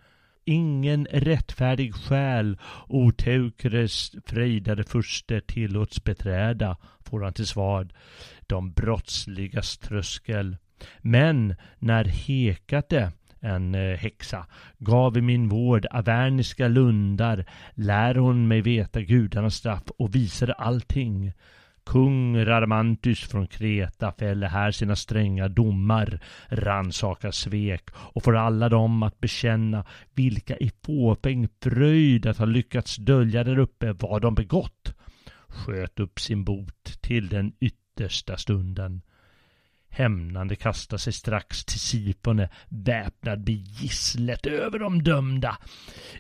Ingen 0.46 1.08
rättfärdig 1.12 1.94
själ 1.96 2.58
Oteukres 2.88 4.12
frejdade 4.26 4.84
furste 4.84 5.42
tillåts 5.42 6.04
beträda, 6.04 6.78
får 7.06 7.22
han 7.22 7.34
till 7.34 7.48
svar, 7.48 7.88
de 8.48 8.72
brottsligas 8.72 9.78
tröskel. 9.78 10.58
Men 11.02 11.56
när 11.80 12.06
Hekate, 12.06 13.12
en 13.40 13.76
eh, 13.76 13.98
häxa, 13.98 14.46
gav 14.78 15.18
i 15.18 15.22
min 15.22 15.50
vård 15.50 15.86
averniska 15.92 16.68
lundar, 16.68 17.46
lär 17.74 18.16
hon 18.16 18.48
mig 18.48 18.62
veta 18.62 19.02
gudarnas 19.02 19.56
straff 19.56 19.84
och 19.98 20.16
visade 20.16 20.54
allting. 20.54 21.34
Kung 21.86 22.46
Radamantus 22.46 23.20
från 23.20 23.48
Kreta 23.48 24.12
fäller 24.12 24.48
här 24.48 24.72
sina 24.72 24.96
stränga 24.96 25.48
domar, 25.48 26.20
rannsakar 26.50 27.32
svek 27.32 27.90
och 27.96 28.24
får 28.24 28.38
alla 28.38 28.70
dem 28.70 29.04
att 29.04 29.20
bekänna 29.20 29.86
vilka 30.14 30.58
i 30.58 30.72
fåfäng 30.86 31.48
fröjd 31.62 32.26
att 32.26 32.38
ha 32.38 32.46
lyckats 32.46 32.96
dölja 32.96 33.44
där 33.44 33.60
uppe 33.60 33.94
vad 33.94 34.22
de 34.22 34.36
begått, 34.36 34.94
sköt 35.48 36.00
upp 36.00 36.20
sin 36.20 36.44
bot 36.44 37.02
till 37.02 37.28
den 37.28 37.54
yttersta 37.60 38.38
stunden. 38.38 39.02
Hämnande 39.96 40.56
kastar 40.56 40.98
sig 40.98 41.14
strax 41.14 41.66
till 41.66 41.80
Sipone, 41.80 42.50
väpnad 42.70 43.40
med 43.40 43.56
gisslet 43.56 44.46
över 44.46 44.80
de 44.80 45.04
dömda. 45.04 45.58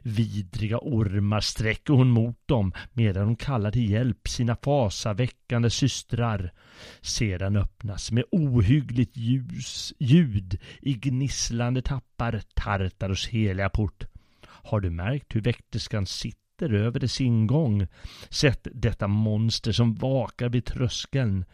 Vidriga 0.02 0.78
ormar 0.82 1.40
sträcker 1.40 1.94
hon 1.94 2.10
mot 2.10 2.48
dem 2.48 2.74
medan 2.94 3.26
hon 3.26 3.36
kallar 3.36 3.72
till 3.72 3.90
hjälp 3.90 4.28
sina 4.28 4.56
fasaväckande 4.56 5.70
systrar. 5.70 6.54
Sedan 7.02 7.56
öppnas 7.56 8.12
med 8.12 8.24
ohyggligt 8.32 9.18
ljus, 9.18 9.94
ljud 10.00 10.60
i 10.82 10.94
gnisslande 10.94 11.82
tappar 11.82 12.42
Tartaros 12.56 13.28
heliga 13.28 13.70
port. 13.70 14.06
Har 14.46 14.80
du 14.80 14.90
märkt 14.90 15.36
hur 15.36 15.42
väkterskan 15.42 16.06
sitter 16.06 16.74
över 16.74 17.00
dess 17.00 17.22
ingång? 17.22 17.88
Sett 18.30 18.68
detta 18.74 19.08
monster 19.08 19.72
som 19.72 19.96
vakar 19.96 20.50
vid 20.50 20.66
tröskeln. 20.66 21.46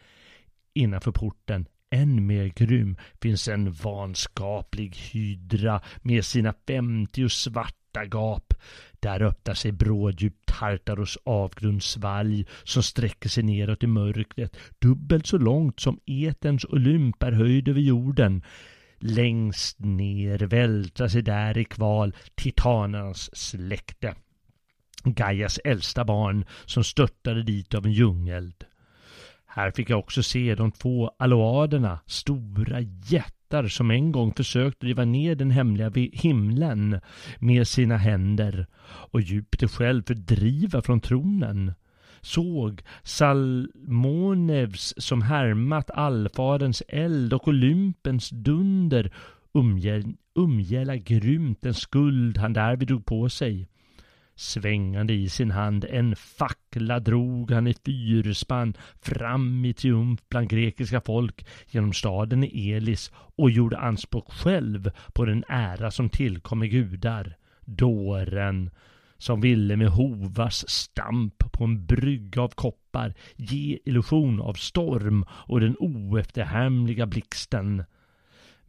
Innanför 0.74 1.12
porten 1.12 1.66
än 1.90 2.26
mer 2.26 2.46
grym 2.46 2.96
finns 3.22 3.48
en 3.48 3.72
vanskaplig 3.72 4.96
hydra 4.96 5.80
med 6.02 6.24
sina 6.24 6.54
femtio 6.66 7.28
svarta 7.28 8.04
gap. 8.04 8.54
Där 9.00 9.22
öppnar 9.22 9.54
sig 9.54 9.72
bråddjup 9.72 10.34
Tartaros 10.46 11.18
avgrundsvalg 11.24 12.46
som 12.64 12.82
sträcker 12.82 13.28
sig 13.28 13.42
neråt 13.42 13.82
i 13.82 13.86
mörkret, 13.86 14.56
dubbelt 14.78 15.26
så 15.26 15.38
långt 15.38 15.80
som 15.80 16.00
eterns 16.06 16.64
Olymp 16.64 17.22
är 17.22 17.32
höjd 17.32 17.68
över 17.68 17.80
jorden. 17.80 18.42
Längst 18.98 19.78
ner 19.78 20.38
vältrar 20.38 21.08
sig 21.08 21.22
där 21.22 21.58
i 21.58 21.64
kval 21.64 22.16
titanernas 22.34 23.36
släkte. 23.36 24.14
Gaias 25.04 25.58
äldsta 25.64 26.04
barn 26.04 26.44
som 26.66 26.84
störtade 26.84 27.42
dit 27.42 27.74
av 27.74 27.86
en 27.86 27.92
djungeld. 27.92 28.64
Här 29.52 29.70
fick 29.70 29.90
jag 29.90 29.98
också 29.98 30.22
se 30.22 30.54
de 30.54 30.72
två 30.72 31.10
aloaderna, 31.18 32.00
stora 32.06 32.80
jättar 33.06 33.68
som 33.68 33.90
en 33.90 34.12
gång 34.12 34.34
försökt 34.34 34.80
driva 34.80 35.04
ner 35.04 35.34
den 35.34 35.50
hemliga 35.50 35.92
himlen 36.12 37.00
med 37.38 37.68
sina 37.68 37.96
händer 37.96 38.66
och 38.82 39.20
Jupiter 39.20 39.68
själv 39.68 40.02
fördriva 40.06 40.82
från 40.82 41.00
tronen. 41.00 41.72
Såg 42.20 42.82
Salmonevs 43.02 44.94
som 44.96 45.22
härmat 45.22 45.90
allfaderns 45.90 46.82
eld 46.88 47.32
och 47.32 47.48
Olympens 47.48 48.30
dunder 48.30 49.12
umgälla 50.34 50.96
grymt 50.96 51.62
den 51.62 51.74
skuld 51.74 52.38
han 52.38 52.52
därvid 52.52 52.88
drog 52.88 53.06
på 53.06 53.28
sig. 53.28 53.69
Svängande 54.40 55.12
i 55.12 55.28
sin 55.28 55.50
hand 55.50 55.84
en 55.84 56.16
fackla 56.16 57.00
drog 57.00 57.50
han 57.50 57.66
i 57.66 57.74
fyrspann 57.74 58.74
fram 59.02 59.64
i 59.64 59.72
triumf 59.74 60.20
bland 60.28 60.48
grekiska 60.48 61.00
folk 61.00 61.46
genom 61.70 61.92
staden 61.92 62.44
i 62.44 62.72
Elis 62.72 63.12
och 63.14 63.50
gjorde 63.50 63.78
anspråk 63.78 64.32
själv 64.32 64.90
på 65.12 65.24
den 65.24 65.44
ära 65.48 65.90
som 65.90 66.08
tillkommer 66.08 66.66
gudar. 66.66 67.36
Dåren 67.60 68.70
som 69.18 69.40
ville 69.40 69.76
med 69.76 69.88
hovars 69.88 70.64
stamp 70.68 71.52
på 71.52 71.64
en 71.64 71.86
brygga 71.86 72.42
av 72.42 72.48
koppar 72.48 73.14
ge 73.36 73.78
illusion 73.84 74.40
av 74.40 74.54
storm 74.54 75.24
och 75.30 75.60
den 75.60 75.76
oefterhärmliga 75.78 77.06
blixten. 77.06 77.84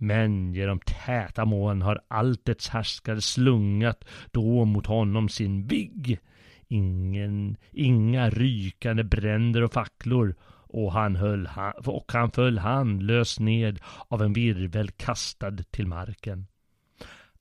Men 0.04 0.54
genom 0.54 0.80
täta 0.80 1.46
moln 1.46 1.82
har 1.82 2.02
alltets 2.08 2.70
härskare 2.70 3.22
slungat 3.22 4.04
då 4.32 4.66
mot 4.66 4.86
honom 4.86 5.30
sin 5.30 5.68
vigg. 5.68 6.20
Ingen, 6.68 7.58
inga 7.72 8.30
rykande 8.30 9.04
bränder 9.04 9.62
och 9.62 9.74
facklor 9.74 10.36
och 10.74 10.94
han, 10.94 11.16
höll, 11.16 11.50
och 11.86 12.12
han 12.14 12.32
föll 12.32 12.58
handlös 12.58 13.40
ned 13.40 13.80
av 14.08 14.22
en 14.22 14.34
virvel 14.34 14.92
kastad 14.92 15.58
till 15.72 15.88
marken. 15.88 16.48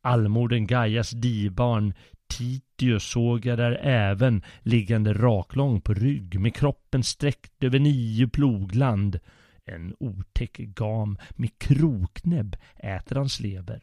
Allmoden 0.01 0.67
Gaias 0.67 1.11
dibarn 1.11 1.95
Titius 2.29 3.05
såg 3.05 3.47
jag 3.47 3.59
där 3.59 3.73
även 3.83 4.43
liggande 4.63 5.13
raklång 5.13 5.81
på 5.81 5.95
rygg 5.95 6.41
med 6.41 6.55
kroppen 6.55 7.03
sträckt 7.03 7.65
över 7.65 7.79
nio 7.79 8.29
plogland 8.29 9.19
en 9.75 9.95
otäck 9.99 10.57
gam 10.57 11.19
med 11.31 11.59
kroknäbb 11.59 12.57
äter 12.77 13.17
hans 13.17 13.41
lever. 13.41 13.81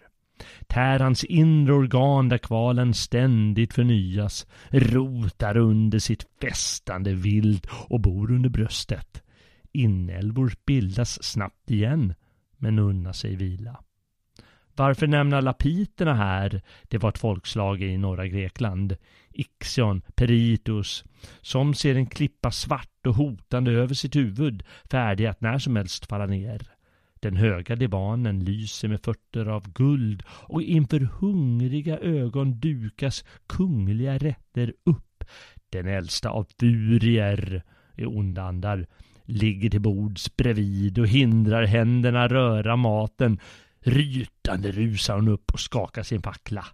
Tär 0.67 0.99
hans 0.99 1.23
inre 1.23 1.73
organ 1.73 2.29
där 2.29 2.38
kvalen 2.38 2.93
ständigt 2.93 3.73
förnyas, 3.73 4.47
rotar 4.69 5.57
under 5.57 5.99
sitt 5.99 6.25
fästande 6.41 7.13
vild 7.13 7.67
och 7.89 7.99
bor 7.99 8.31
under 8.31 8.49
bröstet. 8.49 9.23
Inälvor 9.71 10.53
bildas 10.65 11.23
snabbt 11.23 11.71
igen, 11.71 12.13
men 12.57 12.79
unnar 12.79 13.13
sig 13.13 13.35
vila. 13.35 13.79
Varför 14.75 15.07
nämna 15.07 15.41
lapiterna 15.41 16.13
här? 16.13 16.61
Det 16.83 16.97
var 16.97 17.09
ett 17.09 17.17
folkslag 17.17 17.81
i 17.81 17.97
norra 17.97 18.27
Grekland. 18.27 18.97
Ixion, 19.39 20.01
Peritus, 20.15 21.03
som 21.41 21.73
ser 21.73 21.95
en 21.95 22.05
klippa 22.05 22.51
svart 22.51 23.07
och 23.07 23.15
hotande 23.15 23.71
över 23.71 23.93
sitt 23.93 24.15
huvud, 24.15 24.63
färdig 24.91 25.25
att 25.25 25.41
när 25.41 25.57
som 25.57 25.75
helst 25.75 26.05
falla 26.05 26.25
ner. 26.25 26.61
Den 27.19 27.35
höga 27.35 27.75
divanen 27.75 28.39
lyser 28.39 28.88
med 28.88 29.01
fötter 29.03 29.45
av 29.45 29.71
guld 29.73 30.23
och 30.29 30.61
inför 30.61 30.99
hungriga 30.99 31.97
ögon 31.97 32.59
dukas 32.59 33.25
kungliga 33.47 34.17
rätter 34.17 34.73
upp. 34.83 35.23
Den 35.69 35.88
äldsta 35.88 36.29
av 36.29 36.47
furier, 36.59 37.63
i 37.95 38.05
onda 38.05 38.41
andar, 38.41 38.88
ligger 39.23 39.69
till 39.69 39.81
bords 39.81 40.35
bredvid 40.35 40.99
och 40.99 41.07
hindrar 41.07 41.63
händerna 41.63 42.27
röra 42.27 42.75
maten. 42.75 43.39
Rytande 43.79 44.71
rusar 44.71 45.15
hon 45.15 45.27
upp 45.27 45.53
och 45.53 45.59
skakar 45.59 46.03
sin 46.03 46.21
fackla. 46.21 46.65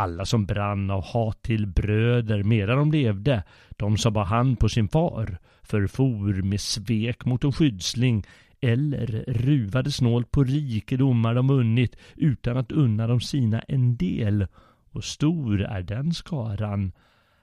Alla 0.00 0.24
som 0.24 0.46
brann 0.46 0.90
av 0.90 1.04
hat 1.04 1.42
till 1.42 1.66
bröder 1.66 2.42
medan 2.42 2.78
de 2.78 2.92
levde, 2.92 3.42
de 3.70 3.98
som 3.98 4.12
bar 4.12 4.24
hand 4.24 4.58
på 4.58 4.68
sin 4.68 4.88
far, 4.88 5.38
förfor 5.62 6.42
med 6.42 6.60
svek 6.60 7.24
mot 7.24 7.44
en 7.44 7.52
skyddsling 7.52 8.24
eller 8.60 9.24
ruvade 9.26 9.92
snålt 9.92 10.30
på 10.30 10.44
rikedomar 10.44 11.34
de 11.34 11.50
unnit 11.50 11.96
utan 12.16 12.56
att 12.56 12.72
unna 12.72 13.06
dem 13.06 13.20
sina 13.20 13.60
en 13.60 13.96
del. 13.96 14.46
Och 14.90 15.04
stor 15.04 15.60
är 15.60 15.82
den 15.82 16.14
skaran. 16.14 16.92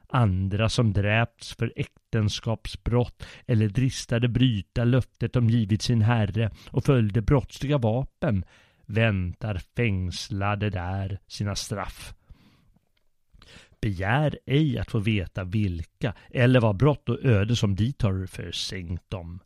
Andra 0.10 0.70
som 0.70 0.94
dräpts 0.94 1.56
för 1.56 1.74
äktenskapsbrott 1.76 3.28
eller 3.46 3.68
dristade 3.68 4.28
bryta 4.28 4.84
löftet 4.84 5.34
de 5.34 5.50
givit 5.50 5.82
sin 5.82 6.02
herre 6.02 6.52
och 6.72 6.86
följde 6.86 7.22
brottsliga 7.22 7.78
vapen 7.78 8.46
väntar 8.86 9.62
fängslade 9.76 10.70
där 10.70 11.20
sina 11.28 11.56
straff. 11.56 12.14
Begär 13.88 14.40
ej 14.46 14.78
att 14.78 14.92
få 14.92 15.00
veta 15.00 15.44
vilka 15.44 16.14
eller 16.32 16.60
vad 16.60 16.78
brott 16.78 17.10
och 17.10 17.26
öde 17.26 17.56
som 17.56 17.76
dit 17.76 18.02
har 18.02 18.26
försänkt 18.26 19.10
dem. 19.10 19.40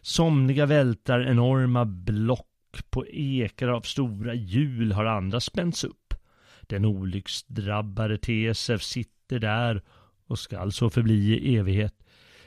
Somliga 0.00 0.66
vältar 0.66 1.20
enorma 1.20 1.84
block 1.84 2.46
på 2.90 3.06
ekar 3.06 3.68
av 3.68 3.80
stora 3.80 4.34
hjul 4.34 4.92
har 4.92 5.04
andra 5.04 5.40
spänts 5.40 5.84
upp. 5.84 6.14
Den 6.62 6.84
olycksdrabbade 6.84 8.18
Tesef 8.18 8.82
sitter 8.82 9.38
där 9.38 9.82
och 10.26 10.38
skall 10.38 10.72
så 10.72 10.90
förbli 10.90 11.38
i 11.38 11.56
evighet. 11.56 11.94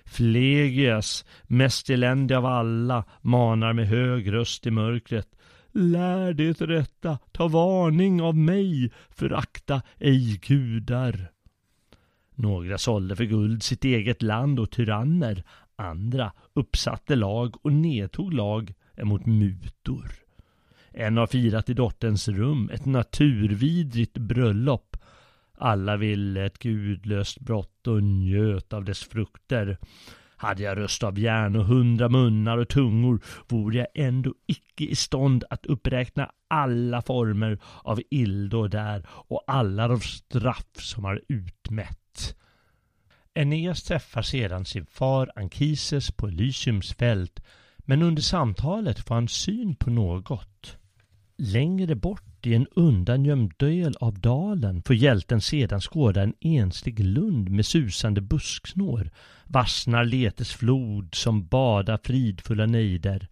Flegias, 0.06 1.26
mest 1.44 1.90
eländig 1.90 2.36
av 2.36 2.46
alla, 2.46 3.04
manar 3.22 3.74
med 3.74 3.88
hög 3.88 4.34
röst 4.34 4.68
i 4.68 4.72
mörkret. 4.72 5.28
Lär 5.72 6.34
det 6.34 6.62
rätta, 6.62 7.20
ta 7.32 7.48
varning 7.48 8.22
av 8.22 8.38
mig, 8.38 8.92
förakta 9.10 9.82
ej 10.00 10.40
gudar. 10.48 11.32
Några 12.36 12.78
sålde 12.78 13.16
för 13.16 13.24
guld 13.24 13.64
sitt 13.64 13.86
eget 13.86 14.22
land 14.22 14.60
och 14.60 14.72
tyranner, 14.72 15.44
andra 15.76 16.32
uppsatte 16.54 17.16
lag 17.16 17.66
och 17.66 17.74
nedtog 17.74 18.34
lag 18.34 18.74
emot 18.98 19.26
mutor. 19.26 20.12
En 20.92 21.18
har 21.18 21.28
firat 21.28 21.70
i 21.70 21.74
dotterns 21.74 22.28
rum 22.28 22.70
ett 22.74 22.86
naturvidrigt 22.86 24.18
bröllop. 24.18 24.98
Alla 25.58 25.98
ville 25.98 26.46
ett 26.46 26.60
gudlöst 26.60 27.40
brott 27.40 27.88
och 27.88 28.04
njöt 28.04 28.74
av 28.74 28.86
dess 28.86 29.04
frukter. 29.04 29.78
Hade 30.42 30.64
jag 30.64 30.78
röst 30.78 31.04
av 31.04 31.20
järn 31.20 31.56
och 31.56 31.66
hundra 31.66 32.10
munnar 32.10 32.58
och 32.58 32.70
tungor 32.70 33.22
vore 33.48 33.78
jag 33.78 33.88
ändå 33.96 34.34
icke 34.48 34.84
i 34.84 34.96
stånd 34.96 35.44
att 35.50 35.66
uppräkna 35.66 36.32
alla 36.48 37.02
former 37.02 37.60
av 37.84 38.02
illdåd 38.10 38.72
där 38.72 39.06
och 39.10 39.44
alla 39.48 39.88
de 39.88 40.00
straff 40.00 40.76
som 40.76 41.04
har 41.04 41.22
utmätt. 41.28 42.36
Eneas 43.34 43.84
träffar 43.84 44.22
sedan 44.22 44.66
sin 44.66 44.86
far 44.86 45.32
Ankises 45.36 46.12
på 46.12 46.28
Elysiums 46.28 46.94
fält 46.94 47.40
men 47.78 48.02
under 48.02 48.22
samtalet 48.22 49.00
får 49.00 49.16
han 49.16 49.28
syn 49.28 49.76
på 49.76 49.90
något. 49.90 50.78
Längre 51.38 51.96
bort 51.96 52.31
i 52.48 52.54
en 52.54 52.68
undangömd 52.76 53.54
del 53.58 53.96
av 54.00 54.20
dalen 54.20 54.84
får 54.84 54.96
hjälten 54.96 55.42
sedan 55.42 55.82
skåda 55.82 56.24
en 56.24 56.34
enslig 56.42 57.00
lund 57.00 57.50
med 57.50 57.66
susande 57.66 58.22
busksnår. 58.22 59.12
Vassnar 59.46 60.06
letes 60.06 60.54
flod 60.54 61.16
som 61.16 61.48
badar 61.48 62.00
fridfulla 62.04 62.66
nejder. 62.66 63.28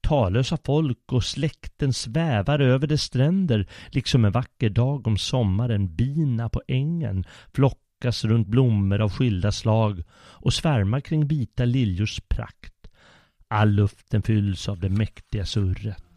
Talösa 0.00 0.58
folk 0.64 1.12
och 1.12 1.24
släkten 1.24 1.92
svävar 1.92 2.58
över 2.58 2.86
dess 2.86 3.02
stränder, 3.02 3.66
liksom 3.88 4.24
en 4.24 4.32
vacker 4.32 4.70
dag 4.70 5.06
om 5.06 5.18
sommaren 5.18 5.94
bina 5.94 6.48
på 6.48 6.62
ängen 6.68 7.24
flockas 7.54 8.24
runt 8.24 8.48
blommor 8.48 9.00
av 9.00 9.10
skilda 9.10 9.52
slag 9.52 10.02
och 10.12 10.52
svärmar 10.52 11.00
kring 11.00 11.26
vita 11.26 11.64
liljors 11.64 12.20
prakt. 12.28 12.74
All 13.48 13.70
luften 13.70 14.22
fylls 14.22 14.68
av 14.68 14.80
det 14.80 14.88
mäktiga 14.88 15.46
surret. 15.46 16.07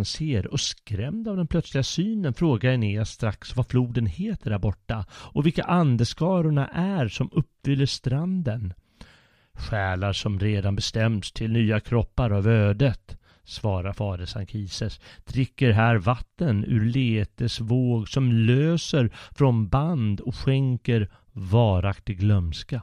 Han 0.00 0.04
ser 0.04 0.46
och 0.46 0.60
skrämd 0.60 1.28
av 1.28 1.36
den 1.36 1.46
plötsliga 1.46 1.82
synen 1.82 2.34
frågar 2.34 2.72
Eneas 2.72 3.10
strax 3.10 3.56
vad 3.56 3.66
floden 3.66 4.06
heter 4.06 4.50
där 4.50 4.58
borta 4.58 5.04
och 5.12 5.46
vilka 5.46 5.64
andeskarorna 5.64 6.68
är 6.68 7.08
som 7.08 7.30
uppfyller 7.32 7.86
stranden. 7.86 8.74
Själar 9.52 10.12
som 10.12 10.40
redan 10.40 10.76
bestämts 10.76 11.32
till 11.32 11.52
nya 11.52 11.80
kroppar 11.80 12.30
av 12.30 12.48
ödet, 12.48 13.18
svarar 13.44 13.92
fader 13.92 14.26
Sankises, 14.26 15.00
dricker 15.24 15.70
här 15.70 15.96
vatten 15.96 16.64
ur 16.64 16.84
letes 16.84 17.60
våg 17.60 18.08
som 18.08 18.32
löser 18.32 19.10
från 19.30 19.68
band 19.68 20.20
och 20.20 20.36
skänker 20.36 21.08
varaktig 21.32 22.18
glömska. 22.18 22.82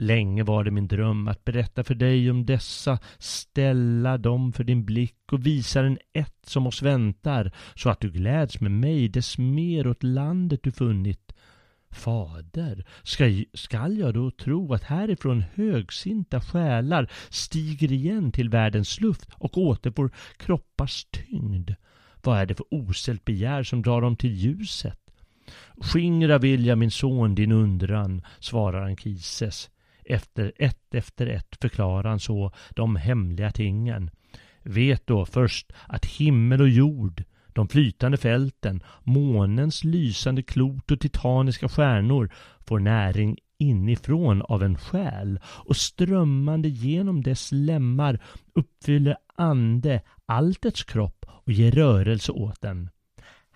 Länge 0.00 0.42
var 0.42 0.64
det 0.64 0.70
min 0.70 0.88
dröm 0.88 1.28
att 1.28 1.44
berätta 1.44 1.84
för 1.84 1.94
dig 1.94 2.30
om 2.30 2.46
dessa, 2.46 2.98
ställa 3.18 4.18
dem 4.18 4.52
för 4.52 4.64
din 4.64 4.84
blick 4.84 5.32
och 5.32 5.46
visa 5.46 5.82
den 5.82 5.98
ett 6.12 6.38
som 6.42 6.66
oss 6.66 6.82
väntar, 6.82 7.52
så 7.74 7.90
att 7.90 8.00
du 8.00 8.10
gläds 8.10 8.60
med 8.60 8.70
mig 8.70 9.08
dess 9.08 9.38
mer 9.38 9.86
åt 9.86 10.02
landet 10.02 10.60
du 10.62 10.70
funnit. 10.70 11.32
Fader, 11.90 12.86
ska, 13.02 13.24
skall 13.54 13.98
jag 13.98 14.14
då 14.14 14.30
tro 14.30 14.74
att 14.74 14.82
härifrån 14.82 15.44
högsinta 15.54 16.40
själar 16.40 17.10
stiger 17.28 17.92
igen 17.92 18.32
till 18.32 18.48
världens 18.48 19.00
luft 19.00 19.28
och 19.34 19.58
återfår 19.58 20.10
kroppars 20.36 21.04
tyngd? 21.04 21.70
Vad 22.22 22.38
är 22.38 22.46
det 22.46 22.54
för 22.54 22.66
osällt 22.70 23.24
begär 23.24 23.62
som 23.62 23.82
drar 23.82 24.00
dem 24.00 24.16
till 24.16 24.34
ljuset? 24.34 25.00
Skingra 25.80 26.38
vill 26.38 26.66
jag 26.66 26.78
min 26.78 26.90
son 26.90 27.34
din 27.34 27.52
undran, 27.52 28.22
svarar 28.38 28.82
Ankises 28.86 29.70
efter 30.08 30.52
ett 30.56 30.94
efter 30.94 31.26
ett 31.26 31.56
förklarar 31.60 32.10
han 32.10 32.20
så 32.20 32.52
de 32.70 32.96
hemliga 32.96 33.50
tingen. 33.50 34.10
Vet 34.62 35.06
då 35.06 35.26
först 35.26 35.72
att 35.86 36.06
himmel 36.06 36.60
och 36.60 36.68
jord, 36.68 37.24
de 37.48 37.68
flytande 37.68 38.16
fälten, 38.16 38.82
månens 39.02 39.84
lysande 39.84 40.42
klot 40.42 40.90
och 40.90 41.00
titaniska 41.00 41.68
stjärnor 41.68 42.30
får 42.60 42.78
näring 42.78 43.36
inifrån 43.58 44.42
av 44.42 44.62
en 44.62 44.78
själ 44.78 45.40
och 45.44 45.76
strömmande 45.76 46.68
genom 46.68 47.22
dess 47.22 47.52
lemmar 47.52 48.18
uppfyller 48.54 49.16
ande 49.36 50.02
alltets 50.26 50.84
kropp 50.84 51.24
och 51.28 51.52
ger 51.52 51.72
rörelse 51.72 52.32
åt 52.32 52.60
den. 52.60 52.90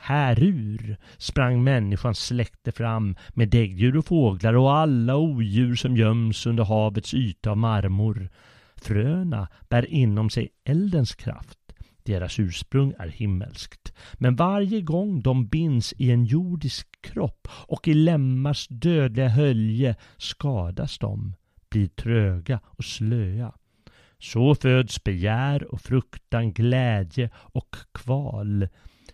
Härur 0.05 0.96
sprang 1.18 1.64
människans 1.64 2.18
släkte 2.18 2.72
fram 2.72 3.16
med 3.28 3.48
däggdjur 3.48 3.96
och 3.96 4.07
fåglar 4.07 4.55
och 4.55 4.72
alla 4.76 5.16
odjur 5.16 5.74
som 5.74 5.96
göms 5.96 6.46
under 6.46 6.64
havets 6.64 7.14
yta 7.14 7.50
av 7.50 7.57
marmor. 7.57 8.28
Fröna 8.76 9.48
bär 9.68 9.86
inom 9.90 10.30
sig 10.30 10.48
eldens 10.64 11.14
kraft. 11.14 11.59
Deras 12.03 12.38
ursprung 12.38 12.94
är 12.98 13.09
himmelskt. 13.09 13.94
Men 14.14 14.36
varje 14.36 14.80
gång 14.80 15.22
de 15.22 15.46
binds 15.46 15.94
i 15.98 16.11
en 16.11 16.24
jordisk 16.24 16.88
kropp 17.00 17.48
och 17.53 17.88
i 17.88 17.94
lemmars 17.94 18.66
dödliga 18.68 19.28
hölje 19.28 19.96
skadas 20.16 20.98
de, 20.98 21.34
blir 21.70 21.88
tröga 21.88 22.61
och 22.64 22.84
slöa. 22.84 23.53
Så 24.18 24.55
föds 24.55 25.05
begär 25.05 25.72
och 25.74 25.80
fruktan, 25.80 26.53
glädje 26.53 27.30
och 27.34 27.76
kval. 27.92 28.68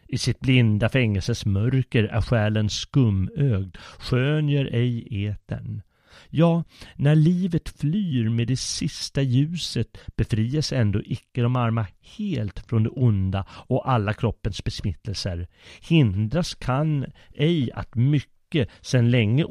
I 0.09 0.19
sitt 0.19 0.41
blinda 0.41 0.89
fängelses 0.89 1.47
mörker 1.47 2.05
är 2.05 2.21
själen 2.21 2.71
skumögd, 2.71 3.77
skönjer 3.99 4.65
ej 4.73 5.25
eten. 5.25 5.83
Ja, 6.31 6.65
när 6.97 7.15
livet 7.15 7.69
flyr 7.69 8.29
med 8.29 8.49
det 8.49 8.57
sista 8.57 9.23
ljuset 9.23 9.99
befrias 10.17 10.73
ändå 10.73 11.03
icke 11.05 11.43
de 11.43 11.57
arma 11.57 11.87
helt 12.19 12.59
från 12.59 12.83
det 12.83 12.91
onda 12.91 13.47
och 13.51 13.91
alla 13.91 14.15
kroppens 14.15 14.65
besmittelser. 14.65 15.49
Hindras 15.89 16.55
kan 16.55 17.07
ej 17.35 17.73
att 17.73 17.95
mycket 17.95 18.69
sen 18.81 19.11
länge 19.11 19.45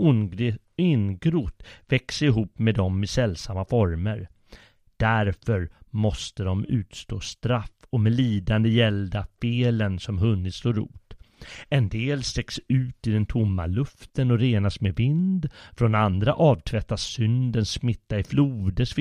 ingrott 0.75 1.63
växer 1.87 2.25
ihop 2.25 2.59
med 2.59 2.75
dem 2.75 3.03
i 3.03 3.07
sällsamma 3.07 3.65
former. 3.65 4.27
Därför 4.97 5.69
måste 5.97 6.43
de 6.43 6.65
utstå 6.65 7.19
straff 7.19 7.71
och 7.89 7.99
med 7.99 8.15
lidande 8.15 8.69
gälda 8.69 9.27
felen 9.41 9.99
som 9.99 10.17
hunnit 10.17 10.55
slå 10.55 10.73
rot. 10.73 11.13
En 11.69 11.89
del 11.89 12.23
sträcks 12.23 12.59
ut 12.67 13.07
i 13.07 13.11
den 13.11 13.25
tomma 13.25 13.65
luften 13.65 14.31
och 14.31 14.39
renas 14.39 14.81
med 14.81 14.95
vind, 14.95 15.49
från 15.77 15.95
andra 15.95 16.33
avtvättas 16.33 17.01
syndens 17.01 17.71
smitta 17.71 18.19
i 18.19 18.23
floders 18.23 18.97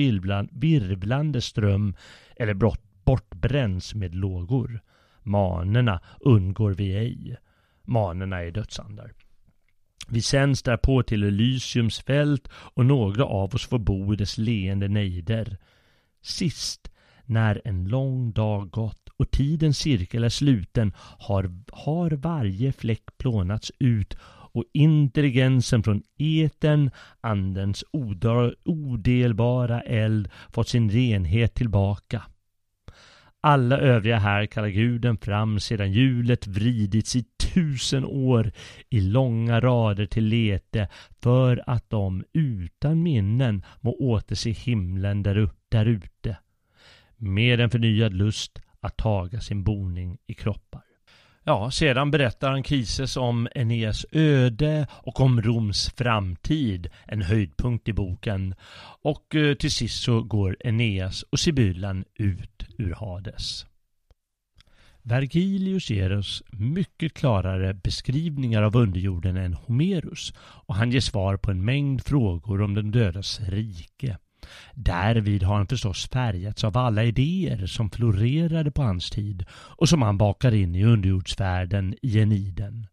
virvlande 0.51 1.41
ström 1.41 1.95
eller 2.35 2.53
bortbränns 3.05 3.95
med 3.95 4.15
lågor. 4.15 4.81
Manerna 5.23 6.01
undgår 6.19 6.73
vi 6.73 6.95
ej. 6.95 7.37
Manerna 7.83 8.43
är 8.43 8.51
dödsandar. 8.51 9.11
Vi 10.09 10.21
sänds 10.21 10.63
därpå 10.63 11.03
till 11.03 11.23
Elysiums 11.23 11.99
fält 11.99 12.49
och 12.53 12.85
några 12.85 13.25
av 13.25 13.55
oss 13.55 13.67
får 13.67 13.79
bo 13.79 14.13
i 14.13 14.15
dess 14.15 14.37
leende 14.37 14.87
nejder. 14.87 15.57
Sist 16.27 16.91
när 17.25 17.61
en 17.65 17.87
lång 17.87 18.31
dag 18.31 18.69
gått 18.69 19.09
och 19.17 19.31
tidens 19.31 19.77
cirkel 19.77 20.23
är 20.23 20.29
sluten 20.29 20.93
har, 20.97 21.51
har 21.71 22.11
varje 22.11 22.71
fläck 22.71 23.03
plånats 23.17 23.71
ut 23.79 24.17
och 24.51 24.63
intelligensen 24.73 25.83
från 25.83 26.03
eten, 26.17 26.91
andens 27.21 27.83
odelbara 28.65 29.81
eld, 29.81 30.29
fått 30.49 30.67
sin 30.67 30.89
renhet 30.89 31.53
tillbaka. 31.53 32.23
Alla 33.41 33.77
övriga 33.77 34.17
här 34.17 34.45
kallar 34.45 34.67
guden 34.67 35.17
fram 35.17 35.59
sedan 35.59 35.91
hjulet 35.91 36.47
vridits 36.47 37.15
i 37.15 37.25
tusen 37.53 38.05
år 38.05 38.51
i 38.89 39.01
långa 39.01 39.59
rader 39.59 40.05
till 40.05 40.25
lete 40.25 40.87
för 41.21 41.63
att 41.67 41.89
de 41.89 42.23
utan 42.33 43.03
minnen 43.03 43.65
må 43.81 43.95
återse 43.99 44.49
himlen 44.49 45.23
där 45.23 45.35
ute 45.75 46.37
med 47.17 47.59
en 47.59 47.69
förnyad 47.69 48.13
lust 48.13 48.59
att 48.79 48.97
taga 48.97 49.41
sin 49.41 49.63
boning 49.63 50.17
i 50.27 50.33
kroppar. 50.33 50.81
Ja, 51.43 51.71
sedan 51.71 52.11
berättar 52.11 52.51
Ankises 52.51 53.17
om 53.17 53.47
Eneas 53.55 54.05
öde 54.11 54.87
och 54.91 55.21
om 55.21 55.41
Roms 55.41 55.93
framtid, 55.97 56.89
en 57.05 57.21
höjdpunkt 57.21 57.87
i 57.87 57.93
boken. 57.93 58.55
Och 59.01 59.35
eh, 59.35 59.55
till 59.55 59.71
sist 59.71 60.03
så 60.03 60.23
går 60.23 60.57
Eneas 60.59 61.23
och 61.23 61.39
Sibyllan 61.39 62.05
ut 62.15 62.65
ur 62.77 62.93
Hades. 62.93 63.65
Vergilius 65.01 65.89
ger 65.89 66.17
oss 66.17 66.43
mycket 66.51 67.13
klarare 67.13 67.73
beskrivningar 67.73 68.61
av 68.61 68.75
underjorden 68.75 69.37
än 69.37 69.53
Homerus 69.53 70.33
och 70.39 70.75
han 70.75 70.91
ger 70.91 70.99
svar 70.99 71.37
på 71.37 71.51
en 71.51 71.65
mängd 71.65 72.03
frågor 72.03 72.61
om 72.61 72.73
den 72.73 72.91
dödas 72.91 73.39
rike. 73.39 74.17
Därvid 74.73 75.43
har 75.43 75.55
han 75.55 75.67
förstås 75.67 76.09
färgats 76.09 76.63
av 76.63 76.77
alla 76.77 77.03
idéer 77.03 77.65
som 77.65 77.89
florerade 77.89 78.71
på 78.71 78.81
hans 78.83 79.09
tid 79.09 79.45
och 79.51 79.89
som 79.89 80.01
han 80.01 80.17
bakar 80.17 80.53
in 80.53 80.75
i 80.75 80.85
underjordsvärlden 80.85 81.95
i 82.01 82.19
Eniden. 82.19 82.87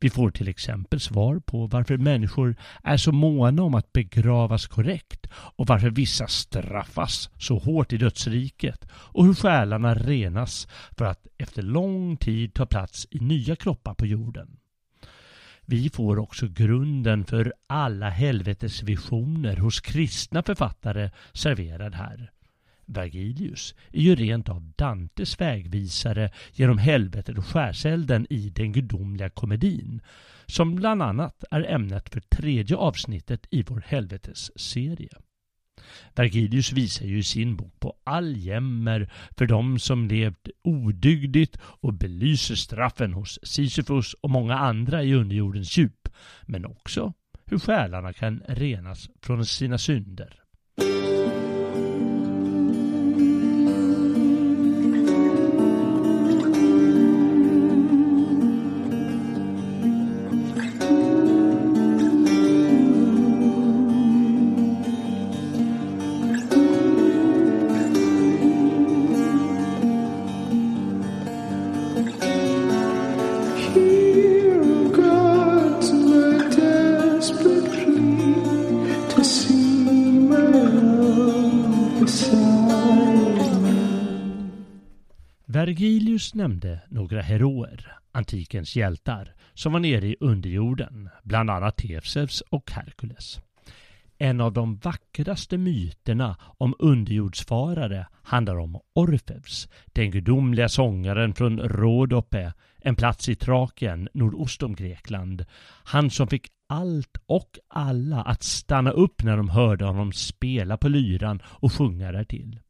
Vi 0.00 0.10
får 0.10 0.30
till 0.30 0.48
exempel 0.48 1.00
svar 1.00 1.38
på 1.38 1.66
varför 1.66 1.96
människor 1.96 2.56
är 2.82 2.96
så 2.96 3.12
måna 3.12 3.62
om 3.62 3.74
att 3.74 3.92
begravas 3.92 4.66
korrekt 4.66 5.26
och 5.32 5.66
varför 5.66 5.90
vissa 5.90 6.26
straffas 6.26 7.30
så 7.38 7.58
hårt 7.58 7.92
i 7.92 7.96
dödsriket 7.96 8.88
och 8.92 9.24
hur 9.24 9.34
själarna 9.34 9.94
renas 9.94 10.68
för 10.98 11.04
att 11.04 11.26
efter 11.38 11.62
lång 11.62 12.16
tid 12.16 12.54
ta 12.54 12.66
plats 12.66 13.06
i 13.10 13.18
nya 13.18 13.56
kroppar 13.56 13.94
på 13.94 14.06
jorden. 14.06 14.56
Vi 15.68 15.90
får 15.90 16.18
också 16.18 16.48
grunden 16.48 17.24
för 17.24 17.54
alla 17.66 18.10
helvetesvisioner 18.10 19.56
hos 19.56 19.80
kristna 19.80 20.42
författare 20.42 21.10
serverad 21.32 21.94
här. 21.94 22.30
Vergilius 22.84 23.74
är 23.92 24.00
ju 24.00 24.14
rent 24.14 24.48
av 24.48 24.72
Dantes 24.76 25.40
vägvisare 25.40 26.30
genom 26.52 26.78
helvetet 26.78 27.38
och 27.38 27.46
skärselden 27.46 28.26
i 28.30 28.50
den 28.50 28.72
gudomliga 28.72 29.30
komedin 29.30 30.00
som 30.46 30.74
bland 30.74 31.02
annat 31.02 31.44
är 31.50 31.62
ämnet 31.74 32.08
för 32.08 32.20
tredje 32.20 32.76
avsnittet 32.76 33.46
i 33.50 33.62
vår 33.62 33.82
helvetes-serie. 33.86 35.10
Vergilius 36.14 36.72
visar 36.72 37.06
ju 37.06 37.18
i 37.18 37.22
sin 37.22 37.56
bok 37.56 37.80
på 37.80 37.94
all 38.04 38.36
jämmer 38.36 39.10
för 39.36 39.46
de 39.46 39.78
som 39.78 40.08
levt 40.08 40.48
odygdigt 40.62 41.58
och 41.62 41.94
belyser 41.94 42.54
straffen 42.54 43.12
hos 43.12 43.38
Sisyfos 43.42 44.14
och 44.14 44.30
många 44.30 44.54
andra 44.54 45.02
i 45.02 45.14
underjordens 45.14 45.78
djup, 45.78 46.08
men 46.42 46.64
också 46.64 47.12
hur 47.46 47.58
själarna 47.58 48.12
kan 48.12 48.42
renas 48.48 49.10
från 49.22 49.46
sina 49.46 49.78
synder. 49.78 50.45
Nyss 86.26 86.34
nämnde 86.34 86.80
några 86.88 87.22
heroer, 87.22 87.98
antikens 88.12 88.76
hjältar, 88.76 89.34
som 89.54 89.72
var 89.72 89.80
nere 89.80 90.06
i 90.06 90.16
underjorden, 90.20 91.08
bland 91.22 91.50
annat 91.50 91.76
Tefseus 91.76 92.40
och 92.40 92.70
Herkules. 92.70 93.40
En 94.18 94.40
av 94.40 94.52
de 94.52 94.76
vackraste 94.76 95.58
myterna 95.58 96.36
om 96.58 96.74
underjordsfarare 96.78 98.06
handlar 98.22 98.56
om 98.58 98.80
Orfeus, 98.94 99.68
den 99.86 100.10
gudomliga 100.10 100.68
sångaren 100.68 101.34
från 101.34 101.60
Rhodope, 101.60 102.52
en 102.78 102.96
plats 102.96 103.28
i 103.28 103.34
Trakien 103.34 104.08
nordost 104.14 104.62
om 104.62 104.74
Grekland. 104.74 105.44
Han 105.84 106.10
som 106.10 106.28
fick 106.28 106.46
allt 106.68 107.18
och 107.26 107.58
alla 107.68 108.22
att 108.22 108.42
stanna 108.42 108.90
upp 108.90 109.22
när 109.22 109.36
de 109.36 109.48
hörde 109.48 109.84
honom 109.84 110.12
spela 110.12 110.76
på 110.76 110.88
lyran 110.88 111.42
och 111.44 111.72
sjunga 111.72 112.12
därtill. 112.12 112.60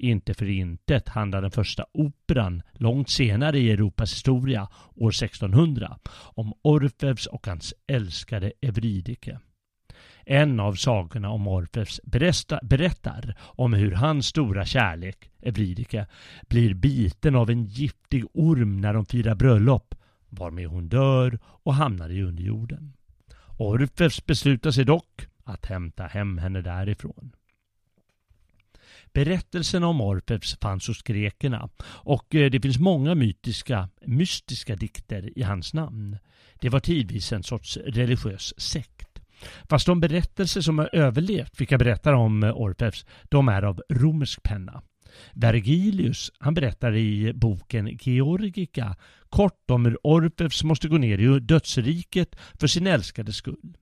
Inte 0.00 0.34
för 0.34 0.48
intet 0.48 1.08
handlar 1.08 1.42
den 1.42 1.50
första 1.50 1.86
operan 1.92 2.62
långt 2.72 3.10
senare 3.10 3.58
i 3.58 3.70
Europas 3.70 4.12
historia, 4.12 4.68
år 4.94 5.08
1600, 5.08 5.98
om 6.14 6.52
Orfeus 6.62 7.26
och 7.26 7.46
hans 7.46 7.74
älskade 7.86 8.52
Evridike. 8.60 9.38
En 10.24 10.60
av 10.60 10.74
sagorna 10.74 11.30
om 11.30 11.48
Orfeus 11.48 12.00
berättar 12.62 13.34
om 13.40 13.72
hur 13.72 13.92
hans 13.92 14.26
stora 14.26 14.64
kärlek, 14.64 15.30
Evridike, 15.42 16.06
blir 16.48 16.74
biten 16.74 17.34
av 17.34 17.50
en 17.50 17.64
giftig 17.64 18.24
orm 18.32 18.80
när 18.80 18.94
de 18.94 19.06
firar 19.06 19.34
bröllop, 19.34 19.94
varmed 20.28 20.66
hon 20.66 20.88
dör 20.88 21.38
och 21.44 21.74
hamnar 21.74 22.10
i 22.10 22.22
underjorden. 22.22 22.92
Orfeus 23.56 24.26
beslutar 24.26 24.70
sig 24.70 24.84
dock 24.84 25.26
att 25.44 25.66
hämta 25.66 26.06
hem 26.06 26.38
henne 26.38 26.60
därifrån. 26.60 27.32
Berättelsen 29.12 29.84
om 29.84 30.00
Orfeus 30.00 30.56
fanns 30.60 30.88
hos 30.88 31.02
grekerna 31.02 31.68
och 31.84 32.34
eh, 32.34 32.50
det 32.50 32.60
finns 32.60 32.78
många 32.78 33.14
mytiska, 33.14 33.88
mystiska 34.06 34.76
dikter 34.76 35.38
i 35.38 35.42
hans 35.42 35.74
namn. 35.74 36.18
Det 36.60 36.68
var 36.68 36.80
tidvis 36.80 37.32
en 37.32 37.42
sorts 37.42 37.76
religiös 37.76 38.54
sekt. 38.60 39.08
Fast 39.68 39.86
de 39.86 40.00
berättelser 40.00 40.60
som 40.60 40.78
har 40.78 40.90
överlevt, 40.92 41.60
vilka 41.60 41.78
berättar 41.78 42.12
om 42.12 42.42
eh, 42.42 42.56
Orfeus, 42.56 43.06
de 43.28 43.48
är 43.48 43.62
av 43.62 43.82
romersk 43.90 44.42
penna. 44.42 44.82
Vergilius 45.32 46.32
han 46.38 46.54
berättar 46.54 46.96
i 46.96 47.32
boken 47.34 47.98
Georgica 48.00 48.96
kort 49.28 49.70
om 49.70 49.84
hur 49.84 49.98
Orfeus 50.02 50.64
måste 50.64 50.88
gå 50.88 50.98
ner 50.98 51.18
i 51.18 51.40
dödsriket 51.40 52.36
för 52.60 52.66
sin 52.66 52.86
älskade 52.86 53.32
skull. 53.32 53.76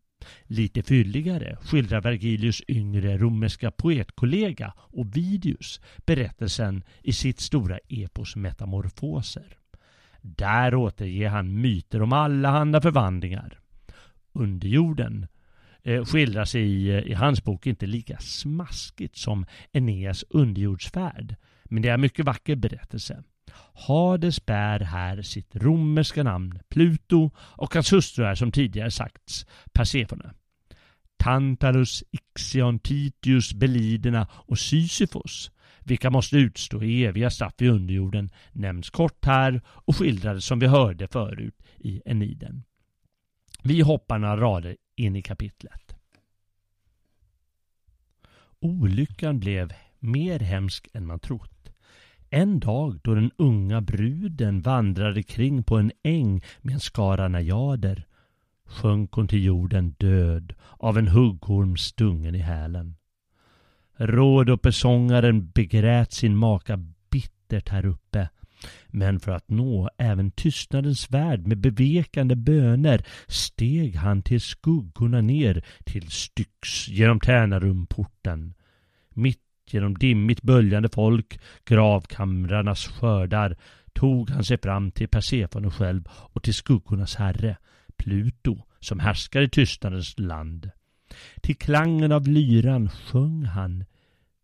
Lite 0.46 0.82
fylligare 0.82 1.56
skildrar 1.60 2.00
Vergilius 2.00 2.62
yngre 2.68 3.18
romerska 3.18 3.70
poetkollega 3.70 4.72
Ovidius 4.90 5.80
berättelsen 6.06 6.82
i 7.02 7.12
sitt 7.12 7.40
stora 7.40 7.78
epos 7.88 8.36
Metamorfoser. 8.36 9.58
Där 10.20 10.74
återger 10.74 11.28
han 11.28 11.60
myter 11.60 12.02
om 12.02 12.12
allehanda 12.12 12.80
förvandlingar. 12.80 13.58
Underjorden 14.32 15.26
eh, 15.82 16.04
skildras 16.04 16.54
i, 16.54 16.88
eh, 16.88 16.98
i 16.98 17.14
hans 17.14 17.44
bok 17.44 17.66
inte 17.66 17.86
lika 17.86 18.18
smaskigt 18.18 19.16
som 19.16 19.46
Eneas 19.72 20.24
underjordsfärd, 20.30 21.36
men 21.64 21.82
det 21.82 21.88
är 21.88 21.94
en 21.94 22.00
mycket 22.00 22.24
vacker 22.24 22.56
berättelse. 22.56 23.22
Hades 23.74 24.46
bär 24.46 24.80
här 24.80 25.22
sitt 25.22 25.56
romerska 25.56 26.22
namn 26.22 26.58
Pluto 26.68 27.30
och 27.38 27.74
hans 27.74 27.92
hustru 27.92 28.24
är 28.24 28.34
som 28.34 28.52
tidigare 28.52 28.90
sagts 28.90 29.46
Persefone. 29.72 30.34
Tantalus, 31.16 32.04
Ixion, 32.10 32.78
Titius, 32.78 33.54
Beliderna 33.54 34.28
och 34.32 34.58
Sisyfos, 34.58 35.50
vilka 35.80 36.10
måste 36.10 36.36
utstå 36.36 36.82
eviga 36.82 37.30
straff 37.30 37.62
i 37.62 37.68
underjorden, 37.68 38.30
nämns 38.52 38.90
kort 38.90 39.24
här 39.24 39.62
och 39.66 39.96
skildrades 39.96 40.44
som 40.44 40.58
vi 40.58 40.66
hörde 40.66 41.08
förut 41.08 41.62
i 41.76 42.02
Eniden. 42.04 42.64
Vi 43.62 43.80
hoppar 43.80 44.18
några 44.18 44.36
rader 44.36 44.76
in 44.96 45.16
i 45.16 45.22
kapitlet. 45.22 45.96
Olyckan 48.60 49.40
blev 49.40 49.72
mer 49.98 50.40
hemsk 50.40 50.88
än 50.92 51.06
man 51.06 51.20
trott. 51.20 51.55
En 52.36 52.60
dag 52.60 52.98
då 53.02 53.14
den 53.14 53.30
unga 53.36 53.80
bruden 53.80 54.60
vandrade 54.60 55.22
kring 55.22 55.62
på 55.62 55.76
en 55.76 55.92
äng 56.02 56.42
med 56.62 56.74
en 56.74 56.80
skara 56.80 57.28
najader 57.28 58.06
sjönk 58.66 59.12
hon 59.12 59.28
till 59.28 59.44
jorden 59.44 59.94
död 59.98 60.54
av 60.78 60.98
en 60.98 61.08
huggorm 61.08 61.76
stungen 61.76 62.34
i 62.34 62.38
hälen. 62.38 62.96
Rådopesångaren 63.96 65.50
begrät 65.50 66.12
sin 66.12 66.36
maka 66.36 66.76
bittert 67.10 67.68
här 67.68 67.86
uppe 67.86 68.28
men 68.86 69.20
för 69.20 69.32
att 69.32 69.48
nå 69.48 69.90
även 69.98 70.30
tystnadens 70.30 71.10
värld 71.10 71.46
med 71.46 71.58
bevekande 71.58 72.36
böner 72.36 73.06
steg 73.26 73.96
han 73.96 74.22
till 74.22 74.40
skuggorna 74.40 75.20
ner 75.20 75.64
till 75.84 76.10
Styx 76.10 76.88
genom 76.88 77.20
Tärnarumporten. 77.20 78.54
Mitt 79.10 79.45
Genom 79.70 79.94
dimmigt 79.94 80.42
böljande 80.42 80.88
folk, 80.88 81.40
gravkamrarnas 81.64 82.86
skördar, 82.86 83.56
tog 83.92 84.30
han 84.30 84.44
sig 84.44 84.58
fram 84.58 84.90
till 84.90 85.08
Persefone 85.08 85.70
själv 85.70 86.04
och 86.08 86.42
till 86.42 86.54
skuggornas 86.54 87.16
herre, 87.16 87.56
Pluto, 87.96 88.56
som 88.80 89.00
härskar 89.00 89.42
i 89.42 89.48
tystnadens 89.48 90.18
land. 90.18 90.70
Till 91.42 91.56
klangen 91.56 92.12
av 92.12 92.28
lyran 92.28 92.88
sjöng 92.90 93.44
han 93.44 93.84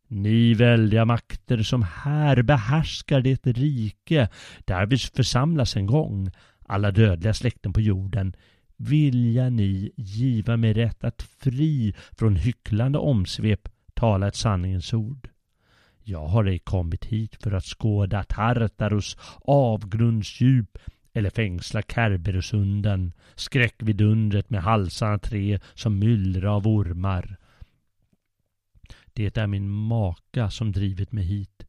Ni 0.08 0.54
väldiga 0.54 1.04
makter 1.04 1.62
som 1.62 1.82
här 1.82 2.42
behärskar 2.42 3.20
det 3.20 3.46
rike 3.46 4.28
där 4.64 4.86
vi 4.86 4.98
församlas 4.98 5.76
en 5.76 5.86
gång, 5.86 6.30
alla 6.66 6.90
dödliga 6.90 7.34
släkten 7.34 7.72
på 7.72 7.80
jorden, 7.80 8.36
vilja 8.76 9.50
ni 9.50 9.92
giva 9.96 10.56
mig 10.56 10.72
rätt 10.72 11.04
att 11.04 11.22
fri 11.22 11.94
från 12.18 12.36
hycklande 12.36 12.98
omsvep 12.98 13.68
tala 14.02 14.28
ett 14.28 14.36
sanningens 14.36 14.94
ord. 14.94 15.28
Jag 16.04 16.26
har 16.26 16.44
ej 16.44 16.58
kommit 16.58 17.04
hit 17.04 17.42
för 17.42 17.52
att 17.52 17.64
skåda 17.64 18.24
Tartarus 18.24 19.16
avgrundsdjup 19.40 20.78
eller 21.12 21.30
fängsla 21.30 21.82
Kerberusunden, 21.82 23.12
skräckvidundret 23.34 24.50
med 24.50 24.62
halsarna 24.62 25.18
tre 25.18 25.58
som 25.74 25.98
myllra 25.98 26.52
av 26.52 26.66
ormar. 26.66 27.36
Det 29.12 29.36
är 29.36 29.46
min 29.46 29.68
maka 29.68 30.50
som 30.50 30.72
drivit 30.72 31.12
mig 31.12 31.24
hit. 31.24 31.66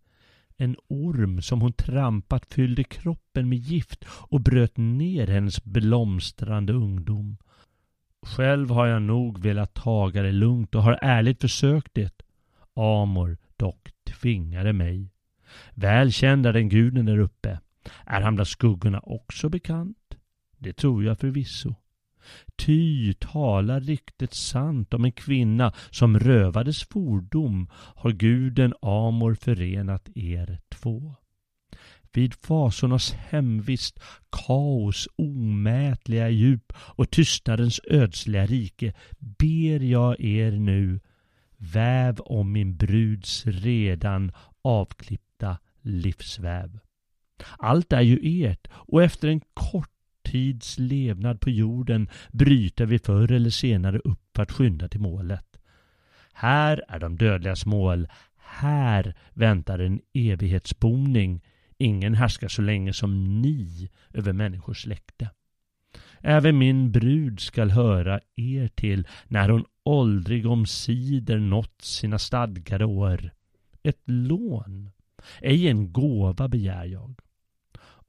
En 0.58 0.76
orm 0.88 1.42
som 1.42 1.62
hon 1.62 1.74
trampat 1.74 2.54
fyllde 2.54 2.84
kroppen 2.84 3.50
med 3.50 3.58
gift 3.58 4.06
och 4.10 4.42
bröt 4.42 4.78
ner 4.78 5.28
hennes 5.28 5.64
blomstrande 5.64 6.74
ungdom. 6.74 7.38
Själv 8.24 8.70
har 8.70 8.88
jag 8.88 9.02
nog 9.02 9.40
velat 9.40 9.74
taga 9.74 10.24
det 10.24 10.32
lugnt 10.32 10.76
och 10.76 10.84
har 10.84 11.00
ärligt 11.02 11.42
försökt 11.42 11.94
det. 11.94 12.23
Amor 12.76 13.38
dock 13.58 13.90
tvingade 14.06 14.74
mig. 14.74 15.10
Väl 15.74 16.12
känd 16.12 16.46
är 16.46 16.54
den 16.54 16.70
guden 16.70 17.06
där 17.06 17.18
uppe. 17.18 17.60
Är 18.06 18.22
han 18.22 18.36
bland 18.36 18.48
skuggorna 18.48 19.00
också 19.00 19.50
bekant? 19.50 20.16
Det 20.58 20.74
tror 20.74 21.04
jag 21.04 21.20
förvisso. 21.20 21.76
Ty 22.56 23.14
talar 23.14 23.82
riktigt 23.82 24.34
sant 24.34 24.94
om 24.94 25.06
en 25.06 25.12
kvinna 25.12 25.74
som 25.90 26.20
rövades 26.20 26.84
fordom 26.84 27.70
har 27.74 28.12
guden 28.12 28.74
Amor 28.82 29.36
förenat 29.36 30.10
er 30.16 30.60
två. 30.70 31.16
Vid 32.14 32.34
fasornas 32.34 33.12
hemvist, 33.12 34.00
kaos 34.32 35.08
omätliga 35.16 36.30
djup 36.30 36.74
och 36.78 37.12
tystnadens 37.12 37.82
ödsliga 37.84 38.46
rike 38.46 38.94
ber 39.20 39.80
jag 39.80 40.22
er 40.22 40.52
nu 40.52 41.00
väv 41.64 42.20
om 42.20 42.52
min 42.52 42.76
bruds 42.76 43.46
redan 43.46 44.32
avklippta 44.62 45.58
livsväv. 45.82 46.80
Allt 47.58 47.94
är 47.94 48.02
ju 48.02 48.46
ert 48.46 48.68
och 48.72 49.04
efter 49.04 49.28
en 49.28 49.42
kort 49.54 49.90
tids 50.24 50.80
levnad 50.80 51.42
på 51.42 51.50
jorden 51.50 52.10
bryter 52.32 52.86
vi 52.86 53.00
förr 53.00 53.32
eller 53.32 53.50
senare 53.50 54.00
upp 54.00 54.22
för 54.36 54.44
att 54.44 54.52
skynda 54.52 54.88
till 54.88 55.02
målet. 55.02 55.60
Här 56.34 56.84
är 56.88 57.00
de 57.00 57.18
dödligas 57.18 57.66
mål. 57.66 58.08
Här 58.38 59.16
väntar 59.34 59.80
en 59.80 60.02
evighetsboning. 60.14 61.42
Ingen 61.78 62.14
härskar 62.14 62.48
så 62.48 62.62
länge 62.62 62.94
som 62.94 63.42
ni 63.42 63.90
över 64.14 64.34
människors 64.34 64.82
släkte. 64.82 65.30
Även 66.26 66.58
min 66.58 66.92
brud 66.92 67.40
skall 67.40 67.72
höra 67.72 68.20
er 68.36 68.68
till 68.68 69.08
när 69.28 69.50
hon 69.50 69.66
åldrig 69.84 70.48
omsider 70.48 71.38
nått 71.38 71.82
sina 71.82 72.20
stadgade 72.20 72.86
år. 72.86 73.32
Ett 73.84 74.02
lån, 74.06 74.92
ej 75.42 75.68
en 75.68 75.94
gåva 75.94 76.48
begär 76.48 76.86
jag. 76.86 77.14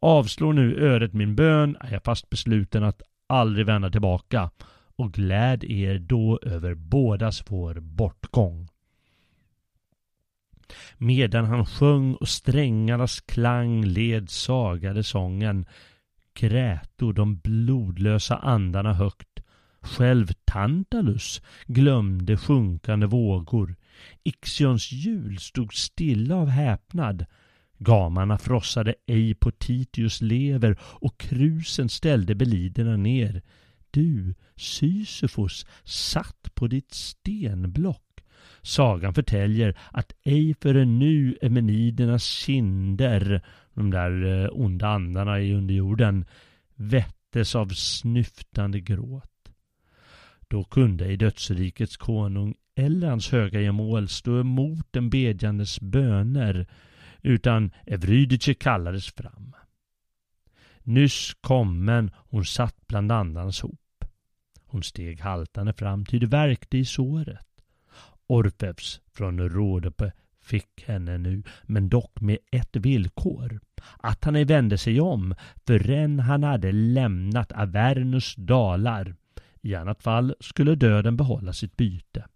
Avslår 0.01 0.53
nu 0.53 0.87
öret 0.87 1.13
min 1.13 1.37
bön 1.37 1.77
är 1.81 1.93
jag 1.93 2.05
fast 2.05 2.31
besluten 2.31 2.85
att 2.85 3.03
aldrig 3.27 3.67
vända 3.67 3.91
tillbaka 3.91 4.51
och 4.97 5.13
gläd 5.13 5.65
er 5.65 5.99
då 5.99 6.39
över 6.43 6.75
bådas 6.75 7.45
vår 7.49 7.75
bortgång. 7.75 8.69
Medan 10.99 11.45
han 11.45 11.67
sjöng 11.67 12.15
och 12.15 12.29
strängarnas 12.29 13.21
klang 13.21 13.85
ledsagade 13.85 15.03
sången 15.03 15.67
kräto 16.35 17.13
de 17.13 17.37
blodlösa 17.37 18.37
andarna 18.37 18.93
högt. 18.93 19.41
Själv 19.81 20.27
Tantalus 20.45 21.43
glömde 21.67 22.37
sjunkande 22.37 23.07
vågor. 23.07 23.77
Ixions 24.23 24.93
hjul 24.93 25.39
stod 25.39 25.75
stilla 25.75 26.37
av 26.37 26.49
häpnad. 26.49 27.27
Gamarna 27.79 28.39
frossade 28.39 28.95
ej 29.07 29.35
på 29.35 29.51
Titius 29.51 30.23
lever 30.23 30.79
och 30.83 31.19
krusen 31.19 31.89
ställde 31.89 32.35
beliderna 32.35 32.97
ner. 32.97 33.43
Du, 33.91 34.35
Sisyfos, 34.57 35.67
satt 35.85 36.55
på 36.55 36.67
ditt 36.67 36.95
stenblock. 36.95 38.01
Sagan 38.63 39.15
förtäljer 39.15 39.79
att 39.93 40.13
ej 40.25 40.55
förrän 40.61 40.99
nu 40.99 41.39
Emenidernas 41.43 42.25
kinder, 42.25 43.43
de 43.75 43.91
där 43.91 44.25
eh, 44.25 44.49
onda 44.53 44.89
andarna 44.89 45.41
i 45.41 45.55
underjorden, 45.55 46.25
vättes 46.75 47.55
av 47.55 47.69
snyftande 47.69 48.81
gråt. 48.81 49.31
Då 50.49 50.65
kunde 50.65 51.07
i 51.07 51.17
dödsrikets 51.17 51.97
konung 51.97 52.55
eller 52.75 53.09
hans 53.09 53.33
höga 53.33 53.61
gemål 53.61 54.09
stå 54.09 54.41
emot 54.41 54.87
den 54.91 55.11
bedjandes 55.11 55.81
böner 55.81 56.67
utan 57.23 57.71
Evrydice 57.87 58.55
kallades 58.55 59.13
fram. 59.13 59.55
Nyss 60.83 61.35
kommen 61.41 62.11
hon 62.15 62.45
satt 62.45 62.87
bland 62.87 63.13
andarnas 63.13 63.61
hop. 63.61 64.05
Hon 64.67 64.83
steg 64.83 65.21
haltande 65.21 65.73
fram 65.73 66.07
ty 66.07 66.19
det 66.19 66.27
värkte 66.27 66.79
i 66.79 66.85
såret. 66.85 67.47
Orfeus 68.27 69.01
från 69.13 69.49
Rhodope 69.49 70.13
fick 70.45 70.85
henne 70.87 71.19
nu, 71.19 71.43
men 71.63 71.89
dock 71.89 72.21
med 72.21 72.39
ett 72.51 72.77
villkor. 72.77 73.61
Att 73.99 74.25
han 74.25 74.37
ej 74.37 74.45
vände 74.45 74.79
sig 74.79 75.01
om 75.01 75.35
förrän 75.67 76.21
han 76.21 76.43
hade 76.43 76.73
lämnat 76.73 77.53
Avernus 77.53 78.35
dalar. 78.37 79.15
I 79.63 79.75
annat 79.75 80.03
fall 80.03 80.35
skulle 80.41 80.75
döden 80.75 81.17
behålla 81.17 81.53
sitt 81.53 81.77
byte. 81.77 82.27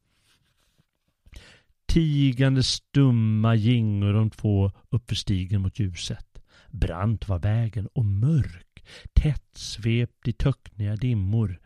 Tigande 1.86 2.62
stumma 2.62 3.54
gingo 3.54 4.12
de 4.12 4.30
två 4.30 4.72
uppför 4.90 5.14
stigen 5.14 5.62
mot 5.62 5.78
ljuset. 5.78 6.38
Brant 6.70 7.28
var 7.28 7.38
vägen 7.38 7.88
och 7.92 8.04
mörk, 8.04 8.84
tätt 9.12 9.50
svept 9.52 10.28
i 10.28 10.32
töckniga 10.32 10.96
dimmor. 10.96 11.58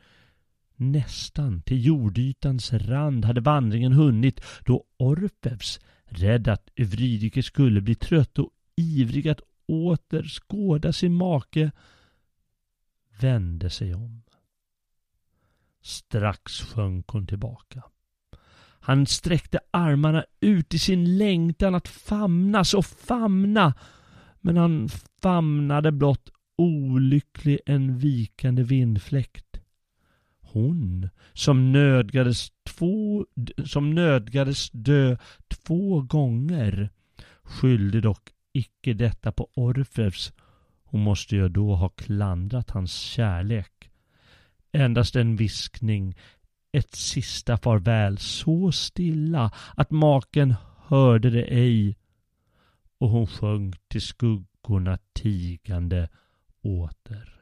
Nästan 0.77 1.63
till 1.63 1.87
jordytans 1.87 2.73
rand 2.73 3.25
hade 3.25 3.41
vandringen 3.41 3.93
hunnit 3.93 4.41
då 4.65 4.85
Orfeus, 4.97 5.81
rädd 6.13 6.49
att 6.49 6.71
Eurydike 6.77 7.43
skulle 7.43 7.81
bli 7.81 7.95
trött 7.95 8.39
och 8.39 8.51
ivrig 8.77 9.29
att 9.29 9.41
åter 9.67 10.23
skåda 10.23 10.93
sin 10.93 11.15
make, 11.15 11.71
vände 13.21 13.71
sig 13.71 13.95
om. 13.95 14.23
Strax 15.83 16.61
sjönk 16.61 17.09
hon 17.09 17.27
tillbaka. 17.27 17.83
Han 18.81 19.07
sträckte 19.07 19.61
armarna 19.71 20.25
ut 20.41 20.75
i 20.75 20.79
sin 20.79 21.19
längtan 21.19 21.75
att 21.75 21.89
famnas 21.89 22.75
och 22.75 22.87
famna. 22.87 23.75
Men 24.41 24.57
han 24.57 24.89
famnade 25.23 25.93
blott 25.93 26.31
olycklig 26.57 27.59
en 27.67 27.99
vikande 27.99 28.63
vindfläkt. 28.63 29.52
Hon 30.53 31.09
som 31.33 31.73
nödgades, 31.73 32.53
två, 32.65 33.27
som 33.65 33.95
nödgades 33.95 34.71
dö 34.71 35.17
två 35.49 36.01
gånger 36.01 36.91
skyllde 37.43 38.01
dock 38.01 38.31
icke 38.53 38.93
detta 38.93 39.33
på 39.33 39.49
Orfeus. 39.55 40.33
Hon 40.85 41.01
måste 41.01 41.37
ju 41.37 41.49
då 41.49 41.75
ha 41.75 41.89
klandrat 41.89 42.71
hans 42.71 42.93
kärlek. 42.93 43.91
Endast 44.73 45.17
en 45.17 45.37
viskning, 45.37 46.15
ett 46.73 46.95
sista 46.95 47.57
farväl 47.57 48.19
så 48.19 48.73
stilla 48.73 49.53
att 49.77 49.91
maken 49.91 50.55
hörde 50.87 51.31
det 51.31 51.45
ej 51.45 51.99
och 52.99 53.09
hon 53.09 53.27
sjönk 53.27 53.77
till 53.89 54.03
skuggorna 54.03 54.99
tigande 55.13 56.09
åter. 56.63 57.42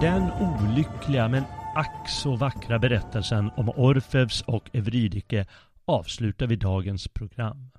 Med 0.00 0.12
den 0.12 0.30
olyckliga 0.32 1.28
men 1.28 1.44
ack 1.74 2.08
så 2.08 2.36
vackra 2.36 2.78
berättelsen 2.78 3.50
om 3.56 3.68
Orfeus 3.68 4.42
och 4.42 4.70
Eurydike 4.72 5.46
avslutar 5.84 6.46
vi 6.46 6.56
dagens 6.56 7.08
program. 7.08 7.70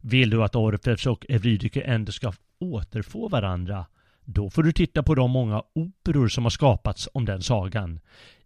Vill 0.00 0.30
du 0.30 0.44
att 0.44 0.56
Orfeus 0.56 1.06
och 1.06 1.26
Eurydike 1.28 1.80
ändå 1.80 2.12
ska 2.12 2.32
återfå 2.58 3.28
varandra? 3.28 3.86
Då 4.24 4.50
får 4.50 4.62
du 4.62 4.72
titta 4.72 5.02
på 5.02 5.14
de 5.14 5.30
många 5.30 5.62
operor 5.74 6.28
som 6.28 6.44
har 6.44 6.50
skapats 6.50 7.08
om 7.14 7.24
den 7.24 7.42
sagan. 7.42 8.00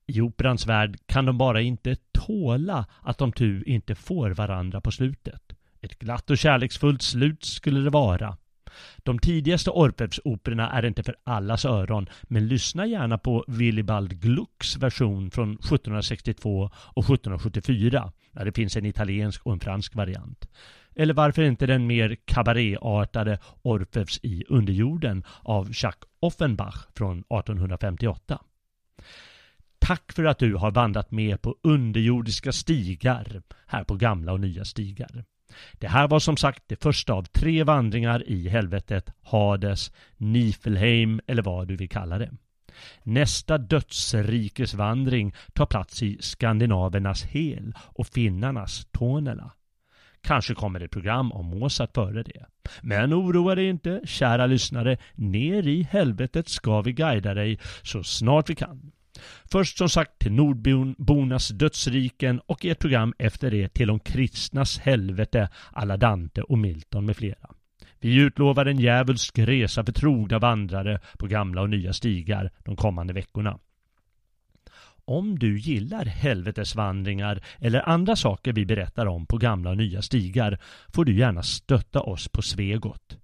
I 0.06 0.20
operans 0.20 0.66
värld 0.66 0.98
kan 1.06 1.24
de 1.24 1.38
bara 1.38 1.60
inte 1.60 1.96
tåla 2.12 2.86
att 3.00 3.18
de 3.18 3.32
tu 3.32 3.62
inte 3.62 3.94
får 3.94 4.30
varandra 4.30 4.80
på 4.80 4.90
slutet. 4.90 5.42
Ett 5.80 5.98
glatt 5.98 6.30
och 6.30 6.38
kärleksfullt 6.38 7.02
slut 7.02 7.44
skulle 7.44 7.80
det 7.80 7.90
vara. 7.90 8.36
De 8.96 9.18
tidigaste 9.18 9.70
Orfeus-operorna 9.70 10.70
är 10.70 10.84
inte 10.84 11.02
för 11.02 11.16
allas 11.24 11.64
öron, 11.64 12.08
men 12.22 12.48
lyssna 12.48 12.86
gärna 12.86 13.18
på 13.18 13.44
Willibald 13.48 14.20
Glucks 14.20 14.76
version 14.76 15.30
från 15.30 15.52
1762 15.52 16.70
och 16.74 17.04
1774, 17.04 18.12
där 18.32 18.44
det 18.44 18.52
finns 18.52 18.76
en 18.76 18.86
italiensk 18.86 19.46
och 19.46 19.52
en 19.52 19.60
fransk 19.60 19.94
variant. 19.94 20.48
Eller 20.94 21.14
varför 21.14 21.42
inte 21.42 21.66
den 21.66 21.86
mer 21.86 22.16
kabaréartade 22.24 23.38
Orfeus 23.62 24.20
i 24.22 24.44
underjorden 24.48 25.24
av 25.42 25.68
Jacques 25.72 26.08
Offenbach 26.20 26.86
från 26.94 27.18
1858. 27.18 28.38
Tack 29.78 30.12
för 30.12 30.24
att 30.24 30.38
du 30.38 30.54
har 30.54 30.70
vandrat 30.70 31.10
med 31.10 31.42
på 31.42 31.56
underjordiska 31.62 32.52
stigar 32.52 33.42
här 33.66 33.84
på 33.84 33.94
gamla 33.94 34.32
och 34.32 34.40
nya 34.40 34.64
stigar. 34.64 35.24
Det 35.72 35.88
här 35.88 36.09
var 36.09 36.20
som 36.20 36.36
sagt 36.36 36.62
det 36.66 36.82
första 36.82 37.12
av 37.12 37.22
tre 37.22 37.64
vandringar 37.64 38.28
i 38.28 38.48
helvetet, 38.48 39.11
Hades, 39.22 39.92
Nifelheim 40.16 41.20
eller 41.26 41.42
vad 41.42 41.68
du 41.68 41.76
vill 41.76 41.88
kalla 41.88 42.18
det. 42.18 42.30
Nästa 43.03 43.59
dödsrikesvandring 43.59 45.34
tar 45.53 45.66
plats 45.66 46.03
i 46.03 46.18
skandinavernas 46.20 47.24
Hel 47.24 47.74
och 47.78 48.07
finnarnas 48.07 48.86
Tornela. 48.90 49.53
Kanske 50.20 50.55
kommer 50.55 50.80
ett 50.80 50.90
program 50.90 51.32
om 51.32 51.46
Mozart 51.46 51.94
före 51.94 52.22
det. 52.22 52.46
Men 52.82 53.14
oroa 53.14 53.55
dig 53.55 53.68
inte, 53.68 54.00
kära 54.05 54.46
lyssnare. 54.46 54.96
Ner 55.14 55.68
i 55.68 55.82
helvetet 55.82 56.48
ska 56.48 56.80
vi 56.80 56.92
guida 56.92 57.34
dig 57.34 57.59
så 57.82 58.03
snart 58.03 58.50
vi 58.50 58.55
kan. 58.55 58.92
Först 59.44 59.78
som 59.78 59.88
sagt 59.88 60.18
till 60.18 60.32
nordbornas 60.32 61.48
dödsriken 61.48 62.40
och 62.46 62.64
i 62.64 62.70
ett 62.70 62.78
program 62.78 63.14
efter 63.18 63.50
det 63.50 63.68
till 63.68 63.88
de 63.88 64.00
kristnas 64.00 64.78
helvete 64.78 65.48
alla 65.72 65.96
Dante 65.96 66.42
och 66.42 66.58
Milton 66.58 67.06
med 67.06 67.16
flera. 67.16 67.50
Vi 68.00 68.14
utlovar 68.14 68.66
en 68.66 68.78
djävulsk 68.78 69.38
resa 69.38 69.84
för 69.84 69.92
trogna 69.92 70.38
vandrare 70.38 71.00
på 71.18 71.26
gamla 71.26 71.62
och 71.62 71.70
nya 71.70 71.92
stigar 71.92 72.50
de 72.64 72.76
kommande 72.76 73.12
veckorna. 73.12 73.58
Om 75.04 75.38
du 75.38 75.58
gillar 75.58 76.04
helvetesvandringar 76.04 77.44
eller 77.58 77.88
andra 77.88 78.16
saker 78.16 78.52
vi 78.52 78.66
berättar 78.66 79.06
om 79.06 79.26
på 79.26 79.38
gamla 79.38 79.70
och 79.70 79.76
nya 79.76 80.02
stigar 80.02 80.58
får 80.88 81.04
du 81.04 81.16
gärna 81.16 81.42
stötta 81.42 82.00
oss 82.00 82.28
på 82.28 82.42
Svegot. 82.42 83.18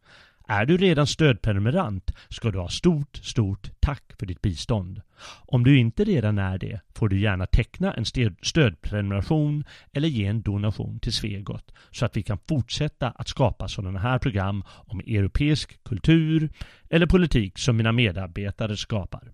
Är 0.51 0.66
du 0.66 0.76
redan 0.76 1.07
stödprenumerant 1.07 2.11
ska 2.28 2.51
du 2.51 2.59
ha 2.59 2.68
stort, 2.68 3.16
stort 3.16 3.70
tack 3.80 4.12
för 4.18 4.26
ditt 4.26 4.42
bistånd. 4.42 5.03
Om 5.46 5.64
du 5.64 5.78
inte 5.78 6.05
redan 6.05 6.38
är 6.38 6.59
det 6.59 6.80
får 6.94 7.09
du 7.09 7.20
gärna 7.20 7.46
teckna 7.46 7.92
en 7.92 8.05
stödprenumeration 8.42 9.64
eller 9.92 10.09
ge 10.09 10.26
en 10.26 10.42
donation 10.42 11.01
till 11.01 11.12
Svegot 11.12 11.72
så 11.90 12.05
att 12.05 12.16
vi 12.16 12.22
kan 12.22 12.38
fortsätta 12.49 13.11
att 13.11 13.28
skapa 13.28 13.68
sådana 13.68 13.99
här 13.99 14.18
program 14.18 14.64
om 14.68 15.01
europeisk 15.01 15.84
kultur 15.84 16.51
eller 16.90 17.07
politik 17.07 17.59
som 17.59 17.76
mina 17.76 17.92
medarbetare 17.92 18.76
skapar. 18.76 19.32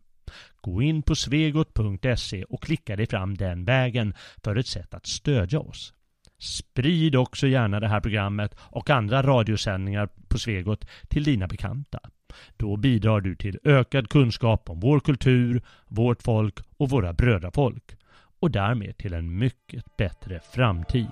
Gå 0.61 0.83
in 0.83 1.03
på 1.03 1.15
svegot.se 1.15 2.45
och 2.45 2.63
klicka 2.63 2.97
dig 2.97 3.07
fram 3.07 3.35
den 3.35 3.65
vägen 3.65 4.15
för 4.45 4.57
ett 4.57 4.67
sätt 4.67 4.95
att 4.95 5.07
stödja 5.07 5.61
oss. 5.61 5.93
Sprid 6.39 7.17
också 7.17 7.47
gärna 7.47 7.81
det 7.81 7.89
här 7.89 8.01
programmet 8.01 8.55
och 8.59 8.91
andra 8.91 9.23
radiosändningar 9.23 10.09
på 10.29 10.39
Svegot 10.39 10.85
till 11.09 11.25
dina 11.25 11.47
bekanta. 11.47 12.01
Då 12.57 12.77
bidrar 12.77 13.21
du 13.21 13.37
till 13.37 13.59
ökad 13.65 14.09
kunskap 14.09 14.71
om 14.71 14.81
vår 14.81 15.01
kultur, 15.01 15.63
vårt 15.87 16.23
folk 16.23 16.59
och 16.77 16.91
våra 16.91 17.13
brödrafolk 17.13 17.97
och 18.41 18.51
därmed 18.51 18.97
till 18.97 19.15
en 19.15 19.39
mycket 19.39 19.97
bättre 19.97 20.41
framtid. 20.53 21.11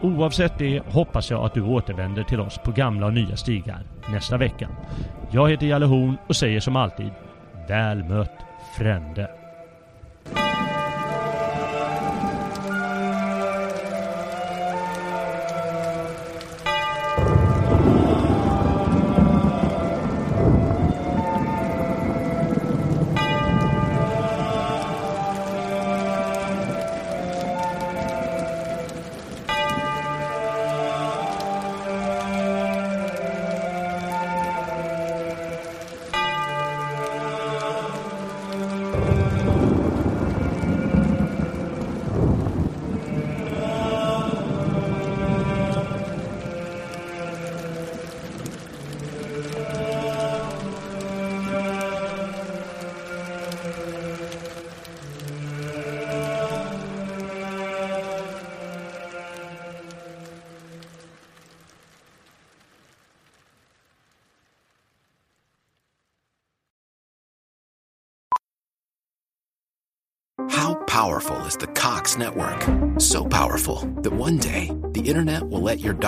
Oavsett 0.00 0.58
det 0.58 0.82
hoppas 0.86 1.30
jag 1.30 1.44
att 1.44 1.54
du 1.54 1.62
återvänder 1.62 2.22
till 2.22 2.40
oss 2.40 2.58
på 2.64 2.70
gamla 2.70 3.06
och 3.06 3.14
nya 3.14 3.36
stigar 3.36 3.86
nästa 4.12 4.36
vecka. 4.36 4.68
Jag 5.30 5.50
heter 5.50 5.66
Jalle 5.66 5.86
Horn 5.86 6.16
och 6.26 6.36
säger 6.36 6.60
som 6.60 6.76
alltid 6.76 7.10
Väl 7.68 8.04
mött 8.04 8.44
Frände. 8.76 9.37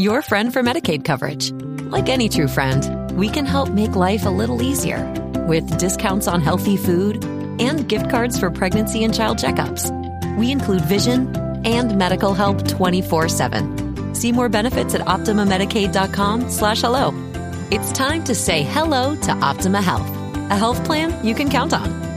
your 0.00 0.22
friend 0.22 0.52
for 0.52 0.62
Medicaid 0.62 1.04
coverage. 1.04 1.52
Like 1.92 2.08
any 2.08 2.28
true 2.28 2.48
friend, 2.48 3.12
we 3.16 3.28
can 3.28 3.44
help 3.44 3.68
make 3.68 3.94
life 3.94 4.24
a 4.24 4.30
little 4.30 4.62
easier 4.62 5.04
with 5.46 5.78
discounts 5.78 6.26
on 6.26 6.40
healthy 6.40 6.76
food 6.76 7.22
and 7.60 7.86
gift 7.88 8.08
cards 8.10 8.38
for 8.38 8.50
pregnancy 8.50 9.04
and 9.04 9.14
child 9.14 9.38
checkups. 9.38 9.90
We 10.38 10.50
include 10.50 10.84
vision 10.86 11.36
and 11.66 11.98
medical 11.98 12.32
help 12.32 12.58
24-7. 12.58 14.16
See 14.16 14.32
more 14.32 14.48
benefits 14.48 14.94
at 14.94 15.02
optimamedicaid.com 15.02 16.48
slash 16.48 16.80
hello. 16.80 17.12
It's 17.70 17.92
time 17.92 18.24
to 18.24 18.34
say 18.34 18.62
hello 18.62 19.14
to 19.16 19.32
Optima 19.32 19.82
Health, 19.82 20.08
a 20.50 20.56
health 20.56 20.82
plan 20.84 21.24
you 21.24 21.34
can 21.34 21.50
count 21.50 21.72
on. 21.72 22.09